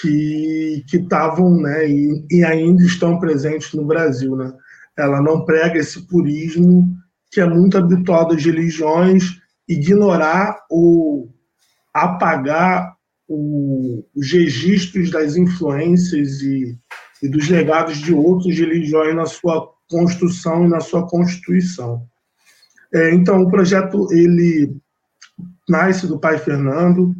que 0.00 0.84
estavam 0.92 1.60
né, 1.60 1.88
e, 1.88 2.26
e, 2.30 2.44
ainda 2.44 2.82
estão 2.82 3.18
presentes 3.18 3.72
no 3.72 3.84
Brasil. 3.84 4.36
Né? 4.36 4.52
Ela 4.96 5.22
não 5.22 5.44
prega 5.44 5.78
esse 5.78 6.06
purismo 6.06 6.94
que 7.32 7.40
é 7.40 7.46
muito 7.46 7.76
habitual 7.78 8.28
das 8.28 8.44
religiões, 8.44 9.40
ignorar 9.68 10.64
ou 10.70 11.34
apagar 11.92 12.95
o, 13.28 14.04
os 14.14 14.30
registros 14.32 15.10
das 15.10 15.36
influências 15.36 16.40
e, 16.42 16.78
e 17.22 17.28
dos 17.28 17.48
legados 17.48 17.98
de 17.98 18.12
outras 18.12 18.56
religiões 18.58 19.14
na 19.14 19.26
sua 19.26 19.72
construção 19.88 20.64
e 20.64 20.68
na 20.68 20.80
sua 20.80 21.06
constituição. 21.08 22.06
É, 22.92 23.12
então, 23.14 23.42
o 23.42 23.50
projeto 23.50 24.12
ele 24.12 24.76
nasce 25.68 26.06
do 26.06 26.18
pai 26.18 26.38
Fernando 26.38 27.14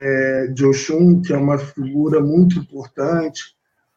é, 0.00 0.46
de 0.48 0.64
Oxum, 0.64 1.20
que 1.20 1.32
é 1.32 1.36
uma 1.36 1.58
figura 1.58 2.20
muito 2.20 2.58
importante, 2.58 3.42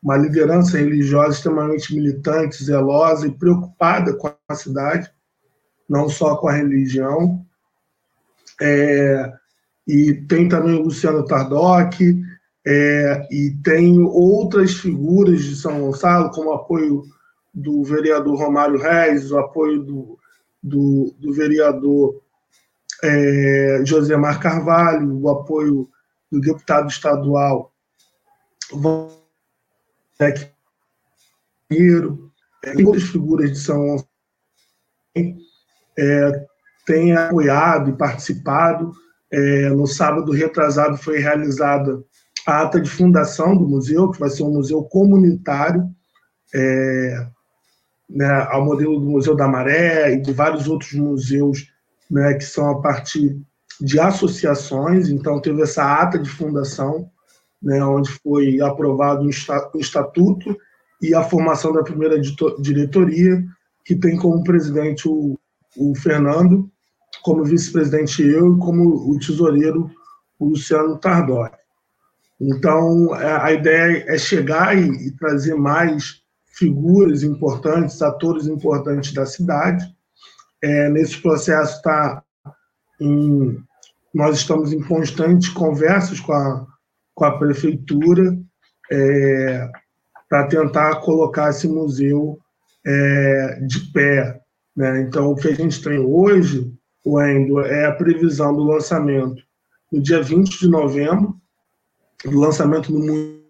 uma 0.02 0.18
liderança 0.18 0.78
religiosa 0.78 1.36
extremamente 1.36 1.96
militante, 1.96 2.64
zelosa 2.64 3.28
e 3.28 3.38
preocupada 3.38 4.14
com 4.16 4.34
a 4.48 4.56
cidade, 4.56 5.12
não 5.88 6.10
só 6.10 6.36
com 6.38 6.48
a 6.48 6.54
religião. 6.54 7.46
É, 8.60 9.32
e 9.88 10.14
tem 10.14 10.48
também 10.48 10.76
o 10.76 10.84
Luciano 10.84 11.26
Tardoc, 11.26 12.00
é, 12.66 13.28
e 13.32 13.58
tem 13.64 14.00
outras 14.02 14.76
figuras 14.76 15.44
de 15.44 15.56
São 15.56 15.82
Gonçalo, 15.82 16.30
como 16.32 16.50
o 16.50 16.54
apoio 16.54 17.04
do 17.54 17.84
vereador 17.84 18.38
Romário 18.38 18.80
Reis, 18.80 19.32
o 19.32 19.38
apoio 19.40 19.82
do, 19.84 20.20
do, 20.62 21.16
do 21.20 21.34
vereador 21.34 22.22
é, 23.04 23.82
Josemar 23.84 24.40
Carvalho, 24.40 25.20
o 25.20 25.30
apoio 25.30 25.90
do 26.32 26.40
deputado 26.40 26.88
estadual 26.88 27.74
Pinheiro, 31.68 32.32
é, 32.64 32.74
outras 32.84 33.04
figuras 33.04 33.52
de 33.52 33.60
São 33.60 33.80
Gonçalo 33.86 34.08
é, 35.98 36.48
têm 36.86 37.14
apoiado 37.14 37.90
e 37.90 37.98
participado. 37.98 38.94
É, 39.32 39.70
no 39.70 39.88
sábado 39.88 40.32
retrasado 40.32 40.98
foi 40.98 41.20
realizada 41.20 42.04
a 42.46 42.64
ata 42.64 42.82
de 42.82 42.90
fundação 42.90 43.56
do 43.56 43.68
museu, 43.68 44.10
que 44.12 44.20
vai 44.20 44.30
ser 44.30 44.44
um 44.44 44.52
museu 44.52 44.84
comunitário, 44.84 45.90
é, 46.54 47.28
né, 48.10 48.30
ao 48.50 48.66
modelo 48.66 49.00
do 49.00 49.10
Museu 49.10 49.36
da 49.36 49.48
Maré 49.48 50.14
e 50.14 50.22
de 50.22 50.34
vários 50.34 50.68
outros 50.68 50.94
museus 50.94 51.68
né, 52.10 52.34
que 52.34 52.44
são 52.44 52.70
a 52.70 52.82
partir 52.82 53.40
de 53.80 54.00
associações. 54.00 55.10
Então, 55.10 55.40
teve 55.40 55.62
essa 55.62 56.02
ata 56.02 56.20
de 56.20 56.30
fundação, 56.30 57.10
né, 57.62 57.82
onde 57.84 58.12
foi 58.24 58.60
aprovado 58.60 59.26
o 59.26 59.80
estatuto 59.80 60.58
e 61.02 61.16
a 61.16 61.24
formação 61.24 61.72
da 61.72 61.84
primeira 61.84 62.20
diretoria, 62.60 63.44
que 63.86 63.96
tem 63.96 64.18
como 64.18 64.44
presidente 64.44 65.08
o, 65.08 65.38
o 65.78 65.96
Fernando, 65.96 66.70
como 67.24 67.44
vice-presidente 67.44 68.22
eu 68.22 68.56
e 68.56 68.60
como 68.60 69.12
o 69.12 69.20
tesoureiro 69.20 69.90
o 70.40 70.50
Luciano 70.50 70.98
Tardori. 70.98 71.52
Então, 72.40 73.16
é, 73.16 73.42
a 73.42 73.52
ideia 73.54 74.06
é 74.08 74.18
chegar 74.18 74.76
e, 74.76 75.08
e 75.08 75.12
trazer 75.12 75.56
mais 75.56 76.22
figuras 76.58 77.22
importantes, 77.22 78.02
atores 78.02 78.48
importantes 78.48 79.14
da 79.14 79.26
cidade. 79.26 79.86
É, 80.64 80.90
nesse 80.90 81.22
processo 81.22 81.78
está 81.78 82.24
nós 84.14 84.38
estamos 84.38 84.72
em 84.72 84.82
constantes 84.82 85.50
conversas 85.50 86.20
com 86.20 86.34
a, 86.34 86.68
com 87.16 87.26
a 87.26 87.38
prefeitura 87.38 88.38
é, 88.92 89.70
para 90.30 90.48
tentar 90.48 90.98
colocar 90.98 91.50
esse 91.50 91.68
museu 91.68 92.38
é, 92.86 93.60
de 93.66 93.92
pé. 93.92 94.40
Né? 94.76 95.02
Então, 95.02 95.32
o 95.32 95.36
que 95.36 95.48
a 95.48 95.56
gente 95.56 95.82
tem 95.82 95.98
hoje, 95.98 96.72
o 97.04 97.22
Endo, 97.22 97.62
é 97.62 97.86
a 97.86 97.96
previsão 97.96 98.56
do 98.56 98.64
lançamento 98.64 99.44
no 99.92 100.02
dia 100.02 100.22
20 100.22 100.60
de 100.60 100.70
novembro, 100.70 101.40
do 102.24 102.40
lançamento 102.40 102.92
no 102.92 103.42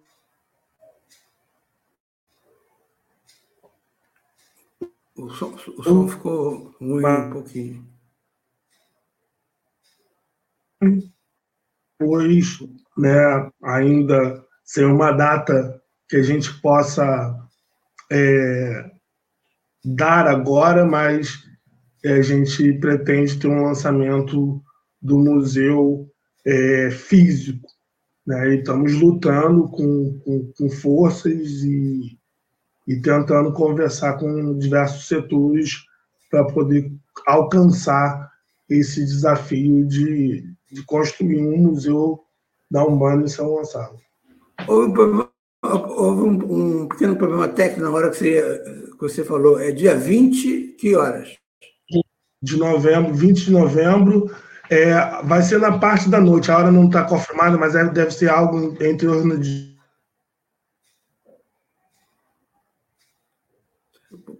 O 5.22 5.30
som, 5.30 5.56
o 5.78 5.84
som 5.84 6.08
ficou 6.08 6.76
ruim 6.80 7.06
um 7.06 7.30
pouquinho. 7.30 7.88
Pois, 12.00 12.58
né, 12.98 13.52
ainda 13.62 14.44
sem 14.64 14.84
uma 14.86 15.12
data 15.12 15.80
que 16.10 16.16
a 16.16 16.24
gente 16.24 16.60
possa 16.60 17.38
é, 18.12 18.92
dar 19.86 20.28
agora, 20.28 20.86
mas 20.86 21.51
a 22.06 22.22
gente 22.22 22.74
pretende 22.74 23.38
ter 23.38 23.48
um 23.48 23.64
lançamento 23.64 24.62
do 25.02 25.18
museu 25.18 26.10
é, 26.46 26.90
físico. 26.92 27.68
Né? 28.26 28.56
E 28.56 28.60
estamos 28.60 28.94
lutando 28.94 29.68
com, 29.70 30.20
com, 30.24 30.52
com 30.58 30.70
forças 30.70 31.34
e, 31.64 32.18
e 32.88 33.02
tentando 33.02 33.54
conversar 33.54 34.18
com 34.18 34.58
diversos 34.58 35.08
setores 35.08 35.84
para 36.30 36.46
poder 36.46 36.92
alcançar 37.26 38.32
esse 38.70 39.04
desafio 39.04 39.86
de, 39.86 40.46
de 40.72 40.84
construir 40.86 41.46
um 41.46 41.58
museu 41.58 42.24
da 42.70 42.86
Umbanda 42.86 43.26
em 43.26 43.28
São 43.28 43.48
Gonçalo. 43.48 43.98
Houve 44.68 44.90
um, 44.90 44.94
problema, 44.94 45.32
houve 45.62 46.22
um, 46.22 46.84
um 46.84 46.88
pequeno 46.88 47.18
problema 47.18 47.50
técnico 47.50 47.82
na 47.82 47.92
hora 47.92 48.10
que 48.10 48.18
você, 48.18 48.60
que 48.92 49.02
você 49.02 49.24
falou. 49.26 49.60
É 49.60 49.72
dia 49.72 49.96
20, 49.96 50.76
que 50.80 50.96
horas? 50.96 51.41
De 52.42 52.58
novembro, 52.58 53.14
20 53.14 53.46
de 53.46 53.52
novembro. 53.52 54.36
É, 54.70 55.22
vai 55.24 55.42
ser 55.42 55.60
na 55.60 55.78
parte 55.78 56.10
da 56.10 56.20
noite. 56.20 56.50
A 56.50 56.58
hora 56.58 56.72
não 56.72 56.88
está 56.88 57.04
confirmada, 57.04 57.58
mas 57.58 57.74
deve 57.74 58.12
ser 58.12 58.30
algo 58.30 58.76
entre 58.82 59.08
os 59.08 59.24
de 59.40 59.72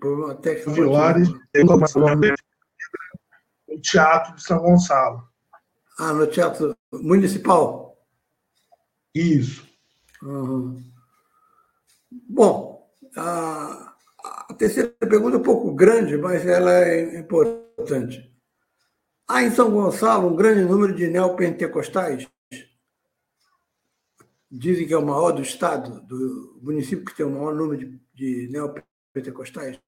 problema 0.02 0.36
técnico. 0.36 0.74
De 0.74 0.82
horas, 0.82 1.30
no 3.68 3.80
Teatro 3.82 4.36
de 4.36 4.44
São 4.44 4.60
Gonçalo. 4.60 5.30
Ah, 6.00 6.12
no 6.12 6.28
Teatro 6.28 6.76
Municipal? 6.92 7.96
Isso. 9.14 9.66
Uhum. 10.24 10.84
Bom, 12.28 12.92
a, 13.16 13.91
terceira 14.62 14.94
pergunta 15.00 15.38
é 15.38 15.40
um 15.40 15.44
pouco 15.44 15.74
grande, 15.74 16.16
mas 16.18 16.46
ela 16.46 16.72
é 16.86 17.18
importante. 17.18 18.32
Há 19.28 19.42
em 19.42 19.50
São 19.50 19.72
Gonçalo 19.72 20.28
um 20.28 20.36
grande 20.36 20.64
número 20.64 20.94
de 20.94 21.08
neopentecostais? 21.08 22.28
Dizem 24.52 24.86
que 24.86 24.94
é 24.94 24.98
o 24.98 25.06
maior 25.06 25.32
do 25.32 25.42
estado, 25.42 26.02
do 26.02 26.60
município 26.62 27.06
que 27.06 27.16
tem 27.16 27.26
o 27.26 27.32
maior 27.32 27.56
número 27.56 27.80
de, 27.80 28.00
de 28.14 28.50
neopentecostais, 28.52 29.80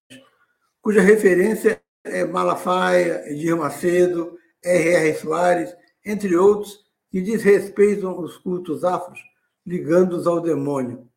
cuja 0.82 1.02
referência 1.02 1.80
é 2.04 2.26
Malafaia, 2.26 3.30
Edir 3.32 3.56
Macedo, 3.56 4.38
R.R. 4.64 5.14
Soares 5.20 5.76
entre 6.04 6.36
outros, 6.36 6.80
que 7.12 7.22
desrespeitam 7.22 8.20
os 8.20 8.38
cultos 8.38 8.84
afros, 8.84 9.20
ligando-os 9.66 10.26
ao 10.26 10.42
demônio. 10.42 11.08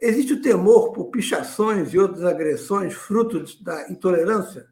Existe 0.00 0.34
o 0.34 0.42
temor 0.42 0.92
por 0.92 1.06
pichações 1.06 1.92
e 1.92 1.98
outras 1.98 2.24
agressões 2.24 2.94
fruto 2.94 3.42
da 3.62 3.90
intolerância? 3.90 4.68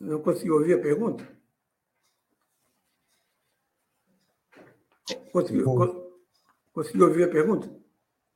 Não 0.00 0.20
consegui 0.22 0.50
ouvir 0.50 0.74
a 0.74 0.80
pergunta? 0.80 1.26
Conseguiu, 5.30 5.64
conseguiu 6.72 7.06
ouvir 7.06 7.24
a 7.24 7.28
pergunta? 7.28 7.70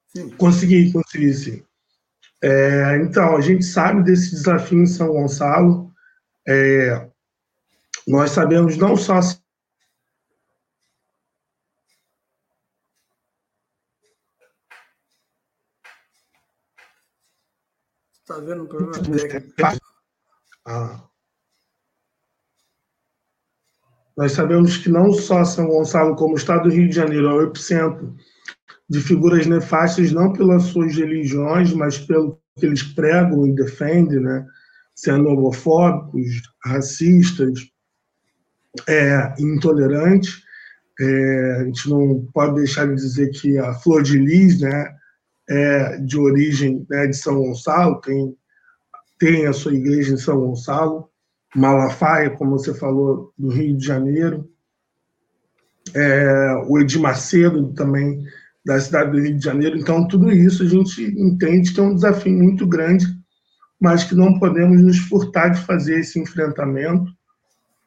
Sim. 0.08 0.30
Consegui, 0.30 0.92
consegui, 0.92 1.32
sim. 1.32 1.66
É, 2.42 2.96
então, 3.02 3.36
a 3.36 3.40
gente 3.40 3.64
sabe 3.64 4.02
desse 4.02 4.30
desafio 4.32 4.82
em 4.82 4.86
São 4.86 5.08
Gonçalo. 5.08 5.92
É, 6.46 7.10
nós 8.06 8.30
sabemos 8.30 8.76
não 8.76 8.96
só 8.96 9.20
Está 18.30 18.40
vendo 18.42 18.62
um 18.62 18.66
problema 18.66 18.92
técnico? 18.92 19.86
Ah. 20.64 21.02
Nós 24.16 24.30
sabemos 24.30 24.76
que 24.76 24.88
não 24.88 25.12
só 25.12 25.44
São 25.44 25.66
Gonçalo, 25.66 26.14
como 26.14 26.34
o 26.34 26.36
estado 26.36 26.68
do 26.68 26.72
Rio 26.72 26.88
de 26.88 26.94
Janeiro, 26.94 27.26
é 27.26 27.32
o 27.32 27.42
epicentro 27.42 28.14
de 28.88 29.00
figuras 29.00 29.48
nefastas, 29.48 30.12
não 30.12 30.32
pelas 30.32 30.62
suas 30.62 30.94
religiões, 30.94 31.72
mas 31.72 31.98
pelo 31.98 32.40
que 32.56 32.66
eles 32.66 32.84
pregam 32.84 33.48
e 33.48 33.54
defendem, 33.56 34.20
né? 34.20 34.46
sendo 34.94 35.28
homofóbicos, 35.28 36.40
racistas, 36.64 37.58
é, 38.88 39.34
intolerantes. 39.40 40.40
É, 41.00 41.56
a 41.62 41.64
gente 41.64 41.90
não 41.90 42.28
pode 42.32 42.54
deixar 42.54 42.86
de 42.86 42.94
dizer 42.94 43.30
que 43.30 43.58
a 43.58 43.74
Flor 43.74 44.04
de 44.04 44.18
Lis 44.18 44.60
né, 44.60 44.99
é 45.50 45.96
de 45.98 46.16
origem 46.16 46.86
né, 46.88 47.08
de 47.08 47.16
São 47.16 47.34
Gonçalo, 47.34 48.00
tem, 48.00 48.36
tem 49.18 49.46
a 49.46 49.52
sua 49.52 49.74
igreja 49.74 50.14
em 50.14 50.16
São 50.16 50.38
Gonçalo. 50.38 51.10
Malafaia, 51.56 52.30
como 52.30 52.52
você 52.52 52.72
falou, 52.72 53.32
do 53.36 53.48
Rio 53.48 53.76
de 53.76 53.84
Janeiro. 53.84 54.48
É, 55.92 56.54
o 56.68 56.78
Edir 56.78 57.00
Macedo, 57.00 57.72
também 57.72 58.24
da 58.64 58.78
cidade 58.78 59.10
do 59.10 59.20
Rio 59.20 59.36
de 59.36 59.44
Janeiro. 59.44 59.76
Então, 59.76 60.06
tudo 60.06 60.30
isso 60.30 60.62
a 60.62 60.66
gente 60.66 61.02
entende 61.02 61.72
que 61.72 61.80
é 61.80 61.82
um 61.82 61.94
desafio 61.94 62.32
muito 62.32 62.64
grande, 62.64 63.06
mas 63.80 64.04
que 64.04 64.14
não 64.14 64.38
podemos 64.38 64.80
nos 64.80 64.98
furtar 64.98 65.48
de 65.48 65.64
fazer 65.64 65.98
esse 65.98 66.20
enfrentamento, 66.20 67.10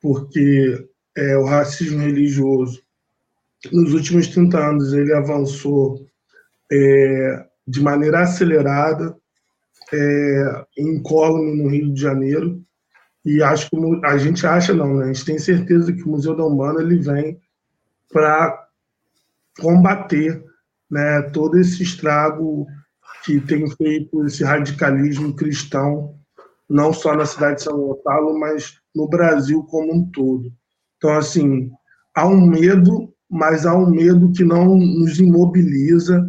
porque 0.01 0.86
é, 1.16 1.38
o 1.38 1.45
racismo 1.45 1.99
religioso, 1.99 2.82
nos 3.72 3.93
últimos 3.93 4.28
30 4.28 4.57
anos, 4.57 4.91
ele 4.91 5.14
avançou 5.14 6.05
é, 6.70 7.45
de 7.68 7.82
maneira 7.82 8.22
acelerada, 8.22 9.16
é, 9.91 10.66
incólume 10.78 11.61
no 11.61 11.70
Rio 11.70 11.93
de 11.93 12.01
Janeiro, 12.01 12.61
e 13.26 13.41
acho 13.41 13.70
que 13.70 13.78
a 14.05 14.18
gente 14.18 14.45
acha 14.45 14.74
não, 14.74 14.95
né? 14.95 15.05
A 15.05 15.07
gente 15.07 15.26
tem 15.26 15.39
certeza 15.39 15.93
que 15.93 16.03
o 16.03 16.09
Museu 16.09 16.36
da 16.36 16.45
Umbanda 16.45 16.82
ele 16.82 16.97
vem 16.97 17.39
para 18.11 18.68
combater, 19.59 20.43
né, 20.89 21.22
todo 21.34 21.57
esse 21.57 21.84
estrago 21.84 22.68
que 23.24 23.39
tem 23.39 23.70
feito 23.70 24.26
esse 24.26 24.43
radicalismo 24.43 25.36
cristão, 25.36 26.16
não 26.70 26.91
só 26.91 27.16
na 27.16 27.26
cidade 27.26 27.57
de 27.57 27.64
São 27.64 27.78
Gonçalo, 27.78 28.38
mas 28.39 28.78
no 28.93 29.07
Brasil 29.07 29.64
como 29.64 29.93
um 29.93 30.05
todo. 30.11 30.51
Então, 30.97 31.11
assim, 31.16 31.72
há 32.14 32.28
um 32.28 32.45
medo, 32.45 33.14
mas 33.30 33.66
há 33.66 33.76
um 33.76 33.89
medo 33.89 34.32
que 34.34 34.43
não 34.43 34.78
nos 34.78 35.20
imobiliza 35.20 36.26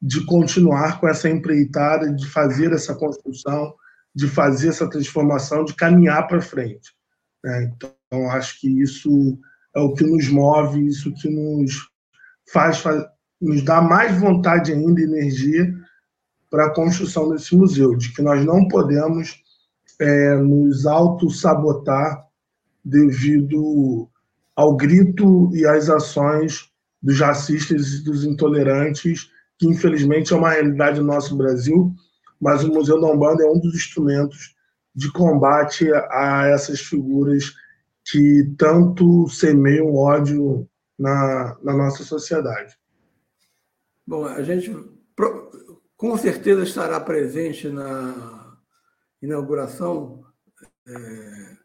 de 0.00 0.24
continuar 0.24 1.00
com 1.00 1.08
essa 1.08 1.28
empreitada, 1.28 2.12
de 2.12 2.26
fazer 2.28 2.72
essa 2.72 2.94
construção, 2.94 3.74
de 4.14 4.28
fazer 4.28 4.68
essa 4.68 4.88
transformação, 4.88 5.64
de 5.64 5.74
caminhar 5.74 6.26
para 6.26 6.40
frente. 6.40 6.92
Né? 7.44 7.72
Então, 7.74 8.30
acho 8.30 8.60
que 8.60 8.80
isso 8.80 9.38
é 9.74 9.80
o 9.80 9.92
que 9.94 10.04
nos 10.04 10.28
move, 10.28 10.86
isso 10.86 11.12
que 11.14 11.28
nos 11.28 11.88
faz, 12.52 12.82
nos 13.40 13.62
dá 13.62 13.80
mais 13.80 14.18
vontade 14.18 14.72
ainda, 14.72 15.00
energia 15.00 15.72
para 16.50 16.66
a 16.66 16.74
construção 16.74 17.28
desse 17.30 17.54
museu, 17.56 17.94
de 17.94 18.12
que 18.12 18.22
nós 18.22 18.44
não 18.44 18.66
podemos 18.68 19.42
é, 20.00 20.36
nos 20.36 20.86
auto-sabotar 20.86 22.24
devido 22.84 24.08
ao 24.56 24.76
grito 24.76 25.50
e 25.54 25.66
às 25.66 25.90
ações 25.90 26.70
dos 27.02 27.20
racistas 27.20 27.92
e 27.94 28.04
dos 28.04 28.24
intolerantes, 28.24 29.30
que 29.58 29.66
infelizmente 29.66 30.32
é 30.32 30.36
uma 30.36 30.50
realidade 30.50 31.00
no 31.00 31.06
nosso 31.06 31.36
Brasil, 31.36 31.92
mas 32.40 32.62
o 32.62 32.72
Museu 32.72 33.00
da 33.00 33.08
Umbanda 33.08 33.44
é 33.44 33.50
um 33.50 33.58
dos 33.58 33.74
instrumentos 33.74 34.54
de 34.94 35.10
combate 35.12 35.90
a 35.92 36.46
essas 36.46 36.80
figuras 36.80 37.54
que 38.04 38.54
tanto 38.56 39.28
semeiam 39.28 39.94
ódio 39.94 40.68
na, 40.98 41.56
na 41.62 41.76
nossa 41.76 42.02
sociedade. 42.04 42.76
Bom, 44.06 44.24
a 44.24 44.42
gente 44.42 44.74
com 45.96 46.16
certeza 46.16 46.62
estará 46.62 46.98
presente 47.00 47.68
na 47.68 48.56
inauguração 49.20 50.24
é, 50.86 51.56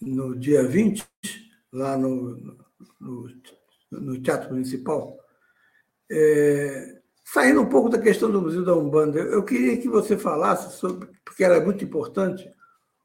no 0.00 0.36
dia 0.36 0.66
20, 0.66 1.06
lá 1.72 1.96
no, 1.96 2.58
no, 2.98 3.28
no 3.92 4.20
Teatro 4.20 4.50
Municipal. 4.50 5.16
É, 6.10 7.00
Saindo 7.32 7.60
um 7.60 7.66
pouco 7.66 7.88
da 7.88 7.96
questão 7.96 8.28
do 8.28 8.42
Museu 8.42 8.64
da 8.64 8.74
Umbanda, 8.74 9.20
eu 9.20 9.44
queria 9.44 9.76
que 9.76 9.88
você 9.88 10.18
falasse 10.18 10.76
sobre, 10.76 11.08
porque 11.24 11.44
era 11.44 11.64
muito 11.64 11.84
importante, 11.84 12.50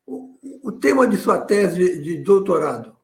o, 0.03 0.35
o 0.63 0.71
tema 0.71 1.07
de 1.07 1.15
sua 1.15 1.39
tese 1.39 2.01
de, 2.01 2.23
doutorado, 2.23 2.95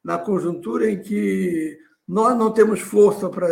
na 0.03 0.18
conjuntura 0.18 0.91
em 0.91 1.01
que 1.01 1.78
nós 2.07 2.36
não 2.36 2.53
temos 2.53 2.80
força 2.80 3.28
para 3.28 3.49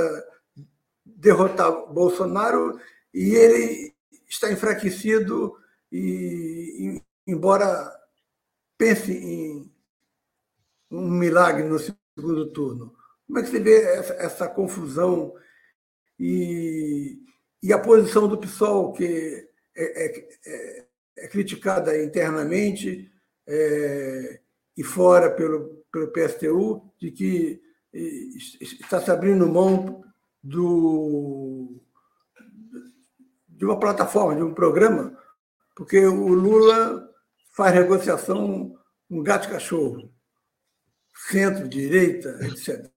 derrotar 1.04 1.86
Bolsonaro 1.92 2.78
e 3.12 3.34
ele 3.34 3.94
está 4.28 4.52
enfraquecido 4.52 5.56
e, 5.90 7.00
embora 7.26 7.90
pense 8.76 9.12
em 9.12 9.72
um 10.90 11.10
milagre 11.10 11.64
no 11.64 11.78
segundo 11.78 12.52
turno. 12.52 12.94
Como 13.26 13.38
é 13.38 13.42
que 13.42 13.48
você 13.48 13.60
vê 13.60 13.82
essa, 13.82 14.14
essa 14.14 14.48
confusão 14.48 15.34
e, 16.18 17.18
e 17.62 17.72
a 17.72 17.78
posição 17.78 18.28
do 18.28 18.38
PSOL, 18.38 18.92
que 18.92 19.48
é, 19.76 20.06
é, 20.06 20.28
é, 20.46 20.86
é 21.18 21.28
criticada 21.28 22.02
internamente, 22.02 23.10
é, 23.46 24.40
e 24.76 24.84
fora 24.84 25.30
pelo, 25.30 25.84
pelo 25.90 26.12
PSTU 26.12 26.92
de 27.00 27.10
que 27.10 27.60
está 28.80 29.00
se 29.00 29.10
abrindo 29.10 29.48
mão 29.48 30.04
do, 30.42 31.80
de 33.48 33.64
uma 33.64 33.78
plataforma, 33.78 34.36
de 34.36 34.42
um 34.42 34.54
programa, 34.54 35.18
porque 35.74 36.06
o 36.06 36.28
Lula 36.28 37.08
faz 37.52 37.74
negociação 37.74 38.78
com 39.08 39.22
gato 39.22 39.48
cachorro, 39.48 40.12
centro, 41.28 41.68
direita, 41.68 42.38
etc. 42.42 42.90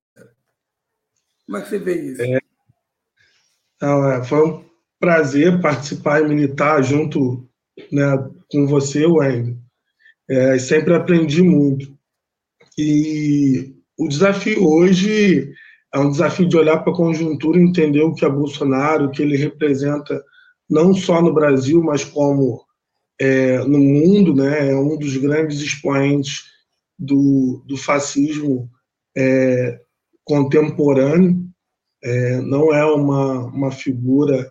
Como 1.46 1.58
é 1.58 1.62
que 1.62 1.70
você 1.70 1.80
vê 1.80 1.96
isso? 1.96 2.22
É, 2.22 2.41
não, 3.82 4.12
é, 4.12 4.24
foi 4.24 4.48
um 4.48 4.64
prazer 5.00 5.60
participar 5.62 6.22
e 6.22 6.28
militar 6.28 6.84
junto 6.84 7.48
né, 7.92 8.30
com 8.52 8.68
você, 8.68 9.06
Wendel. 9.06 9.58
É, 10.30 10.60
sempre 10.60 10.94
aprendi 10.94 11.42
muito. 11.42 11.92
E 12.78 13.74
o 13.98 14.08
desafio 14.08 14.66
hoje 14.66 15.54
é 15.94 16.00
um 16.00 16.10
desafio 16.10 16.48
de 16.48 16.56
olhar 16.56 16.80
para 16.80 16.94
a 16.94 16.96
conjuntura 16.96 17.60
e 17.60 17.64
entender 17.64 18.02
o 18.02 18.14
que 18.14 18.24
é 18.24 18.30
Bolsonaro, 18.30 19.06
o 19.06 19.12
que 19.12 19.22
ele 19.22 19.36
representa, 19.36 20.24
não 20.70 20.94
só 20.94 21.22
no 21.22 21.34
Brasil, 21.34 21.84
mas 21.84 22.04
como 22.04 22.64
é, 23.20 23.60
no 23.60 23.78
mundo, 23.78 24.34
né? 24.34 24.72
é 24.72 24.76
um 24.76 24.98
dos 24.98 25.18
grandes 25.18 25.60
expoentes 25.60 26.46
do, 26.98 27.64
do 27.68 27.76
fascismo 27.76 28.70
é, 29.18 29.80
contemporâneo. 30.24 31.51
É, 32.04 32.42
não 32.42 32.74
é 32.74 32.84
uma, 32.86 33.46
uma 33.46 33.72
figura 33.72 34.50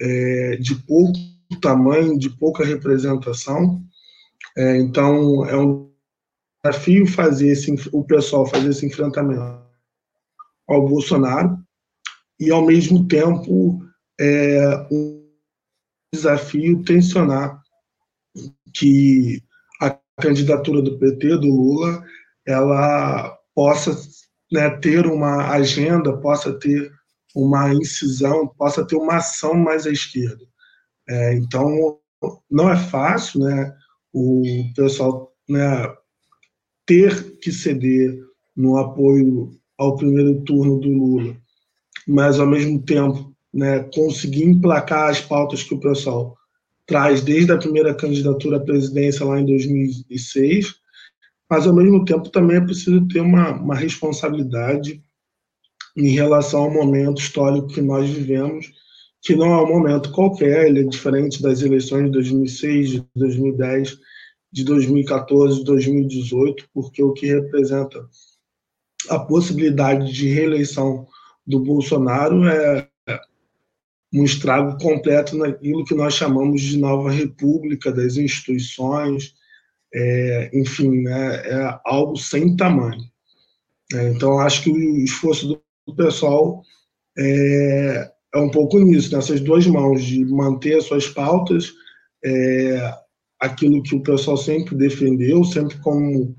é, 0.00 0.56
de 0.56 0.74
pouco 0.86 1.18
tamanho, 1.60 2.18
de 2.18 2.30
pouca 2.30 2.64
representação. 2.64 3.82
É, 4.56 4.76
então, 4.78 5.44
é 5.46 5.56
um 5.56 5.90
desafio 6.64 7.06
fazer 7.06 7.48
esse, 7.48 7.74
o 7.92 8.04
pessoal 8.04 8.46
fazer 8.46 8.70
esse 8.70 8.86
enfrentamento 8.86 9.62
ao 10.68 10.86
Bolsonaro 10.86 11.58
e, 12.38 12.50
ao 12.50 12.64
mesmo 12.64 13.06
tempo, 13.06 13.84
é 14.20 14.86
um 14.90 15.24
desafio 16.12 16.82
tensionar 16.84 17.60
que 18.72 19.42
a 19.80 19.90
candidatura 20.20 20.80
do 20.82 20.98
PT, 20.98 21.38
do 21.38 21.48
Lula, 21.48 22.04
ela 22.46 23.36
possa 23.54 23.96
né, 24.54 24.70
ter 24.70 25.04
uma 25.04 25.50
agenda, 25.50 26.16
possa 26.16 26.52
ter 26.52 26.92
uma 27.34 27.74
incisão, 27.74 28.46
possa 28.46 28.86
ter 28.86 28.94
uma 28.94 29.16
ação 29.16 29.52
mais 29.54 29.84
à 29.84 29.90
esquerda. 29.90 30.44
É, 31.08 31.34
então, 31.34 31.98
não 32.48 32.70
é 32.70 32.76
fácil 32.76 33.40
né, 33.40 33.74
o 34.12 34.44
pessoal 34.76 35.32
né, 35.48 35.92
ter 36.86 37.36
que 37.38 37.50
ceder 37.50 38.16
no 38.56 38.76
apoio 38.76 39.50
ao 39.76 39.96
primeiro 39.96 40.40
turno 40.44 40.78
do 40.78 40.88
Lula, 40.88 41.36
mas, 42.06 42.38
ao 42.38 42.46
mesmo 42.46 42.80
tempo, 42.80 43.34
né, 43.52 43.80
conseguir 43.92 44.44
emplacar 44.44 45.10
as 45.10 45.20
pautas 45.20 45.64
que 45.64 45.74
o 45.74 45.80
pessoal 45.80 46.36
traz 46.86 47.22
desde 47.22 47.50
a 47.50 47.58
primeira 47.58 47.92
candidatura 47.92 48.58
à 48.58 48.60
presidência 48.60 49.26
lá 49.26 49.40
em 49.40 49.46
2006, 49.46 50.76
mas, 51.50 51.66
ao 51.66 51.74
mesmo 51.74 52.04
tempo, 52.04 52.30
também 52.30 52.56
é 52.56 52.60
preciso 52.60 53.06
ter 53.08 53.20
uma, 53.20 53.52
uma 53.52 53.74
responsabilidade 53.74 55.02
em 55.96 56.08
relação 56.08 56.64
ao 56.64 56.72
momento 56.72 57.20
histórico 57.20 57.68
que 57.68 57.80
nós 57.80 58.08
vivemos, 58.08 58.72
que 59.22 59.36
não 59.36 59.52
é 59.52 59.62
um 59.62 59.68
momento 59.68 60.12
qualquer, 60.12 60.66
ele 60.66 60.80
é 60.80 60.84
diferente 60.84 61.42
das 61.42 61.62
eleições 61.62 62.04
de 62.06 62.10
2006, 62.10 62.90
de 62.90 63.06
2010, 63.14 63.98
de 64.52 64.64
2014, 64.64 65.58
de 65.58 65.64
2018, 65.64 66.68
porque 66.72 67.02
o 67.02 67.12
que 67.12 67.26
representa 67.26 68.06
a 69.08 69.18
possibilidade 69.18 70.12
de 70.12 70.28
reeleição 70.28 71.06
do 71.46 71.60
Bolsonaro 71.60 72.46
é 72.48 72.88
um 74.12 74.24
estrago 74.24 74.78
completo 74.78 75.36
naquilo 75.36 75.84
que 75.84 75.94
nós 75.94 76.14
chamamos 76.14 76.60
de 76.60 76.78
nova 76.78 77.10
república 77.10 77.90
das 77.90 78.16
instituições, 78.16 79.34
é, 79.94 80.50
enfim, 80.52 81.02
né, 81.02 81.36
é 81.46 81.80
algo 81.84 82.16
sem 82.16 82.56
tamanho. 82.56 83.02
É, 83.92 84.10
então, 84.10 84.38
acho 84.40 84.64
que 84.64 84.70
o 84.70 84.98
esforço 84.98 85.60
do 85.86 85.94
pessoal 85.94 86.62
é, 87.16 88.10
é 88.34 88.38
um 88.38 88.50
pouco 88.50 88.78
nisso, 88.78 89.14
nessas 89.14 89.40
duas 89.40 89.66
mãos, 89.66 90.02
de 90.02 90.24
manter 90.24 90.78
as 90.78 90.84
suas 90.84 91.06
pautas, 91.08 91.72
é, 92.24 92.92
aquilo 93.40 93.82
que 93.82 93.94
o 93.94 94.02
pessoal 94.02 94.36
sempre 94.36 94.74
defendeu, 94.74 95.44
sempre 95.44 95.78
como 95.78 96.34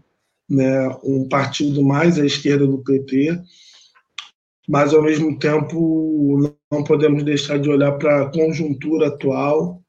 né, 0.49 0.89
um 1.03 1.27
partido 1.29 1.81
mais 1.83 2.19
à 2.19 2.25
esquerda 2.25 2.67
do 2.67 2.83
PT, 2.83 3.39
mas 4.67 4.93
ao 4.93 5.03
mesmo 5.03 5.37
tempo 5.37 6.51
não 6.71 6.83
podemos 6.83 7.23
deixar 7.23 7.59
de 7.59 7.69
olhar 7.69 7.93
para 7.93 8.23
a 8.23 8.31
conjuntura 8.31 9.07
atual 9.07 9.84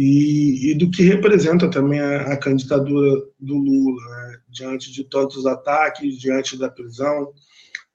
e, 0.00 0.70
e, 0.70 0.74
do 0.74 0.88
que 0.92 1.02
representa 1.02 1.68
também 1.68 1.98
a, 1.98 2.32
a 2.32 2.36
candidatura 2.36 3.20
do 3.40 3.56
Lula, 3.56 4.00
né, 4.10 4.38
diante 4.48 4.92
de 4.92 5.02
todos 5.02 5.34
os 5.36 5.44
ataques, 5.44 6.16
diante 6.20 6.56
da 6.56 6.70
prisão, 6.70 7.32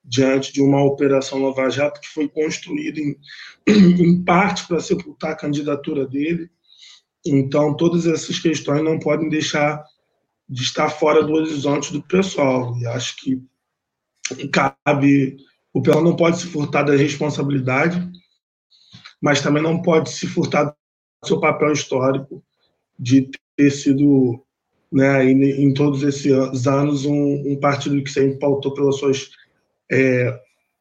diante 0.04 0.52
de 0.52 0.60
uma 0.60 0.84
operação 0.84 1.42
Lava 1.42 1.70
Jato 1.70 2.02
que 2.02 2.08
foi 2.08 2.28
construída 2.28 3.00
em, 3.00 3.16
em 3.66 4.22
parte 4.22 4.68
para 4.68 4.80
sepultar 4.80 5.30
a 5.30 5.36
candidatura 5.36 6.06
dele. 6.06 6.50
Então, 7.24 7.74
todas 7.74 8.06
essas 8.06 8.38
questões 8.38 8.84
não 8.84 8.98
podem 8.98 9.30
deixar 9.30 9.82
de 10.46 10.62
estar 10.62 10.90
fora 10.90 11.24
do 11.24 11.32
horizonte 11.32 11.90
do 11.90 12.02
pessoal. 12.02 12.76
E 12.76 12.86
acho 12.86 13.16
que 13.16 13.42
cabe. 14.52 15.38
O 15.72 15.80
pessoal 15.80 16.04
não 16.04 16.14
pode 16.14 16.38
se 16.38 16.48
furtar 16.48 16.82
da 16.82 16.94
responsabilidade, 16.94 18.06
mas 19.22 19.40
também 19.40 19.62
não 19.62 19.80
pode 19.80 20.10
se 20.10 20.26
furtar 20.26 20.76
seu 21.26 21.40
papel 21.40 21.72
histórico 21.72 22.42
de 22.98 23.30
ter 23.56 23.70
sido, 23.70 24.42
né, 24.90 25.24
em, 25.24 25.42
em 25.42 25.74
todos 25.74 26.02
esses 26.02 26.66
anos, 26.66 27.04
um, 27.04 27.52
um 27.52 27.56
partido 27.60 28.02
que 28.02 28.10
sempre 28.10 28.38
pautou 28.38 28.74
pelas 28.74 28.96
suas 28.96 29.30
é, 29.90 30.40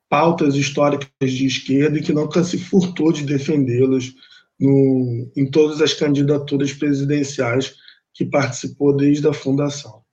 pautas 0.10 0.56
históricas 0.56 1.10
de 1.32 1.46
esquerda 1.46 1.98
e 1.98 2.02
que 2.02 2.14
nunca 2.14 2.44
se 2.44 2.58
furtou 2.58 3.12
de 3.12 3.26
defendê-las 3.26 4.14
em 4.60 5.50
todas 5.52 5.82
as 5.82 5.94
candidaturas 5.94 6.72
presidenciais 6.72 7.76
que 8.14 8.24
participou 8.24 8.96
desde 8.96 9.28
a 9.28 9.34
fundação. 9.34 10.04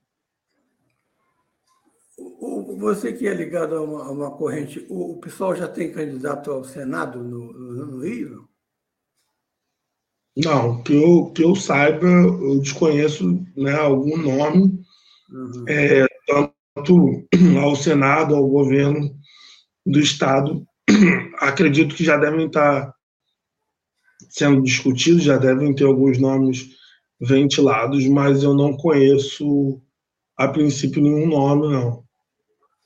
Você 2.79 3.13
que 3.13 3.27
é 3.27 3.33
ligado 3.33 3.75
a 3.75 3.81
uma, 3.81 4.03
a 4.05 4.11
uma 4.11 4.31
corrente, 4.31 4.85
o, 4.89 5.17
pessoal 5.17 5.55
já 5.55 5.67
tem 5.67 5.91
candidato 5.91 6.49
ao 6.49 6.63
Senado 6.63 7.23
no, 7.23 7.53
no, 7.53 7.85
no 7.85 8.03
Rio? 8.03 8.49
Não, 10.35 10.81
que 10.81 10.93
eu, 10.93 11.31
que 11.31 11.43
eu 11.43 11.55
saiba, 11.55 12.07
eu 12.07 12.59
desconheço 12.59 13.45
né, 13.55 13.73
algum 13.73 14.17
nome, 14.17 14.81
uhum. 15.29 15.65
é, 15.67 16.05
tanto 16.25 17.27
ao 17.61 17.75
Senado, 17.75 18.35
ao 18.35 18.47
governo 18.47 19.13
do 19.85 19.99
Estado, 19.99 20.65
acredito 21.39 21.95
que 21.95 22.03
já 22.03 22.17
devem 22.17 22.47
estar 22.47 22.93
sendo 24.29 24.61
discutidos, 24.61 25.23
já 25.23 25.37
devem 25.37 25.75
ter 25.75 25.83
alguns 25.83 26.17
nomes 26.17 26.69
ventilados, 27.19 28.07
mas 28.07 28.41
eu 28.41 28.53
não 28.53 28.77
conheço, 28.77 29.81
a 30.37 30.47
princípio, 30.47 31.01
nenhum 31.01 31.27
nome, 31.27 31.73
não. 31.73 32.03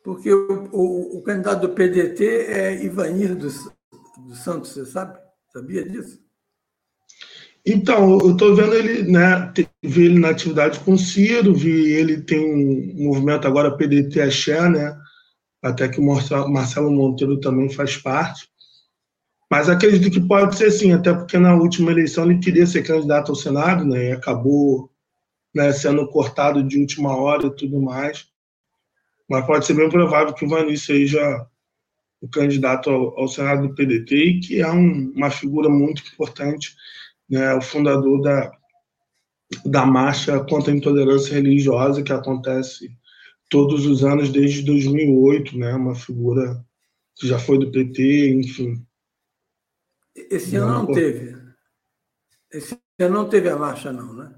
Porque 0.04 0.34
o, 0.34 0.70
o, 0.72 1.18
o 1.20 1.24
candidato 1.24 1.62
do 1.62 1.74
PDT 1.74 2.26
é 2.48 2.84
Ivanir 2.84 3.36
dos, 3.36 3.72
dos 4.18 4.44
Santos, 4.44 4.72
você 4.72 4.86
sabe? 4.86 5.20
Sabia 5.54 5.88
disso? 5.88 6.25
Então, 7.66 8.20
eu 8.20 8.34
estou 8.34 8.56
vendo 8.56 8.76
ele, 8.76 9.12
né, 9.12 9.52
vi 9.82 10.06
ele 10.06 10.20
na 10.20 10.30
atividade 10.30 10.80
com 10.82 10.94
o 10.94 10.98
Ciro, 11.00 11.52
vi 11.52 11.94
ele 11.94 12.22
tem 12.22 12.40
um 12.40 13.06
movimento 13.06 13.48
agora 13.48 13.76
PDT 13.76 14.22
Axé, 14.22 14.70
né, 14.70 14.96
até 15.64 15.90
que 15.90 16.00
o 16.00 16.04
Marcelo 16.04 16.92
Monteiro 16.92 17.40
também 17.40 17.68
faz 17.72 17.98
parte. 17.98 18.48
Mas 19.50 19.68
acredito 19.68 20.12
que 20.12 20.28
pode 20.28 20.56
ser 20.56 20.70
sim, 20.70 20.92
até 20.92 21.12
porque 21.12 21.40
na 21.40 21.56
última 21.56 21.92
eleição 21.92 22.26
ele 22.26 22.40
queria 22.40 22.68
ser 22.68 22.84
candidato 22.84 23.32
ao 23.32 23.36
Senado, 23.36 23.84
né, 23.84 24.10
e 24.10 24.12
acabou 24.12 24.92
né, 25.54 25.72
sendo 25.72 26.08
cortado 26.08 26.62
de 26.62 26.80
última 26.80 27.16
hora 27.16 27.48
e 27.48 27.56
tudo 27.56 27.82
mais. 27.82 28.28
Mas 29.28 29.44
pode 29.48 29.66
ser 29.66 29.74
bem 29.74 29.90
provável 29.90 30.36
que 30.36 30.46
o 30.46 30.50
Vani 30.50 30.78
seja 30.78 31.48
o 32.22 32.28
candidato 32.28 32.92
ao, 32.92 33.20
ao 33.20 33.28
Senado 33.28 33.68
do 33.68 33.74
PDT 33.74 34.16
e 34.16 34.40
que 34.40 34.62
é 34.62 34.72
um, 34.72 35.12
uma 35.16 35.32
figura 35.32 35.68
muito 35.68 36.04
importante 36.14 36.76
né, 37.30 37.54
o 37.54 37.62
fundador 37.62 38.22
da, 38.22 38.52
da 39.66 39.86
marcha 39.86 40.40
contra 40.46 40.72
a 40.72 40.76
intolerância 40.76 41.34
religiosa 41.34 42.04
que 42.04 42.14
acontece 42.14 42.90
todos 43.50 43.86
os 43.86 44.04
anos 44.04 44.30
desde 44.30 44.64
2008, 44.64 45.58
né, 45.58 45.74
uma 45.76 45.96
figura 45.96 46.64
que 47.16 47.28
já 47.28 47.40
foi 47.40 47.60
do 47.60 47.72
PT, 47.72 48.34
enfim. 48.34 48.86
Esse 50.16 50.56
ano 50.56 50.74
não 50.74 50.94
teve. 50.94 51.36
Esse 52.52 52.78
ano 53.00 53.14
não 53.14 53.30
teve 53.30 53.50
a 53.50 53.58
marcha, 53.58 53.92
não, 53.92 54.14
né? 54.14 54.34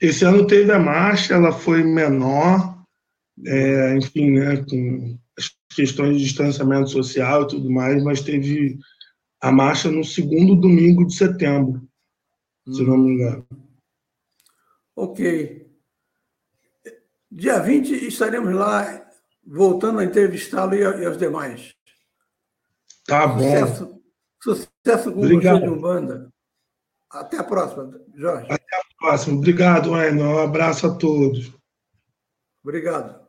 Esse 0.00 0.24
ano 0.24 0.46
teve 0.46 0.70
a 0.70 0.78
marcha, 0.78 1.34
ela 1.34 1.52
foi 1.52 1.82
menor, 1.82 2.84
é, 3.46 3.96
enfim, 3.96 4.30
né, 4.30 4.64
com 4.68 5.18
as 5.36 5.50
questões 5.74 6.16
de 6.16 6.24
distanciamento 6.24 6.90
social 6.90 7.42
e 7.42 7.48
tudo 7.48 7.70
mais, 7.70 8.02
mas 8.02 8.20
teve 8.20 8.78
a 9.40 9.50
marcha 9.50 9.90
no 9.90 10.04
segundo 10.04 10.54
domingo 10.54 11.06
de 11.06 11.14
setembro. 11.14 11.87
Se 12.72 12.84
não 12.84 12.98
me 12.98 13.12
engano. 13.12 13.46
Ok. 14.96 15.68
Dia 17.30 17.60
20 17.60 18.08
estaremos 18.08 18.54
lá 18.54 19.06
voltando 19.46 20.00
a 20.00 20.04
entrevistá-lo 20.04 20.74
e, 20.74 21.06
aos 21.06 21.18
demais. 21.18 21.74
Tá 23.06 23.26
bom. 23.26 23.38
Sucesso, 23.38 24.02
sucesso 24.42 25.12
com 25.12 25.20
Obrigado. 25.20 25.60
você 25.60 25.66
de 25.66 25.72
Umbanda. 25.72 26.32
Até 27.10 27.38
a 27.38 27.44
próxima, 27.44 28.00
Jorge. 28.14 28.46
Até 28.50 28.76
a 28.76 28.82
próxima. 28.98 29.36
Obrigado, 29.36 29.92
Wendel. 29.92 30.26
Um 30.26 30.38
abraço 30.38 30.86
a 30.86 30.94
todos. 30.94 31.52
Obrigado. 32.62 33.27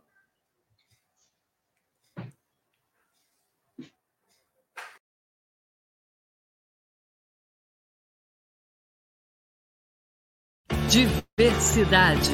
Diversidade. 10.89 12.31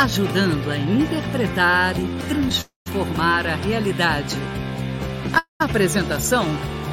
Ajudando 0.00 0.70
a 0.70 0.78
interpretar 0.78 1.94
e 1.98 2.06
transformar 2.26 3.46
a 3.46 3.56
realidade. 3.56 4.36
A 5.30 5.66
apresentação: 5.66 6.46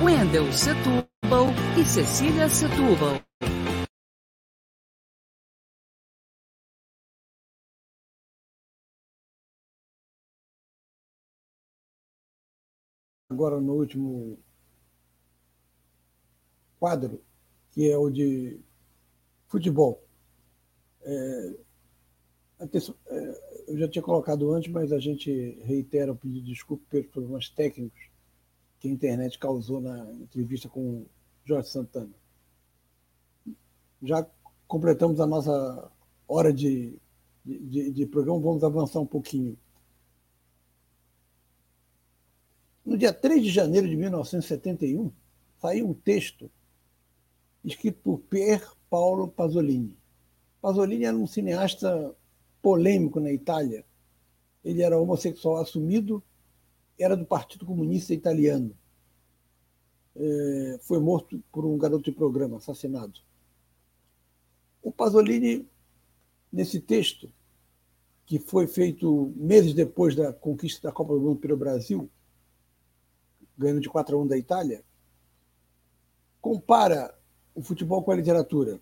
Wendel 0.03 0.51
Setúbal 0.51 1.47
e 1.79 1.85
Cecília 1.85 2.49
Setúbal. 2.49 3.21
Agora 13.29 13.61
no 13.61 13.75
último 13.75 14.37
quadro, 16.77 17.23
que 17.71 17.89
é 17.89 17.97
o 17.97 18.09
de 18.09 18.59
futebol. 19.47 20.10
É, 21.03 21.55
é, 22.61 23.41
eu 23.67 23.77
já 23.77 23.87
tinha 23.87 24.03
colocado 24.03 24.51
antes, 24.53 24.71
mas 24.71 24.91
a 24.91 24.99
gente 24.99 25.57
reitera 25.63 26.11
o 26.11 26.15
pedido 26.15 26.45
de 26.45 26.51
desculpa 26.53 26.83
pelos 26.89 27.07
problemas 27.07 27.49
técnicos 27.49 27.99
que 28.79 28.87
a 28.87 28.91
internet 28.91 29.37
causou 29.39 29.81
na 29.81 30.11
entrevista 30.13 30.69
com 30.69 31.05
Jorge 31.43 31.69
Santana. 31.69 32.13
Já 34.03 34.27
completamos 34.67 35.19
a 35.19 35.25
nossa 35.25 35.91
hora 36.27 36.53
de, 36.53 36.99
de, 37.43 37.91
de 37.91 38.05
programa, 38.05 38.39
vamos 38.39 38.63
avançar 38.63 38.99
um 38.99 39.05
pouquinho. 39.05 39.57
No 42.85 42.97
dia 42.97 43.13
3 43.13 43.43
de 43.43 43.49
janeiro 43.49 43.87
de 43.87 43.95
1971, 43.95 45.11
saiu 45.59 45.89
um 45.89 45.93
texto 45.93 46.49
escrito 47.63 47.99
por 48.01 48.19
Pier 48.19 48.67
Paolo 48.89 49.27
Pasolini 49.27 50.00
Pasolini 50.61 51.05
era 51.05 51.17
um 51.17 51.25
cineasta 51.25 52.15
polêmico 52.61 53.19
na 53.19 53.31
Itália. 53.31 53.83
Ele 54.63 54.83
era 54.83 54.99
homossexual 54.99 55.57
assumido, 55.57 56.23
era 56.99 57.17
do 57.17 57.25
Partido 57.25 57.65
Comunista 57.65 58.13
Italiano. 58.13 58.77
É, 60.15 60.79
foi 60.83 60.99
morto 60.99 61.41
por 61.51 61.65
um 61.65 61.77
garoto 61.77 62.03
de 62.03 62.11
programa, 62.11 62.57
assassinado. 62.57 63.19
O 64.83 64.91
Pasolini, 64.91 65.67
nesse 66.51 66.79
texto, 66.79 67.31
que 68.25 68.37
foi 68.37 68.67
feito 68.67 69.33
meses 69.35 69.73
depois 69.73 70.15
da 70.15 70.31
conquista 70.31 70.87
da 70.87 70.93
Copa 70.93 71.13
do 71.13 71.21
Mundo 71.21 71.39
pelo 71.39 71.57
Brasil, 71.57 72.09
ganhando 73.57 73.81
de 73.81 73.89
4 73.89 74.15
a 74.15 74.21
1 74.21 74.27
da 74.27 74.37
Itália, 74.37 74.83
compara 76.39 77.17
o 77.53 77.61
futebol 77.61 78.03
com 78.03 78.11
a 78.11 78.15
literatura 78.15 78.79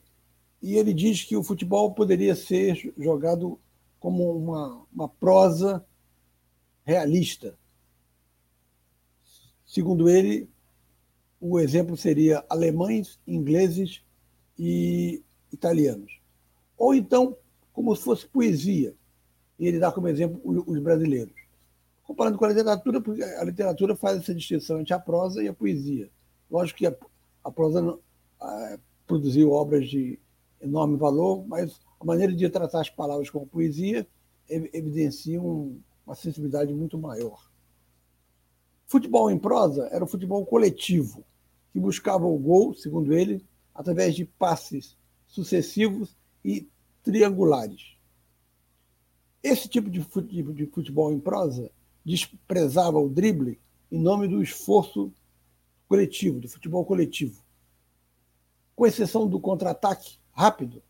e 0.61 0.75
ele 0.75 0.93
diz 0.93 1.23
que 1.23 1.37
o 1.37 1.43
futebol 1.43 1.93
poderia 1.93 2.35
ser 2.35 2.93
jogado 2.97 3.59
como 3.99 4.35
uma, 4.35 4.85
uma 4.93 5.07
prosa 5.07 5.85
realista. 6.83 7.57
Segundo 9.65 10.09
ele, 10.09 10.49
o 11.39 11.59
exemplo 11.59 11.95
seria 11.95 12.43
alemães, 12.49 13.19
ingleses 13.25 14.01
e 14.57 15.23
italianos. 15.51 16.19
Ou 16.77 16.93
então, 16.93 17.37
como 17.71 17.95
se 17.95 18.03
fosse 18.03 18.27
poesia. 18.27 18.93
E 19.57 19.67
ele 19.67 19.79
dá 19.79 19.91
como 19.91 20.07
exemplo 20.07 20.41
os 20.43 20.79
brasileiros. 20.79 21.35
Comparando 22.03 22.37
com 22.37 22.45
a 22.45 22.49
literatura, 22.49 22.99
porque 22.99 23.21
a 23.21 23.43
literatura 23.43 23.95
faz 23.95 24.19
essa 24.19 24.33
distinção 24.33 24.79
entre 24.79 24.93
a 24.93 24.99
prosa 24.99 25.43
e 25.43 25.47
a 25.47 25.53
poesia. 25.53 26.09
Lógico 26.49 26.79
que 26.79 26.87
a, 26.87 26.95
a 27.43 27.51
prosa 27.51 27.97
a, 28.39 28.79
produziu 29.05 29.51
obras 29.51 29.87
de 29.87 30.19
enorme 30.61 30.97
valor, 30.97 31.45
mas 31.47 31.79
a 31.99 32.05
maneira 32.05 32.33
de 32.33 32.49
tratar 32.49 32.81
as 32.81 32.89
palavras 32.89 33.29
como 33.29 33.47
poesia 33.47 34.07
evidencia 34.47 35.41
uma 35.41 36.15
sensibilidade 36.15 36.73
muito 36.73 36.97
maior. 36.97 37.49
Futebol 38.85 39.29
em 39.29 39.37
prosa 39.37 39.87
era 39.91 40.03
o 40.03 40.07
futebol 40.07 40.45
coletivo, 40.45 41.23
que 41.71 41.79
buscava 41.79 42.25
o 42.25 42.37
gol, 42.37 42.73
segundo 42.73 43.13
ele, 43.13 43.45
através 43.73 44.15
de 44.15 44.25
passes 44.25 44.97
sucessivos 45.27 46.17
e 46.43 46.67
triangulares. 47.03 47.95
Esse 49.43 49.69
tipo 49.69 49.89
de 49.89 50.01
futebol 50.01 51.13
em 51.13 51.19
prosa 51.19 51.71
desprezava 52.03 52.97
o 52.99 53.07
drible 53.07 53.59
em 53.91 53.99
nome 53.99 54.27
do 54.27 54.41
esforço 54.41 55.13
coletivo, 55.87 56.39
do 56.39 56.49
futebol 56.49 56.85
coletivo. 56.85 57.43
Com 58.75 58.85
exceção 58.85 59.27
do 59.27 59.39
contra-ataque, 59.39 60.18
rápido. 60.39 60.81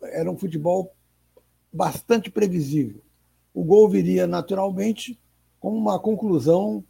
Era 0.00 0.30
um 0.30 0.38
futebol 0.38 0.94
bastante 1.70 2.30
previsível. 2.30 3.02
O 3.52 3.62
gol 3.62 3.90
viria 3.90 4.26
naturalmente 4.26 5.20
como 5.60 5.76
uma 5.76 6.00
conclusão 6.00 6.82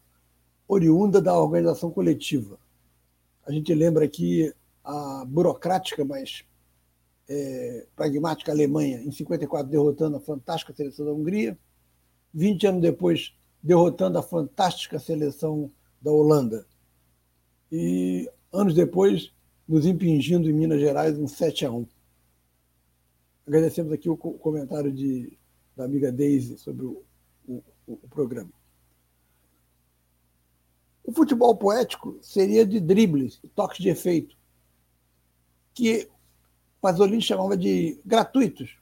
oriunda 0.68 1.20
da 1.20 1.36
organização 1.36 1.90
coletiva. 1.90 2.60
A 3.44 3.50
gente 3.50 3.74
lembra 3.74 4.04
aqui 4.04 4.54
a 4.84 5.24
burocrática, 5.26 6.04
mas 6.04 6.44
é, 7.28 7.86
pragmática 7.96 8.52
Alemanha, 8.52 9.02
em 9.02 9.10
54, 9.10 9.68
derrotando 9.68 10.16
a 10.16 10.20
fantástica 10.20 10.72
seleção 10.72 11.04
da 11.06 11.12
Hungria. 11.12 11.58
20 12.32 12.66
anos 12.68 12.82
depois, 12.82 13.34
derrotando 13.60 14.16
a 14.16 14.22
fantástica 14.22 15.00
seleção 15.00 15.72
da 16.00 16.12
Holanda. 16.12 16.64
E 17.72 18.30
anos 18.52 18.74
depois, 18.74 19.32
nos 19.70 19.86
impingindo 19.86 20.50
em 20.50 20.52
Minas 20.52 20.80
Gerais 20.80 21.16
um 21.16 21.28
7 21.28 21.64
a 21.64 21.70
1. 21.70 21.86
Agradecemos 23.46 23.92
aqui 23.92 24.10
o 24.10 24.16
comentário 24.16 24.92
de, 24.92 25.38
da 25.76 25.84
amiga 25.84 26.10
Daisy 26.10 26.58
sobre 26.58 26.86
o, 26.86 27.04
o, 27.46 27.62
o 27.86 27.96
programa. 28.08 28.50
O 31.04 31.12
futebol 31.12 31.54
poético 31.54 32.18
seria 32.20 32.66
de 32.66 32.80
dribles, 32.80 33.40
toques 33.54 33.78
de 33.78 33.88
efeito, 33.88 34.36
que 35.72 36.10
Pasolini 36.80 37.22
chamava 37.22 37.56
de 37.56 38.00
gratuitos, 38.04 38.76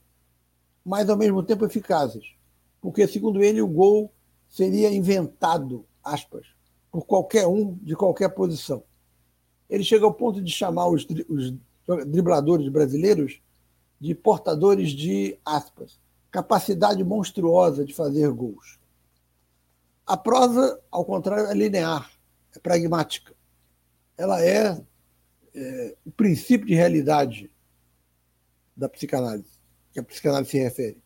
mas 0.83 1.11
ao 1.11 1.19
mesmo 1.19 1.43
tempo 1.43 1.67
eficazes, 1.67 2.33
porque, 2.81 3.07
segundo 3.07 3.43
ele, 3.43 3.61
o 3.61 3.69
gol 3.69 4.11
seria 4.49 4.91
inventado, 4.91 5.85
aspas, 6.03 6.47
por 6.91 7.05
qualquer 7.05 7.47
um 7.47 7.75
de 7.75 7.95
qualquer 7.95 8.31
posição 8.31 8.83
ele 9.69 9.85
chega 9.85 10.05
ao 10.05 10.15
ponto 10.15 10.43
de 10.43 10.51
chamar 10.51 10.89
os, 10.89 11.07
os 11.29 11.55
dribladores 12.07 12.69
brasileiros 12.69 13.41
de 14.01 14.15
portadores 14.15 14.91
de 14.91 15.39
aspas, 15.45 15.99
capacidade 16.31 17.03
monstruosa 17.03 17.85
de 17.85 17.95
fazer 17.95 18.31
gols. 18.31 18.79
A 20.07 20.17
prosa, 20.17 20.81
ao 20.91 21.05
contrário, 21.05 21.47
é 21.47 21.55
linear, 21.55 22.11
é 22.55 22.59
pragmática. 22.59 23.35
Ela 24.17 24.43
é, 24.43 24.81
é 25.55 25.97
o 26.05 26.11
princípio 26.11 26.67
de 26.67 26.75
realidade 26.75 27.51
da 28.77 28.89
psicanálise, 28.89 29.59
que 29.93 30.01
a 30.01 30.03
psicanálise 30.03 30.53
se 30.53 30.59
refere. 30.59 31.03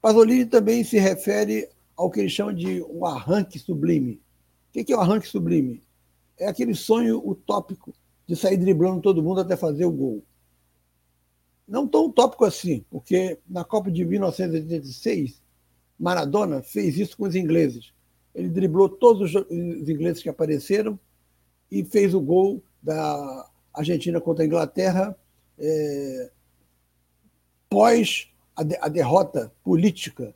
Pasolini 0.00 0.46
também 0.46 0.84
se 0.84 0.98
refere 0.98 1.68
ao 1.96 2.10
que 2.10 2.20
ele 2.20 2.28
chama 2.28 2.52
de 2.52 2.82
um 2.82 3.06
arranque 3.06 3.58
sublime. 3.58 4.20
O 4.68 4.84
que 4.84 4.92
é 4.92 4.96
o 4.96 5.00
arranque 5.00 5.26
sublime? 5.26 5.82
É 6.42 6.48
aquele 6.48 6.74
sonho 6.74 7.22
utópico 7.26 7.94
de 8.26 8.34
sair 8.34 8.56
driblando 8.56 9.00
todo 9.00 9.22
mundo 9.22 9.40
até 9.40 9.56
fazer 9.56 9.84
o 9.84 9.92
gol. 9.92 10.24
Não 11.66 11.86
tão 11.86 12.06
utópico 12.06 12.44
assim, 12.44 12.84
porque 12.90 13.38
na 13.48 13.64
Copa 13.64 13.90
de 13.90 14.04
1986, 14.04 15.40
Maradona 15.98 16.60
fez 16.62 16.98
isso 16.98 17.16
com 17.16 17.24
os 17.24 17.36
ingleses. 17.36 17.92
Ele 18.34 18.48
driblou 18.48 18.88
todos 18.88 19.34
os 19.34 19.88
ingleses 19.88 20.22
que 20.22 20.28
apareceram 20.28 20.98
e 21.70 21.84
fez 21.84 22.12
o 22.14 22.20
gol 22.20 22.62
da 22.82 23.48
Argentina 23.72 24.20
contra 24.20 24.42
a 24.42 24.46
Inglaterra 24.46 25.16
é, 25.58 26.30
pós 27.70 28.28
a, 28.56 28.62
de, 28.62 28.76
a 28.80 28.88
derrota 28.88 29.52
política 29.62 30.34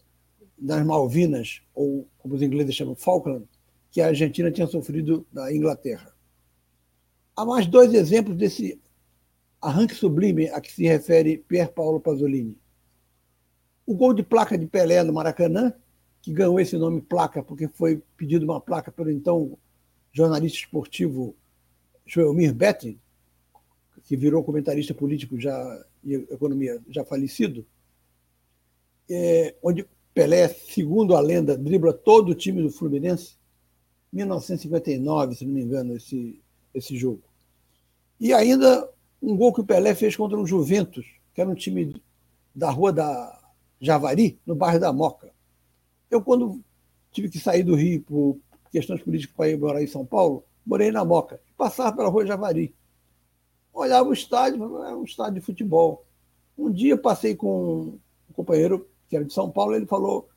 nas 0.58 0.84
Malvinas, 0.86 1.62
ou 1.74 2.08
como 2.18 2.34
os 2.34 2.42
ingleses 2.42 2.74
chamam 2.74 2.94
Falkland, 2.94 3.46
que 3.96 4.00
a 4.02 4.08
Argentina 4.08 4.52
tinha 4.52 4.66
sofrido 4.66 5.26
da 5.32 5.50
Inglaterra. 5.50 6.14
Há 7.34 7.46
mais 7.46 7.66
dois 7.66 7.94
exemplos 7.94 8.36
desse 8.36 8.78
arranque 9.58 9.94
sublime 9.94 10.50
a 10.50 10.60
que 10.60 10.70
se 10.70 10.86
refere 10.86 11.38
Pier 11.38 11.72
Paolo 11.72 11.98
Pasolini. 11.98 12.58
O 13.86 13.94
gol 13.94 14.12
de 14.12 14.22
placa 14.22 14.58
de 14.58 14.66
Pelé 14.66 15.02
no 15.02 15.14
Maracanã, 15.14 15.72
que 16.20 16.30
ganhou 16.30 16.60
esse 16.60 16.76
nome 16.76 17.00
placa 17.00 17.42
porque 17.42 17.68
foi 17.68 18.02
pedido 18.18 18.44
uma 18.44 18.60
placa 18.60 18.92
pelo 18.92 19.10
então 19.10 19.56
jornalista 20.12 20.58
esportivo 20.58 21.34
Joelmir 22.04 22.54
Betting, 22.54 23.00
que 24.04 24.14
virou 24.14 24.44
comentarista 24.44 24.92
político 24.92 25.40
já 25.40 25.86
e 26.04 26.16
economia 26.16 26.82
já 26.90 27.02
falecido, 27.02 27.64
é, 29.08 29.54
onde 29.62 29.86
Pelé, 30.12 30.48
segundo 30.48 31.16
a 31.16 31.20
lenda, 31.20 31.56
dribla 31.56 31.94
todo 31.94 32.32
o 32.32 32.34
time 32.34 32.60
do 32.60 32.70
Fluminense, 32.70 33.38
1959, 34.12 35.34
se 35.34 35.44
não 35.44 35.52
me 35.52 35.62
engano, 35.62 35.96
esse, 35.96 36.40
esse 36.74 36.96
jogo. 36.96 37.22
E 38.18 38.32
ainda 38.32 38.88
um 39.20 39.36
gol 39.36 39.52
que 39.52 39.60
o 39.60 39.64
Pelé 39.64 39.94
fez 39.94 40.16
contra 40.16 40.38
o 40.38 40.46
Juventus, 40.46 41.06
que 41.34 41.40
era 41.40 41.50
um 41.50 41.54
time 41.54 42.00
da 42.54 42.70
rua 42.70 42.92
da 42.92 43.38
Javari, 43.80 44.38
no 44.46 44.54
bairro 44.54 44.80
da 44.80 44.92
Moca. 44.92 45.30
Eu, 46.10 46.22
quando 46.22 46.60
tive 47.10 47.28
que 47.28 47.38
sair 47.38 47.62
do 47.62 47.74
Rio 47.74 48.02
por 48.02 48.38
questões 48.70 49.02
políticas 49.02 49.34
para 49.36 49.50
ir 49.50 49.58
morar 49.58 49.82
em 49.82 49.86
São 49.86 50.04
Paulo, 50.04 50.44
morei 50.64 50.90
na 50.90 51.04
Moca. 51.04 51.40
Passava 51.56 51.96
pela 51.96 52.08
rua 52.08 52.26
Javari. 52.26 52.74
Olhava 53.72 54.08
o 54.08 54.12
estádio, 54.12 54.82
era 54.82 54.96
um 54.96 55.04
estádio 55.04 55.34
de 55.34 55.40
futebol. 55.40 56.04
Um 56.56 56.70
dia 56.70 56.96
passei 56.96 57.34
com 57.34 57.98
um 58.30 58.32
companheiro 58.32 58.88
que 59.08 59.16
era 59.16 59.24
de 59.24 59.32
São 59.32 59.50
Paulo, 59.50 59.74
ele 59.74 59.86
falou: 59.86 60.28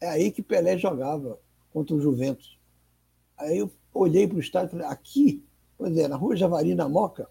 é 0.00 0.08
aí 0.08 0.30
que 0.30 0.42
Pelé 0.42 0.76
jogava 0.76 1.38
contra 1.72 1.94
o 1.94 2.00
Juventus. 2.00 2.57
Aí 3.38 3.58
eu 3.58 3.70
olhei 3.94 4.26
para 4.26 4.36
o 4.36 4.40
estádio 4.40 4.68
e 4.68 4.70
falei: 4.72 4.86
aqui? 4.86 5.44
Pois 5.76 5.96
é, 5.96 6.08
na 6.08 6.16
rua 6.16 6.36
Javari, 6.36 6.74
na 6.74 6.88
Moca, 6.88 7.28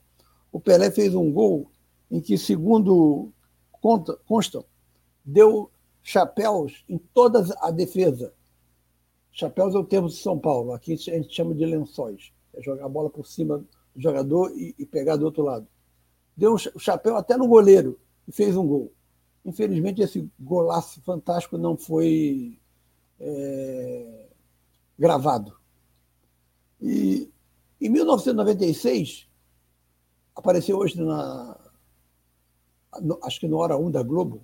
o 0.52 0.60
Pelé 0.60 0.90
fez 0.90 1.14
um 1.14 1.32
gol 1.32 1.70
em 2.10 2.22
que, 2.22 2.38
segundo 2.38 3.30
conta, 3.82 4.18
constam, 4.26 4.64
deu 5.24 5.70
chapéus 6.02 6.86
em 6.88 6.98
toda 6.98 7.46
a 7.60 7.70
defesa. 7.70 8.34
Chapéus 9.32 9.76
é 9.76 9.78
o 9.78 9.84
termo 9.84 10.08
de 10.08 10.16
São 10.16 10.40
Paulo, 10.40 10.72
aqui 10.72 10.94
a 10.94 10.96
gente 10.96 11.36
chama 11.36 11.54
de 11.54 11.66
lençóis. 11.66 12.32
É 12.54 12.62
jogar 12.62 12.86
a 12.86 12.90
bola 12.90 13.10
por 13.10 13.28
cima 13.28 13.64
do 13.94 14.02
jogador 14.02 14.52
e, 14.56 14.74
e 14.80 14.86
pegar 14.86 15.18
do 15.18 15.26
outro 15.26 15.44
lado. 15.44 15.68
Deu 16.36 16.54
o 16.54 16.80
chapéu 16.80 17.18
até 17.18 17.36
no 17.36 17.48
goleiro 17.48 18.00
e 18.28 18.32
fez 18.32 18.56
um 18.56 18.66
gol. 18.66 18.92
Infelizmente, 19.46 20.02
esse 20.02 20.30
golaço 20.40 21.02
fantástico 21.02 21.58
não 21.58 21.78
foi 21.78 22.60
é, 23.20 24.26
gravado. 24.98 25.58
E 26.82 27.30
em 27.80 27.90
1996, 27.90 29.28
apareceu 30.36 30.78
hoje 30.78 31.02
na. 31.02 31.58
Acho 33.24 33.40
que 33.40 33.48
no 33.48 33.58
Hora 33.58 33.78
1 33.78 33.92
da 33.92 34.02
Globo, 34.02 34.42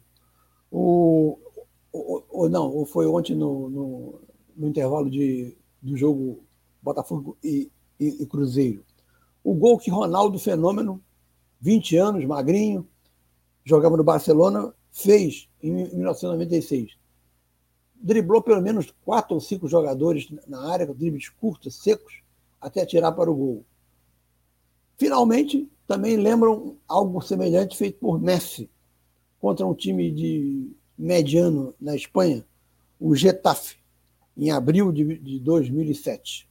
o, 0.69 1.39
ou 1.91 2.49
não, 2.49 2.69
ou 2.71 2.86
foi 2.86 3.07
ontem 3.07 3.36
no, 3.36 3.69
no, 3.69 4.21
no, 4.55 4.67
intervalo 4.67 5.09
de, 5.09 5.55
do 5.81 5.95
jogo 5.95 6.43
Botafogo 6.81 7.38
e, 7.43 7.71
e, 7.99 8.23
e 8.23 8.25
Cruzeiro. 8.25 8.84
O 9.43 9.53
gol 9.53 9.77
que 9.77 9.89
Ronaldo 9.89 10.39
Fenômeno, 10.39 11.01
20 11.61 11.97
anos, 11.97 12.25
magrinho, 12.25 12.88
jogava 13.63 13.97
no 13.97 14.03
Barcelona, 14.03 14.73
fez 14.91 15.49
em 15.61 15.71
1996. 15.71 16.97
Driblou 17.95 18.41
pelo 18.41 18.61
menos 18.61 18.93
quatro 19.03 19.36
ou 19.36 19.41
cinco 19.41 19.67
jogadores 19.67 20.29
na 20.47 20.69
área, 20.69 20.86
dribles 20.86 21.29
curtos, 21.29 21.81
secos, 21.81 22.22
até 22.64 22.86
tirar 22.86 23.11
para 23.11 23.30
o 23.30 23.36
gol. 23.36 23.66
Finalmente, 24.97 25.70
também 25.86 26.16
lembram 26.16 26.78
algo 26.88 27.22
semelhante 27.22 27.78
feito 27.78 27.99
por 27.99 28.20
Messi 28.22 28.70
contra 29.39 29.66
um 29.66 29.74
time 29.74 30.09
de 30.09 30.72
mediano 30.97 31.76
na 31.80 31.95
Espanha, 31.95 32.45
o 32.99 33.14
Getafe, 33.14 33.78
em 34.38 34.49
abril 34.51 34.91
de, 34.91 35.18
de 35.18 35.39
2007. 35.39 36.47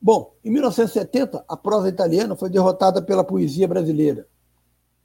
Bom, 0.00 0.34
em 0.44 0.50
1970, 0.50 1.44
a 1.48 1.56
prosa 1.56 1.88
italiana 1.88 2.36
foi 2.36 2.50
derrotada 2.50 3.00
pela 3.00 3.24
poesia 3.24 3.66
brasileira, 3.66 4.26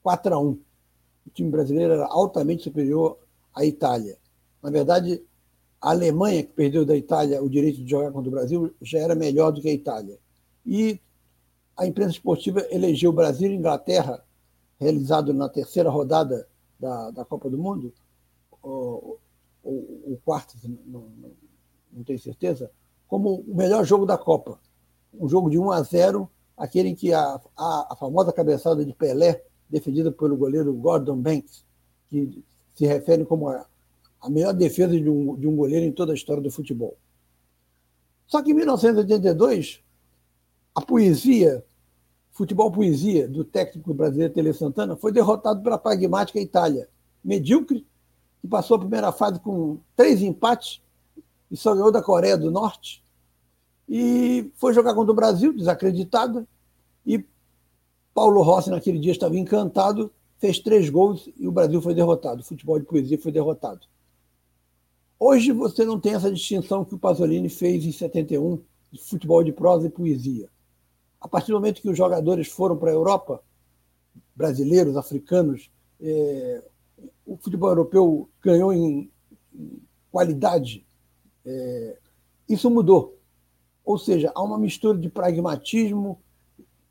4 0.03 0.33
a 0.33 0.39
1. 0.39 0.49
O 0.49 0.59
time 1.33 1.49
brasileiro 1.49 1.93
era 1.93 2.05
altamente 2.07 2.63
superior 2.63 3.17
à 3.55 3.63
Itália. 3.63 4.17
Na 4.61 4.69
verdade, 4.69 5.23
a 5.81 5.91
Alemanha, 5.91 6.43
que 6.43 6.53
perdeu 6.53 6.85
da 6.85 6.95
Itália 6.95 7.41
o 7.41 7.49
direito 7.49 7.83
de 7.83 7.89
jogar 7.89 8.11
contra 8.11 8.29
o 8.29 8.31
Brasil, 8.31 8.73
já 8.81 8.99
era 8.99 9.15
melhor 9.15 9.51
do 9.51 9.61
que 9.61 9.69
a 9.69 9.73
Itália. 9.73 10.17
E 10.65 10.99
a 11.75 11.85
imprensa 11.85 12.11
esportiva 12.11 12.65
elegeu 12.71 13.11
o 13.11 13.13
Brasil 13.13 13.51
e 13.51 13.55
Inglaterra, 13.55 14.23
realizado 14.79 15.33
na 15.33 15.47
terceira 15.47 15.89
rodada 15.89 16.47
da, 16.79 17.11
da 17.11 17.25
Copa 17.25 17.49
do 17.49 17.57
Mundo, 17.57 17.93
o, 18.63 19.17
o, 19.63 19.71
o 20.13 20.19
quarto, 20.25 20.55
não, 20.63 21.01
não, 21.17 21.31
não 21.91 22.03
tenho 22.03 22.19
certeza, 22.19 22.71
como 23.07 23.41
o 23.47 23.55
melhor 23.55 23.85
jogo 23.85 24.05
da 24.05 24.17
Copa. 24.17 24.59
Um 25.13 25.27
jogo 25.27 25.49
de 25.49 25.57
1 25.57 25.71
a 25.71 25.81
0, 25.81 26.29
aquele 26.55 26.89
em 26.89 26.95
que 26.95 27.13
a, 27.13 27.39
a, 27.57 27.87
a 27.91 27.95
famosa 27.95 28.33
cabeçada 28.33 28.83
de 28.83 28.93
Pelé, 28.93 29.43
defendida 29.69 30.11
pelo 30.11 30.37
goleiro 30.37 30.73
Gordon 30.73 31.17
Banks, 31.17 31.65
que 32.09 32.43
se 32.73 32.85
refere 32.85 33.25
como 33.25 33.49
a, 33.49 33.65
a 34.21 34.29
melhor 34.29 34.53
defesa 34.53 34.99
de 34.99 35.09
um, 35.09 35.35
de 35.35 35.47
um 35.47 35.55
goleiro 35.55 35.85
em 35.85 35.91
toda 35.91 36.11
a 36.11 36.15
história 36.15 36.41
do 36.41 36.51
futebol. 36.51 36.97
Só 38.25 38.41
que 38.41 38.51
em 38.51 38.53
1982, 38.53 39.81
a 40.75 40.81
poesia, 40.81 41.63
futebol 42.31 42.71
poesia 42.71 43.27
do 43.27 43.43
técnico 43.43 43.93
brasileiro 43.93 44.33
Tele 44.33 44.53
Santana 44.53 44.95
foi 44.95 45.11
derrotado 45.11 45.61
pela 45.61 45.77
pragmática 45.77 46.39
Itália, 46.39 46.89
medíocre, 47.23 47.85
que 48.41 48.47
passou 48.47 48.75
a 48.75 48.79
primeira 48.79 49.11
fase 49.11 49.39
com 49.39 49.79
três 49.95 50.21
empates 50.21 50.81
e 51.49 51.55
só 51.55 51.73
ganhou 51.73 51.91
da 51.91 52.01
Coreia 52.01 52.37
do 52.37 52.51
Norte. 52.51 53.03
E 53.87 54.51
foi 54.55 54.73
jogar 54.73 54.93
contra 54.93 55.11
o 55.11 55.15
Brasil, 55.15 55.53
desacreditado, 55.53 56.45
e 57.05 57.23
Paulo 58.13 58.41
Rossi, 58.41 58.69
naquele 58.69 58.99
dia, 58.99 59.13
estava 59.13 59.37
encantado, 59.37 60.11
fez 60.39 60.59
três 60.59 60.89
gols 60.89 61.29
e 61.37 61.47
o 61.47 61.51
Brasil 61.51 61.81
foi 61.81 61.93
derrotado. 61.93 62.41
O 62.41 62.43
futebol 62.43 62.77
de 62.77 62.85
poesia 62.85 63.17
foi 63.17 63.31
derrotado. 63.31 63.87
Hoje 65.19 65.51
você 65.51 65.83
não 65.83 65.99
tem 65.99 66.13
essa 66.13 66.31
distinção 66.31 66.85
que 66.85 66.93
o 66.93 66.99
Pasolini 66.99 67.49
fez 67.49 67.83
em 67.85 67.91
71 67.91 68.61
de 68.91 69.01
futebol 69.01 69.43
de 69.43 69.51
prosa 69.51 69.87
e 69.87 69.89
poesia. 69.89 70.49
A 71.19 71.27
partir 71.27 71.51
do 71.51 71.55
momento 71.55 71.81
que 71.81 71.89
os 71.89 71.97
jogadores 71.97 72.47
foram 72.47 72.77
para 72.77 72.91
a 72.91 72.93
Europa, 72.93 73.43
brasileiros, 74.35 74.95
africanos, 74.95 75.71
é, 75.99 76.63
o 77.25 77.35
futebol 77.37 77.69
europeu 77.69 78.29
ganhou 78.41 78.71
em, 78.71 79.11
em 79.53 79.81
qualidade. 80.11 80.85
É, 81.43 81.97
isso 82.47 82.69
mudou. 82.69 83.17
Ou 83.83 83.97
seja, 83.97 84.31
há 84.35 84.43
uma 84.43 84.59
mistura 84.59 84.97
de 84.97 85.09
pragmatismo 85.09 86.21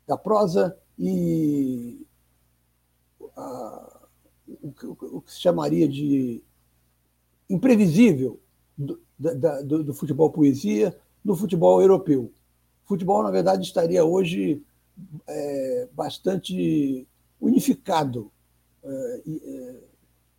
da 0.05 0.17
prosa 0.17 0.77
e 0.99 2.05
a, 3.35 3.99
o, 4.47 4.67
o, 4.67 5.17
o, 5.17 5.21
que 5.21 5.31
se 5.31 5.39
chamaria 5.39 5.87
de 5.87 6.43
imprevisível 7.49 8.39
do, 8.77 8.99
do, 9.17 9.83
do 9.85 9.93
futebol 9.93 10.31
poesia 10.31 10.95
no 11.23 11.35
futebol 11.35 11.81
europeu 11.81 12.31
futebol, 12.87 13.21
na 13.21 13.29
verdade, 13.29 13.65
estaria 13.65 14.03
hoje 14.03 14.63
é, 15.27 15.87
bastante 15.93 17.05
unificado. 17.39 18.31
É, 18.83 19.21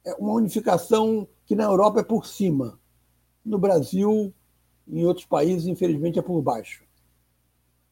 é, 0.07 0.15
uma 0.15 0.33
unificação 0.33 1.29
que 1.45 1.55
na 1.55 1.65
Europa 1.65 2.01
é 2.01 2.03
por 2.03 2.27
cima. 2.27 2.81
No 3.45 3.59
Brasil, 3.59 4.33
em 4.89 5.05
outros 5.05 5.27
países, 5.27 5.67
infelizmente, 5.67 6.19
é 6.19 6.23
por 6.23 6.41
baixo. 6.41 6.83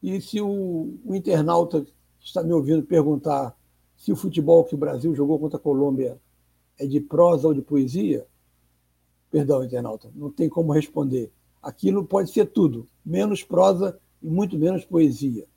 E 0.01 0.19
se 0.19 0.41
o, 0.41 0.97
o 1.05 1.15
internauta 1.15 1.81
que 1.81 1.93
está 2.19 2.43
me 2.43 2.53
ouvindo 2.53 2.83
perguntar 2.83 3.55
se 3.95 4.11
o 4.11 4.15
futebol 4.15 4.63
que 4.63 4.75
o 4.75 4.77
Brasil 4.77 5.13
jogou 5.15 5.39
contra 5.39 5.57
a 5.57 5.61
Colômbia 5.61 6.19
é 6.79 6.85
de 6.85 6.99
prosa 6.99 7.47
ou 7.47 7.53
de 7.53 7.61
poesia, 7.61 8.25
perdão, 9.31 9.63
internauta, 9.63 10.09
não 10.15 10.31
tem 10.31 10.49
como 10.49 10.71
responder. 10.71 11.31
Aquilo 11.61 12.05
pode 12.05 12.31
ser 12.31 12.45
tudo, 12.47 12.87
menos 13.05 13.43
prosa 13.43 13.99
e 14.21 14.29
muito 14.29 14.57
menos 14.57 14.85
poesia. 14.85 15.47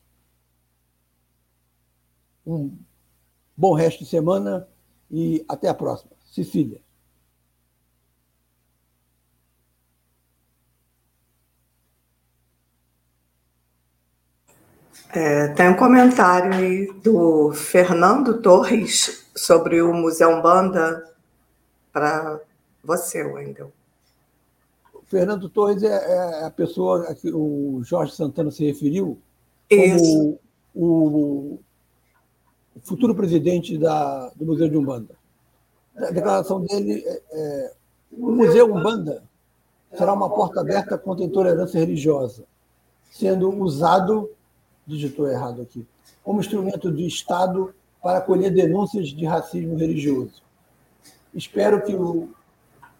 Um 2.47 2.77
bom 3.57 3.75
resto 3.75 4.01
de 4.01 4.11
semana 4.11 4.69
e 5.11 5.45
até 5.49 5.69
a 5.69 5.75
próxima. 5.75 6.13
Cecília. 6.25 6.81
É, 15.13 15.49
tem 15.49 15.69
um 15.69 15.77
comentário 15.77 16.55
aí 16.55 16.87
do 17.03 17.53
Fernando 17.53 18.41
Torres 18.41 19.29
sobre 19.35 19.83
o 19.83 19.93
Museu 19.93 20.41
Banda 20.41 21.05
para 21.93 22.41
você, 22.83 23.23
Wendel. 23.23 23.73
Fernando 25.07 25.49
Torres 25.49 25.83
é, 25.83 25.89
é, 25.89 26.45
a 26.45 26.51
pessoa 26.51 27.09
a 27.11 27.15
que 27.15 27.31
o 27.33 27.83
Jorge 27.83 28.15
Santana 28.15 28.51
se 28.51 28.65
referiu 28.65 29.19
como 29.69 30.39
o, 30.73 31.59
o, 32.77 32.81
futuro 32.83 33.15
presidente 33.15 33.77
da, 33.77 34.31
do 34.37 34.47
Museu 34.47 34.69
de 34.69 34.77
Umbanda. 34.77 35.17
A 35.97 36.13
declaração 36.13 36.61
dele 36.65 37.03
é, 37.05 37.23
é 37.33 37.73
o 38.13 38.31
Museu 38.31 38.73
Umbanda 38.73 39.23
será 39.97 40.13
uma 40.13 40.31
porta 40.31 40.61
aberta 40.61 40.97
contra 40.97 41.25
a 41.25 41.29
intolerância 41.29 41.79
religiosa, 41.79 42.45
sendo 43.11 43.51
usado, 43.51 44.31
digitou 44.87 45.29
errado 45.29 45.63
aqui, 45.63 45.85
como 46.23 46.41
instrumento 46.41 46.91
de 46.93 47.07
Estado 47.07 47.75
para 48.01 48.19
acolher 48.19 48.53
denúncias 48.53 49.09
de 49.09 49.27
racismo 49.27 49.77
religioso. 49.77 50.43
Espero 51.35 51.83
que 51.83 51.95
o, 51.95 52.29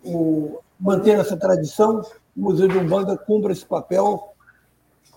o 0.05 0.61
manter 0.79 1.19
essa 1.19 1.37
tradição, 1.37 2.01
o 2.37 2.41
Museu 2.41 2.69
de 2.69 2.79
Umbanda 2.79 3.17
cumpra 3.17 3.53
esse 3.53 3.65
papel 3.65 4.35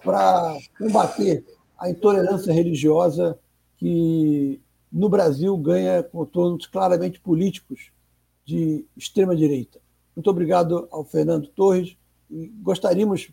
para 0.03 0.57
combater 0.77 1.45
a 1.77 1.89
intolerância 1.89 2.51
religiosa 2.51 3.37
que 3.77 4.61
no 4.91 5.09
Brasil 5.09 5.57
ganha 5.57 6.03
contornos 6.03 6.67
claramente 6.67 7.19
políticos 7.19 7.91
de 8.45 8.85
extrema 8.95 9.35
direita. 9.35 9.79
Muito 10.15 10.29
obrigado 10.29 10.87
ao 10.91 11.03
Fernando 11.03 11.47
Torres 11.47 11.97
e 12.29 12.47
gostaríamos 12.61 13.31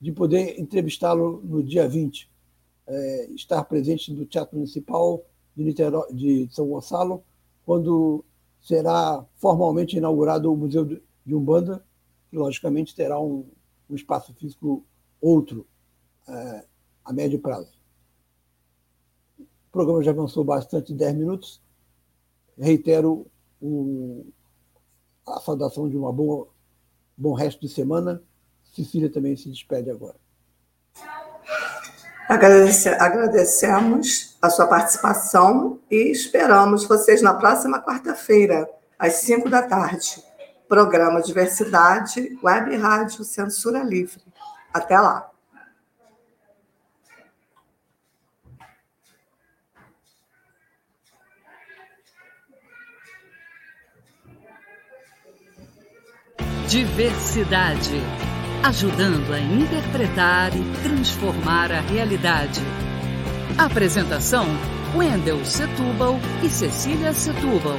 de 0.00 0.12
poder 0.12 0.58
entrevistá-lo 0.60 1.42
no 1.44 1.62
dia 1.62 1.88
20, 1.88 2.30
é, 2.86 3.30
estar 3.32 3.62
presente 3.64 4.12
no 4.12 4.24
Teatro 4.24 4.56
Municipal 4.56 5.22
de, 5.56 5.64
Niterói, 5.64 6.12
de 6.12 6.48
São 6.52 6.66
Gonçalo, 6.68 7.22
quando 7.66 8.24
será 8.60 9.24
formalmente 9.36 9.96
inaugurado 9.96 10.52
o 10.52 10.56
Museu 10.56 10.84
de 10.84 11.34
Umbanda, 11.34 11.84
que 12.30 12.36
logicamente 12.36 12.94
terá 12.94 13.18
um, 13.20 13.46
um 13.88 13.94
espaço 13.94 14.32
físico 14.34 14.84
outro 15.20 15.66
é, 16.28 16.64
a 17.04 17.12
médio 17.12 17.40
prazo. 17.40 17.72
O 19.38 19.72
programa 19.72 20.02
já 20.02 20.10
avançou 20.10 20.44
bastante 20.44 20.92
10 20.92 21.16
minutos. 21.16 21.60
Reitero 22.58 23.26
o, 23.60 24.26
a 25.26 25.40
saudação 25.40 25.88
de 25.88 25.96
boa 25.96 26.48
bom 27.16 27.34
resto 27.34 27.60
de 27.60 27.68
semana. 27.68 28.22
Cecília 28.62 29.10
também 29.10 29.36
se 29.36 29.48
despede 29.48 29.90
agora. 29.90 30.19
Agradece, 32.30 32.88
agradecemos 32.90 34.38
a 34.40 34.48
sua 34.48 34.68
participação 34.68 35.80
e 35.90 36.12
esperamos 36.12 36.84
vocês 36.84 37.20
na 37.20 37.34
próxima 37.34 37.82
quarta-feira, 37.82 38.70
às 38.96 39.14
5 39.14 39.50
da 39.50 39.62
tarde. 39.62 40.22
Programa 40.68 41.20
Diversidade, 41.20 42.38
Web 42.40 42.76
Rádio 42.76 43.24
Censura 43.24 43.82
Livre. 43.82 44.22
Até 44.72 44.96
lá. 45.00 45.28
Diversidade 56.68 58.29
ajudando 58.62 59.32
a 59.32 59.40
interpretar 59.40 60.52
e 60.54 60.62
transformar 60.82 61.72
a 61.72 61.80
realidade. 61.80 62.60
Apresentação: 63.56 64.46
Wendel 64.94 65.44
Setúbal 65.44 66.18
e 66.42 66.48
Cecília 66.48 67.12
Setúbal. 67.12 67.78